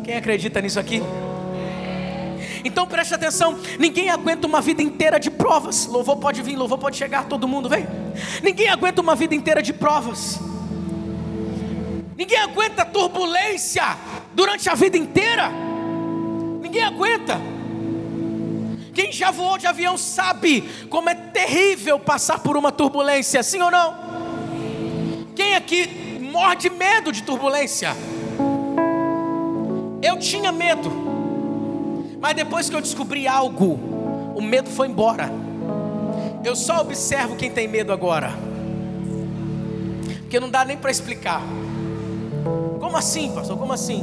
Quem 0.02 0.16
acredita 0.16 0.60
nisso 0.60 0.78
aqui? 0.80 1.02
Então 2.64 2.86
preste 2.86 3.14
atenção: 3.14 3.58
ninguém 3.78 4.08
aguenta 4.08 4.46
uma 4.46 4.60
vida 4.60 4.82
inteira 4.82 5.20
de 5.20 5.30
provas. 5.30 5.86
Louvor 5.86 6.16
pode 6.16 6.42
vir, 6.42 6.56
louvor 6.56 6.78
pode 6.78 6.96
chegar, 6.96 7.26
todo 7.26 7.46
mundo 7.46 7.68
vem. 7.68 7.86
Ninguém 8.42 8.68
aguenta 8.68 9.00
uma 9.00 9.14
vida 9.14 9.34
inteira 9.34 9.62
de 9.62 9.72
provas. 9.72 10.40
Ninguém 12.16 12.38
aguenta 12.38 12.84
turbulência 12.84 13.82
durante 14.32 14.68
a 14.70 14.74
vida 14.74 14.96
inteira. 14.96 15.50
Ninguém 16.62 16.82
aguenta. 16.82 17.40
Quem 18.94 19.10
já 19.10 19.32
voou 19.32 19.58
de 19.58 19.66
avião 19.66 19.98
sabe 19.98 20.62
como 20.88 21.10
é 21.10 21.14
terrível 21.14 21.98
passar 21.98 22.38
por 22.38 22.56
uma 22.56 22.70
turbulência, 22.70 23.42
sim 23.42 23.60
ou 23.60 23.70
não? 23.70 24.04
Quem 25.34 25.56
aqui 25.56 26.20
morre 26.20 26.56
de 26.56 26.70
medo 26.70 27.10
de 27.10 27.24
turbulência? 27.24 27.94
Eu 30.00 30.18
tinha 30.18 30.52
medo. 30.52 31.03
Mas 32.24 32.34
depois 32.34 32.70
que 32.70 32.74
eu 32.74 32.80
descobri 32.80 33.28
algo, 33.28 33.78
o 34.34 34.40
medo 34.40 34.70
foi 34.70 34.88
embora. 34.88 35.30
Eu 36.42 36.56
só 36.56 36.80
observo 36.80 37.36
quem 37.36 37.50
tem 37.50 37.68
medo 37.68 37.92
agora. 37.92 38.32
Porque 40.20 40.40
não 40.40 40.48
dá 40.48 40.64
nem 40.64 40.74
para 40.74 40.90
explicar. 40.90 41.42
Como 42.80 42.96
assim, 42.96 43.30
pastor? 43.34 43.58
Como 43.58 43.74
assim? 43.74 44.02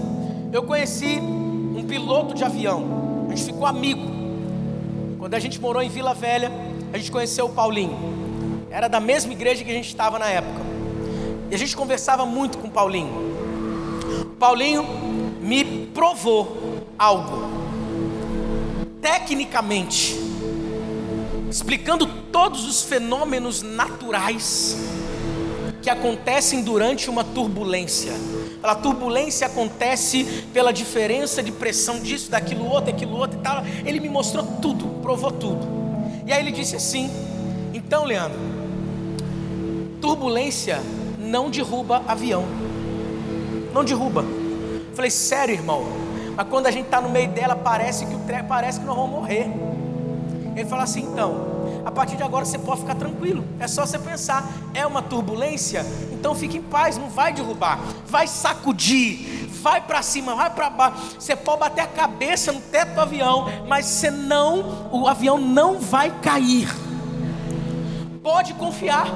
Eu 0.54 0.62
conheci 0.62 1.18
um 1.20 1.84
piloto 1.88 2.36
de 2.36 2.44
avião. 2.44 3.26
A 3.28 3.34
gente 3.34 3.46
ficou 3.46 3.66
amigo. 3.66 4.08
Quando 5.18 5.34
a 5.34 5.40
gente 5.40 5.60
morou 5.60 5.82
em 5.82 5.90
Vila 5.90 6.14
Velha, 6.14 6.52
a 6.94 7.00
gente 7.00 7.12
conheceu 7.12 7.48
o 7.48 7.50
Paulinho. 7.50 8.68
Era 8.70 8.88
da 8.88 9.00
mesma 9.00 9.34
igreja 9.34 9.64
que 9.64 9.72
a 9.72 9.74
gente 9.74 9.88
estava 9.88 10.20
na 10.20 10.30
época. 10.30 10.62
E 11.50 11.56
a 11.56 11.58
gente 11.58 11.76
conversava 11.76 12.24
muito 12.24 12.60
com 12.60 12.68
o 12.68 12.72
Paulinho. 12.72 13.32
O 14.22 14.36
Paulinho 14.36 14.86
me 15.42 15.88
provou 15.88 16.84
algo 17.00 17.61
tecnicamente, 19.02 20.16
explicando 21.49 22.06
todos 22.32 22.66
os 22.66 22.84
fenômenos 22.84 23.62
naturais 23.62 24.78
que 25.82 25.89
acontecem 25.89 26.64
durante 26.64 27.10
uma 27.10 27.24
turbulência. 27.24 28.14
A 28.62 28.76
turbulência 28.76 29.47
acontece 29.47 30.45
pela 30.54 30.72
diferença 30.72 31.41
de 31.41 31.52
pressão 31.52 31.99
disso, 31.99 32.30
daquilo 32.30 32.66
outro, 32.70 32.91
aquilo 32.91 33.18
outro 33.18 33.39
e 33.39 33.41
tal. 33.41 33.64
Ele 33.84 33.99
me 33.99 34.08
mostrou 34.08 34.45
tudo, 34.62 34.86
provou 35.02 35.32
tudo. 35.32 35.68
E 36.28 36.32
aí 36.32 36.39
ele 36.39 36.52
disse 36.52 36.76
assim: 36.76 37.10
Então, 37.74 38.06
Leandro, 38.06 38.39
turbulência 39.99 40.80
não 41.18 41.49
derruba 41.49 42.04
avião. 42.08 42.45
Não 43.74 43.84
derruba. 43.84 44.24
Falei, 44.93 45.10
sério, 45.10 45.56
irmão. 45.56 46.01
Mas 46.36 46.48
quando 46.48 46.68
a 46.68 46.72
gente 46.72 46.86
está 46.86 47.02
no 47.02 47.10
meio 47.10 47.30
dela, 47.30 47.56
parece 47.56 48.06
que 48.06 48.16
o 48.16 48.20
tre... 48.20 48.44
parece 48.44 48.80
que 48.80 48.86
nós 48.86 48.96
vamos 48.96 49.12
morrer. 49.12 49.50
Ele 50.56 50.66
fala 50.66 50.84
assim, 50.84 51.02
então, 51.02 51.82
a 51.86 51.92
partir 51.92 52.16
de 52.16 52.24
agora 52.24 52.46
você 52.46 52.58
pode 52.58 52.82
ficar 52.82 52.96
tranquilo. 52.96 53.44
É 53.60 53.68
só 53.68 53.86
você 53.86 53.98
pensar, 53.98 54.46
é 54.74 54.86
uma 54.86 55.02
turbulência, 55.02 55.86
então 56.12 56.36
fique 56.36 56.58
em 56.58 56.62
paz, 56.62 56.98
não 56.98 57.10
vai 57.10 57.34
derrubar, 57.34 57.80
vai 58.06 58.28
sacudir, 58.28 59.48
vai 59.62 59.82
para 59.82 60.02
cima, 60.02 60.36
vai 60.36 60.50
para 60.50 60.70
baixo. 60.70 61.16
Você 61.20 61.36
pode 61.36 61.60
bater 61.60 61.82
a 61.82 61.88
cabeça 61.88 62.52
no 62.52 62.60
teto 62.60 62.94
do 62.96 63.02
avião, 63.02 63.46
mas 63.68 63.86
você 63.86 64.12
não, 64.12 64.90
o 64.92 65.08
avião 65.08 65.38
não 65.38 65.80
vai 65.80 66.12
cair. 66.22 66.70
Pode 68.22 68.54
confiar. 68.54 69.08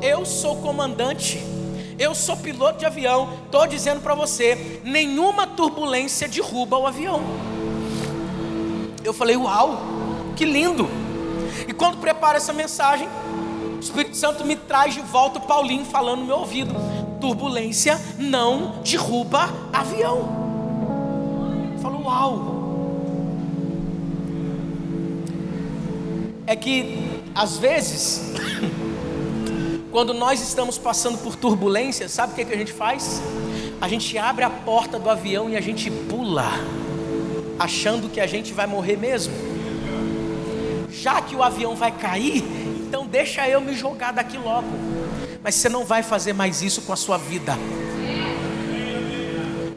Eu 0.00 0.24
sou 0.24 0.56
comandante. 0.56 1.53
Eu 1.98 2.14
sou 2.14 2.36
piloto 2.36 2.78
de 2.78 2.86
avião. 2.86 3.38
Estou 3.44 3.66
dizendo 3.66 4.00
para 4.00 4.14
você: 4.14 4.80
nenhuma 4.84 5.46
turbulência 5.46 6.28
derruba 6.28 6.76
o 6.78 6.86
avião. 6.86 7.22
Eu 9.02 9.12
falei: 9.12 9.36
Uau, 9.36 9.80
que 10.36 10.44
lindo. 10.44 10.88
E 11.68 11.72
quando 11.72 11.98
preparo 11.98 12.36
essa 12.36 12.52
mensagem, 12.52 13.08
o 13.76 13.80
Espírito 13.80 14.16
Santo 14.16 14.44
me 14.44 14.56
traz 14.56 14.94
de 14.94 15.00
volta 15.00 15.38
o 15.38 15.42
Paulinho 15.42 15.84
falando 15.84 16.20
no 16.20 16.26
meu 16.26 16.38
ouvido: 16.38 16.74
turbulência 17.20 18.00
não 18.18 18.82
derruba 18.82 19.48
avião. 19.72 20.44
Eu 21.74 21.78
falo, 21.80 22.04
uau. 22.04 22.54
É 26.46 26.54
que 26.54 27.22
às 27.34 27.56
vezes, 27.56 28.34
quando 29.94 30.12
nós 30.12 30.40
estamos 30.40 30.76
passando 30.76 31.18
por 31.18 31.36
turbulência, 31.36 32.08
sabe 32.08 32.32
o 32.32 32.34
que, 32.34 32.44
que 32.44 32.52
a 32.52 32.56
gente 32.56 32.72
faz? 32.72 33.22
A 33.80 33.86
gente 33.86 34.18
abre 34.18 34.42
a 34.44 34.50
porta 34.50 34.98
do 34.98 35.08
avião 35.08 35.48
e 35.48 35.56
a 35.56 35.60
gente 35.60 35.88
pula, 35.88 36.50
achando 37.58 38.08
que 38.08 38.20
a 38.20 38.26
gente 38.26 38.52
vai 38.52 38.66
morrer 38.66 38.96
mesmo 38.96 39.54
já 41.04 41.20
que 41.20 41.36
o 41.36 41.42
avião 41.42 41.76
vai 41.76 41.92
cair, 41.92 42.42
então 42.86 43.06
deixa 43.06 43.46
eu 43.48 43.60
me 43.60 43.74
jogar 43.74 44.12
daqui 44.12 44.38
logo. 44.38 44.68
Mas 45.42 45.56
você 45.56 45.68
não 45.68 45.84
vai 45.84 46.02
fazer 46.02 46.32
mais 46.32 46.62
isso 46.62 46.80
com 46.82 46.92
a 46.92 46.96
sua 46.96 47.18
vida. 47.18 47.58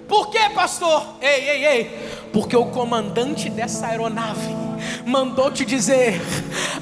Por 0.07 0.29
que, 0.29 0.49
pastor? 0.51 1.17
Ei, 1.19 1.49
ei, 1.49 1.65
ei. 1.65 2.09
Porque 2.31 2.55
o 2.55 2.67
comandante 2.67 3.49
dessa 3.49 3.87
aeronave 3.87 4.55
mandou 5.07 5.49
te 5.49 5.63
dizer: 5.63 6.21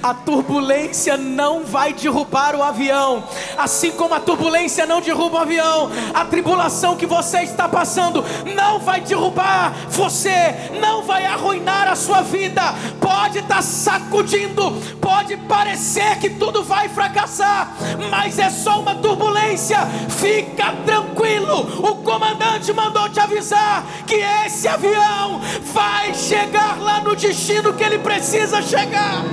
a 0.02 0.14
turbulência 0.14 1.16
não 1.16 1.64
vai 1.64 1.94
derrubar 1.94 2.56
o 2.56 2.64
avião, 2.64 3.24
assim 3.58 3.92
como 3.92 4.16
a 4.16 4.20
turbulência 4.20 4.86
não 4.86 5.00
derruba 5.00 5.38
o 5.38 5.42
avião, 5.42 5.92
a 6.14 6.26
tribulação 6.26 6.98
que 6.98 7.06
você 7.06 7.44
está 7.44 7.70
passando 7.70 8.26
não 8.56 8.80
vai 8.80 9.02
derrubar 9.02 9.74
você, 9.90 10.56
não 10.82 11.04
vai 11.04 11.26
arruinar 11.26 11.88
a 11.88 11.96
sua 11.96 12.22
vida. 12.22 12.62
Pode 13.00 13.40
estar 13.40 13.58
tá 13.58 13.62
sacudindo, 13.62 14.72
pode 15.00 15.38
parecer 15.38 16.18
que 16.18 16.32
tudo 16.32 16.64
vai 16.64 16.90
fracassar, 16.90 17.76
mas 18.10 18.40
é 18.40 18.50
só 18.50 18.80
uma 18.80 18.96
turbulência. 18.96 19.78
Fica 20.10 20.74
tranquilo, 20.84 21.88
o 21.88 21.96
comandante 21.98 22.74
mandou 22.74 23.08
te 23.10 23.20
avisar 23.20 23.86
que 24.08 24.16
esse 24.46 24.68
avião 24.68 25.40
vai 25.74 26.14
chegar 26.14 26.80
lá 26.80 27.02
no 27.02 27.16
destino 27.16 27.74
que 27.74 27.84
ele 27.84 28.00
precisa 28.00 28.15
chegar. 28.62 29.24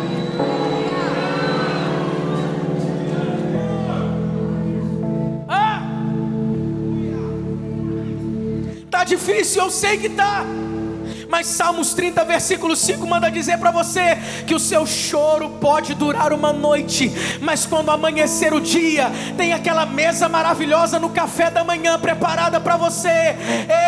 Ah! 5.48 5.82
Tá 8.90 9.04
difícil, 9.04 9.62
eu 9.62 9.70
sei 9.70 9.98
que 9.98 10.08
tá. 10.10 10.44
Mas 11.32 11.46
Salmos 11.46 11.94
30, 11.94 12.26
versículo 12.26 12.76
5 12.76 13.06
manda 13.06 13.30
dizer 13.30 13.56
para 13.56 13.70
você 13.70 14.18
que 14.46 14.54
o 14.54 14.58
seu 14.58 14.86
choro 14.86 15.48
pode 15.48 15.94
durar 15.94 16.30
uma 16.30 16.52
noite, 16.52 17.10
mas 17.40 17.64
quando 17.64 17.90
amanhecer 17.90 18.52
o 18.52 18.60
dia, 18.60 19.10
tem 19.34 19.54
aquela 19.54 19.86
mesa 19.86 20.28
maravilhosa 20.28 20.98
no 20.98 21.08
café 21.08 21.50
da 21.50 21.64
manhã 21.64 21.98
preparada 21.98 22.60
para 22.60 22.76
você. 22.76 23.08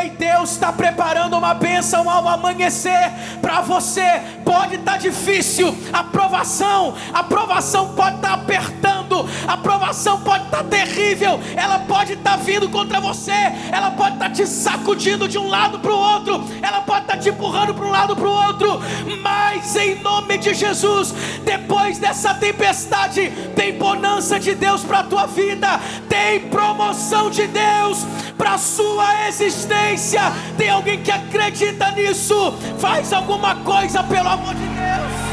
Ei, 0.01 0.09
Deus 0.19 0.53
está 0.53 0.73
preparando 0.73 1.37
uma 1.37 1.53
bênção 1.53 2.09
ao 2.09 2.27
amanhecer 2.27 3.13
para 3.43 3.61
você. 3.61 4.23
Pode 4.43 4.77
estar 4.77 4.93
tá 4.93 4.97
difícil, 4.97 5.77
a 5.93 6.03
provação, 6.03 6.95
a 7.13 7.23
provação 7.25 7.95
pode 7.95 8.17
estar 8.17 8.29
tá 8.29 8.35
apertando, 8.35 9.29
a 9.47 9.57
provação 9.59 10.23
pode 10.23 10.45
estar 10.45 10.63
tá 10.63 10.65
terrível, 10.65 11.39
ela 11.55 11.81
pode 11.81 12.15
estar 12.15 12.31
tá 12.31 12.37
vindo 12.37 12.71
contra 12.71 13.01
você, 13.01 13.53
ela 13.71 13.91
pode 13.91 14.15
estar 14.15 14.29
tá 14.29 14.35
te 14.35 14.47
sacudindo 14.47 15.29
de 15.29 15.37
um 15.37 15.47
lado 15.47 15.79
para 15.79 15.93
o 15.93 15.99
outro, 15.99 16.43
ela 16.63 16.81
pode 16.81 17.03
estar 17.03 17.17
tá 17.17 17.19
te 17.19 17.34
empurrando 17.35 17.75
para 17.75 17.85
um 17.85 17.91
lado 17.91 18.17
para 18.17 18.29
o 18.29 18.47
outro, 18.47 18.81
mas 19.21 19.77
em 19.77 19.97
nome 19.97 20.39
de 20.39 20.55
Jesus, 20.55 21.13
depois 21.45 21.99
dessa 21.99 22.33
tempestade, 22.35 23.31
tem 23.55 23.77
bonança 23.77 24.39
de 24.39 24.55
Deus 24.55 24.83
para 24.83 25.01
a 25.01 25.05
tua 25.05 25.27
vida, 25.27 25.81
tem 26.09 26.41
promoção 26.49 27.29
de 27.29 27.47
Deus 27.47 28.07
para 28.39 28.55
a 28.55 28.59
sua 28.59 29.29
existência. 29.29 30.23
Tem 30.57 30.71
alguém 30.71 31.03
que 31.03 31.11
acredita 31.11 31.91
nisso? 31.91 32.55
Faz 32.79 33.13
alguma 33.13 33.57
coisa 33.57 34.03
pelo 34.05 34.29
amor 34.29 34.55
de 34.55 34.67
Deus. 34.67 35.25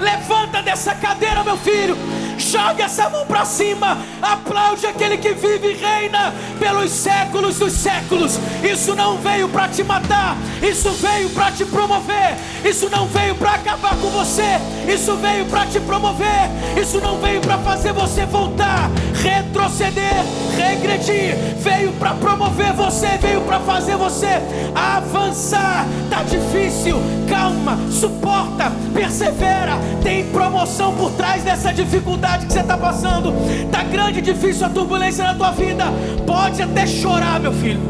Levanta 0.00 0.62
dessa 0.62 0.94
cadeira, 0.94 1.42
meu 1.44 1.56
filho. 1.56 1.96
Joga 2.38 2.84
essa 2.84 3.08
mão 3.08 3.26
para 3.26 3.44
cima. 3.44 3.98
Aplaude 4.20 4.86
aquele 4.86 5.16
que 5.18 5.32
vive 5.32 5.72
e 5.72 5.74
reina 5.74 6.32
pelos 6.58 6.90
séculos 6.90 7.58
dos 7.58 7.72
séculos. 7.72 8.38
Isso 8.62 8.94
não 8.94 9.18
veio 9.18 9.48
para 9.48 9.68
te 9.68 9.82
matar. 9.82 10.36
Isso 10.62 10.90
veio 10.92 11.30
para 11.30 11.50
te 11.50 11.64
promover. 11.64 12.36
Isso 12.64 12.88
não 12.88 13.06
veio 13.06 13.34
para 13.34 13.52
acabar 13.52 13.96
com 13.96 14.08
você. 14.10 14.60
Isso 14.88 15.14
veio 15.16 15.44
para 15.46 15.66
te 15.66 15.80
promover. 15.80 16.50
Isso 16.80 17.00
não 17.00 17.18
veio 17.18 17.40
para 17.40 17.58
fazer 17.58 17.92
você 17.92 18.24
voltar, 18.24 18.90
retroceder, 19.14 20.24
regredir. 20.56 21.36
Veio 21.58 21.92
para 21.92 22.14
promover 22.14 22.72
você. 22.72 23.18
Veio 23.20 23.40
para 23.42 23.60
fazer 23.60 23.96
você 23.96 24.40
avançar. 24.74 25.86
Tá 26.08 26.22
difícil. 26.22 26.96
Calma. 27.28 27.78
Suporta. 27.90 28.72
Persevera. 28.94 29.78
Tem 30.02 30.24
promoção 30.30 30.94
por 30.94 31.10
trás 31.12 31.42
dessa 31.42 31.72
dificuldade 31.72 32.21
dificuldade 32.22 32.46
que 32.46 32.52
você 32.52 32.60
está 32.60 32.78
passando, 32.78 33.34
está 33.64 33.82
grande 33.82 34.20
difícil 34.20 34.66
a 34.66 34.70
turbulência 34.70 35.24
na 35.24 35.34
tua 35.34 35.50
vida, 35.50 35.84
pode 36.24 36.62
até 36.62 36.86
chorar, 36.86 37.40
meu 37.40 37.52
filho, 37.52 37.80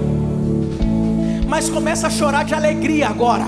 mas 1.47 1.69
começa 1.69 2.07
a 2.07 2.11
chorar 2.11 2.45
de 2.45 2.55
alegria 2.55 3.09
agora, 3.09 3.45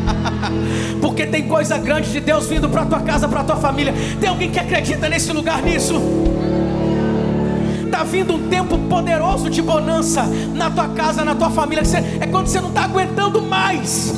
porque 1.00 1.26
tem 1.26 1.48
coisa 1.48 1.78
grande 1.78 2.12
de 2.12 2.20
Deus 2.20 2.46
vindo 2.46 2.68
para 2.68 2.84
tua 2.84 3.00
casa, 3.00 3.26
para 3.26 3.42
tua 3.42 3.56
família. 3.56 3.94
Tem 4.20 4.28
alguém 4.28 4.50
que 4.50 4.58
acredita 4.58 5.08
nesse 5.08 5.32
lugar 5.32 5.62
nisso? 5.62 5.94
Está 7.86 8.04
vindo 8.04 8.34
um 8.34 8.48
tempo 8.48 8.78
poderoso 8.78 9.48
de 9.48 9.62
bonança 9.62 10.24
na 10.54 10.70
tua 10.70 10.88
casa, 10.88 11.24
na 11.24 11.34
tua 11.34 11.50
família. 11.50 11.82
É 12.20 12.26
quando 12.26 12.46
você 12.46 12.60
não 12.60 12.68
está 12.68 12.84
aguentando 12.84 13.40
mais 13.40 14.14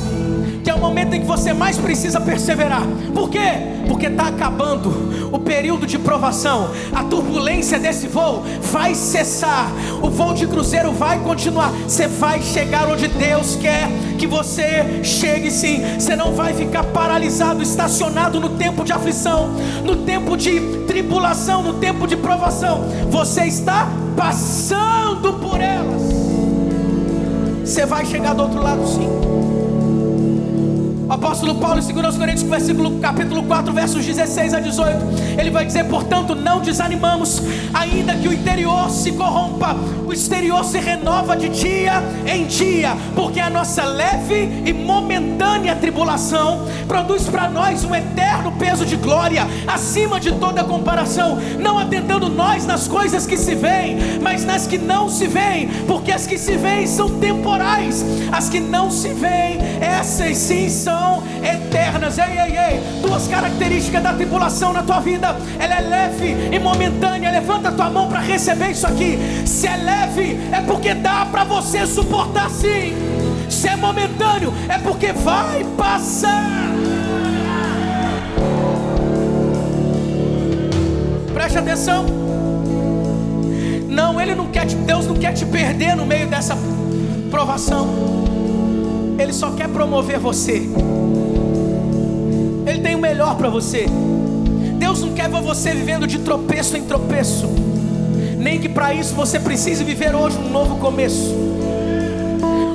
que 0.63 0.69
é 0.69 0.73
o 0.73 0.79
momento 0.79 1.13
em 1.13 1.21
que 1.21 1.27
você 1.27 1.53
mais 1.53 1.77
precisa 1.77 2.19
perseverar. 2.19 2.83
Por 3.13 3.29
quê? 3.29 3.39
Porque 3.87 4.07
está 4.07 4.27
acabando 4.27 5.29
o 5.31 5.39
período 5.39 5.87
de 5.87 5.97
provação, 5.97 6.69
a 6.93 7.03
turbulência 7.03 7.79
desse 7.79 8.07
voo 8.07 8.43
vai 8.61 8.93
cessar, 8.93 9.71
o 10.01 10.09
voo 10.09 10.33
de 10.33 10.45
cruzeiro 10.47 10.91
vai 10.91 11.19
continuar. 11.19 11.71
Você 11.87 12.07
vai 12.07 12.41
chegar 12.41 12.87
onde 12.87 13.07
Deus 13.07 13.55
quer 13.55 13.89
que 14.17 14.27
você 14.27 15.03
chegue, 15.03 15.49
sim. 15.49 15.81
Você 15.99 16.15
não 16.15 16.33
vai 16.33 16.53
ficar 16.53 16.83
paralisado, 16.83 17.63
estacionado 17.63 18.39
no 18.39 18.49
tempo 18.49 18.83
de 18.83 18.91
aflição, 18.91 19.49
no 19.83 19.97
tempo 19.97 20.37
de 20.37 20.59
tribulação, 20.85 21.63
no 21.63 21.73
tempo 21.73 22.07
de 22.07 22.15
provação. 22.15 22.85
Você 23.09 23.45
está 23.45 23.87
passando 24.15 25.33
por 25.33 25.59
elas. 25.59 26.01
Você 27.65 27.85
vai 27.85 28.05
chegar 28.05 28.33
do 28.33 28.43
outro 28.43 28.61
lado, 28.61 28.85
sim. 28.87 29.07
Apóstolo 31.21 31.53
Paulo, 31.53 31.79
em 31.79 31.93
2 31.93 32.17
Coríntios, 32.17 32.41
versículo, 32.41 32.99
capítulo 32.99 33.43
4, 33.43 33.71
versos 33.71 34.03
16 34.03 34.55
a 34.55 34.59
18, 34.59 34.97
ele 35.37 35.51
vai 35.51 35.63
dizer: 35.63 35.83
Portanto, 35.83 36.33
não 36.33 36.59
desanimamos, 36.59 37.43
ainda 37.71 38.15
que 38.15 38.27
o 38.27 38.33
interior 38.33 38.89
se 38.89 39.11
corrompa, 39.11 39.75
o 40.07 40.11
exterior 40.11 40.65
se 40.65 40.79
renova 40.79 41.37
de 41.37 41.47
dia 41.47 42.01
em 42.25 42.47
dia, 42.47 42.97
porque 43.13 43.39
a 43.39 43.51
nossa 43.51 43.83
leve 43.83 44.63
e 44.65 44.73
momentânea 44.73 45.75
tribulação 45.75 46.65
produz 46.87 47.29
para 47.29 47.47
nós 47.47 47.83
um 47.83 47.93
eterno 47.93 48.51
peso 48.53 48.83
de 48.83 48.95
glória, 48.95 49.47
acima 49.67 50.19
de 50.19 50.31
toda 50.31 50.63
comparação, 50.63 51.37
não 51.59 51.77
atentando 51.77 52.29
nós 52.29 52.65
nas 52.65 52.87
coisas 52.87 53.27
que 53.27 53.37
se 53.37 53.53
veem, 53.53 54.19
mas 54.19 54.43
nas 54.43 54.65
que 54.65 54.79
não 54.79 55.07
se 55.07 55.27
veem, 55.27 55.67
porque 55.85 56.11
as 56.11 56.25
que 56.25 56.39
se 56.39 56.57
veem 56.57 56.87
são 56.87 57.19
temporais, 57.19 58.03
as 58.31 58.49
que 58.49 58.59
não 58.59 58.89
se 58.89 59.09
veem, 59.09 59.59
essas 59.79 60.35
sim 60.35 60.67
são 60.67 61.10
eternas. 61.43 62.17
Ei, 62.17 62.39
ei, 62.39 62.57
ei, 62.57 63.01
duas 63.01 63.27
características 63.27 64.03
da 64.03 64.13
tribulação 64.13 64.73
na 64.73 64.83
tua 64.83 64.99
vida: 64.99 65.35
ela 65.59 65.75
é 65.75 65.81
leve 65.81 66.49
e 66.51 66.59
momentânea. 66.59 67.31
Levanta 67.31 67.69
a 67.69 67.71
tua 67.71 67.89
mão 67.89 68.07
para 68.07 68.19
receber 68.19 68.71
isso 68.71 68.87
aqui. 68.87 69.17
Se 69.45 69.67
é 69.67 69.77
leve, 69.77 70.39
é 70.51 70.61
porque 70.61 70.93
dá 70.93 71.25
para 71.25 71.43
você 71.43 71.85
suportar 71.85 72.49
sim. 72.49 72.93
Se 73.49 73.67
é 73.67 73.75
momentâneo, 73.75 74.53
é 74.69 74.77
porque 74.77 75.11
vai 75.11 75.65
passar. 75.77 76.71
Preste 81.33 81.57
atenção. 81.57 82.05
Não, 83.89 84.21
ele 84.21 84.33
não 84.33 84.47
quer 84.47 84.65
te, 84.65 84.75
Deus 84.75 85.05
não 85.05 85.15
quer 85.15 85.33
te 85.33 85.45
perder 85.45 85.95
no 85.95 86.05
meio 86.05 86.27
dessa 86.27 86.57
provação. 87.29 87.87
Ele 89.19 89.33
só 89.33 89.51
quer 89.51 89.67
promover 89.67 90.17
você. 90.17 90.69
Tem 92.81 92.95
o 92.95 92.99
melhor 92.99 93.35
para 93.35 93.49
você. 93.49 93.85
Deus 94.77 95.01
não 95.01 95.13
quer 95.13 95.29
ver 95.29 95.41
você 95.41 95.71
vivendo 95.71 96.07
de 96.07 96.19
tropeço 96.19 96.75
em 96.75 96.83
tropeço. 96.83 97.47
Nem 98.37 98.59
que 98.59 98.67
para 98.67 98.93
isso 98.93 99.13
você 99.13 99.39
precise 99.39 99.83
viver 99.83 100.15
hoje 100.15 100.37
um 100.37 100.49
novo 100.49 100.77
começo. 100.77 101.35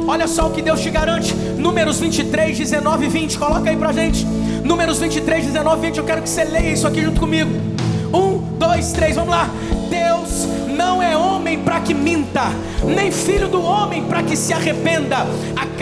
Olha 0.07 0.28
só 0.28 0.46
o 0.46 0.50
que 0.50 0.62
Deus 0.62 0.80
te 0.80 0.90
garante. 0.90 1.34
Números 1.34 1.98
23, 1.98 2.57
19 2.57 3.07
e 3.07 3.09
20. 3.09 3.38
Coloca 3.38 3.68
aí 3.68 3.76
pra 3.76 3.92
gente. 3.92 4.24
Números 4.64 4.98
23, 4.98 5.46
19 5.46 5.78
e 5.78 5.86
20. 5.86 5.98
Eu 5.98 6.04
quero 6.04 6.22
que 6.22 6.28
você 6.28 6.44
leia 6.44 6.72
isso 6.72 6.86
aqui 6.86 7.02
junto 7.02 7.18
comigo. 7.18 7.50
Um, 8.14 8.38
dois, 8.57 8.92
três, 8.92 9.16
vamos 9.16 9.30
lá. 9.30 9.50
Deus 9.90 10.46
não 10.76 11.02
é 11.02 11.16
homem 11.16 11.59
para 11.59 11.80
que 11.80 11.94
minta, 11.94 12.52
nem 12.84 13.11
filho 13.11 13.48
do 13.48 13.62
homem 13.62 14.04
para 14.04 14.22
que 14.22 14.36
se 14.36 14.52
arrependa. 14.52 15.26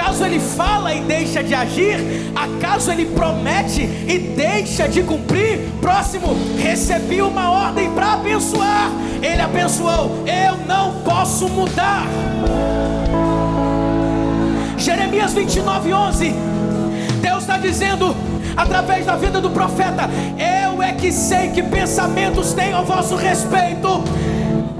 Acaso 0.04 0.22
ele 0.26 0.38
fala 0.38 0.92
e 0.92 1.00
deixa 1.00 1.42
de 1.42 1.54
agir? 1.54 1.96
Acaso 2.36 2.92
ele 2.92 3.06
promete 3.06 3.80
e 3.80 4.18
deixa 4.36 4.86
de 4.86 5.02
cumprir? 5.02 5.60
Próximo, 5.80 6.36
recebi 6.58 7.22
uma 7.22 7.50
ordem 7.50 7.90
para 7.92 8.12
abençoar. 8.12 8.90
Ele 9.22 9.40
abençoou, 9.40 10.22
eu 10.26 10.58
não 10.66 11.00
posso 11.00 11.48
mudar. 11.48 12.06
Jeremias 14.76 15.32
29, 15.32 15.94
11. 15.94 16.34
Deus 17.22 17.40
está 17.40 17.56
dizendo, 17.56 18.14
através 18.54 19.06
da 19.06 19.16
vida 19.16 19.40
do 19.40 19.48
profeta: 19.48 20.02
Eu 20.38 20.82
é 20.82 20.92
que 20.92 21.10
sei 21.10 21.48
que 21.48 21.62
pensamentos 21.62 22.52
tenho 22.52 22.76
a 22.76 22.82
vosso 22.82 23.16
respeito 23.16 24.04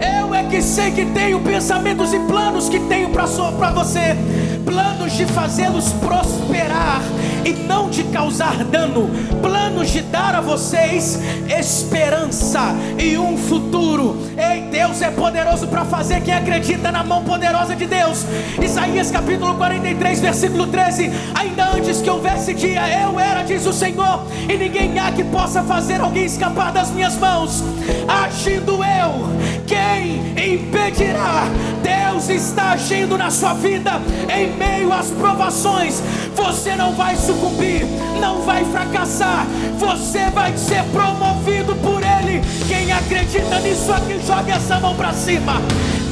eu 0.01 0.35
é 0.35 0.43
que 0.45 0.61
sei 0.61 0.91
que 0.91 1.05
tenho 1.07 1.41
pensamentos 1.41 2.13
e 2.13 2.19
planos 2.21 2.69
que 2.69 2.81
tenho 2.81 3.11
para 3.11 3.27
você, 3.71 4.17
planos 4.65 5.13
de 5.13 5.27
fazê-los 5.27 5.93
prosperar 5.95 7.01
e 7.45 7.53
não 7.53 7.91
de 7.91 8.05
causar 8.05 8.65
dano, 8.65 9.11
planos 9.43 9.91
de 9.91 10.03
dar 10.03 10.35
a 10.35 10.41
vocês 10.41 11.19
esperança 11.49 12.75
e 12.99 13.17
um 13.19 13.37
futuro. 13.37 14.17
Ei, 14.37 14.63
Deus 14.71 15.01
é 15.03 15.11
poderoso 15.11 15.69
para 15.69 15.85
fazer 15.85 16.21
quem 16.23 16.35
acredita 16.35 16.91
na 16.91 17.03
mão 17.03 17.23
poderosa 17.25 17.75
de 17.77 17.87
Deus. 17.87 18.25
Isaías 18.63 19.11
capítulo 19.11 19.55
43, 19.55 20.21
versículo 20.21 20.67
13: 20.67 21.11
Ainda 21.35 21.71
antes 21.71 22.01
que 22.01 22.11
houvesse 22.11 22.55
dia, 22.55 22.89
eu 22.89 23.19
era, 23.19 23.43
diz 23.43 23.67
o 23.67 23.73
Senhor, 23.73 24.27
e 24.49 24.57
ninguém 24.57 24.99
há 24.99 25.13
que 25.13 25.25
possa 25.25 25.63
fazer 25.63 26.01
alguém 26.01 26.25
escapar 26.25 26.73
das 26.73 26.91
minhas 26.91 27.17
mãos. 27.17 27.63
Agindo 28.09 28.83
eu, 28.83 29.29
quem 29.67 30.55
impedirá? 30.55 31.49
Deus 31.83 32.29
está 32.29 32.73
agindo 32.73 33.19
na 33.19 33.31
sua 33.31 33.55
vida 33.55 34.01
em 34.35 34.57
meio 34.57 34.93
às 34.93 35.11
provações. 35.11 36.03
Você 36.35 36.75
não 36.75 36.93
vai 36.93 37.17
sucumbir, 37.35 37.87
não 38.21 38.41
vai 38.43 38.65
fracassar, 38.65 39.47
você 39.79 40.31
vai 40.31 40.57
ser 40.57 40.83
promovido 40.85 41.75
por 41.77 42.03
Ele. 42.03 42.41
Quem 42.69 42.93
acredita 42.93 43.59
nisso 43.61 43.93
aqui, 43.93 44.21
joga 44.27 44.55
essa 44.55 44.79
mão 44.79 44.95
para 44.95 45.13
cima. 45.13 45.61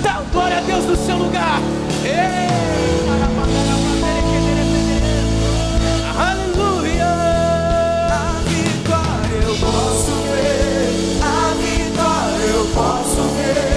Dá 0.03 0.23
glória 0.33 0.59
a 0.59 0.61
Deus 0.61 0.85
no 0.85 0.97
seu 0.97 1.16
lugar. 1.16 1.61
Aleluia. 6.18 7.07
A 8.11 8.43
vitória 8.49 9.43
eu 9.45 9.57
posso 9.57 10.12
ver. 10.33 11.20
A 11.23 11.55
vitória 11.55 12.45
eu 12.53 12.66
posso 12.75 13.23
ver. 13.37 13.72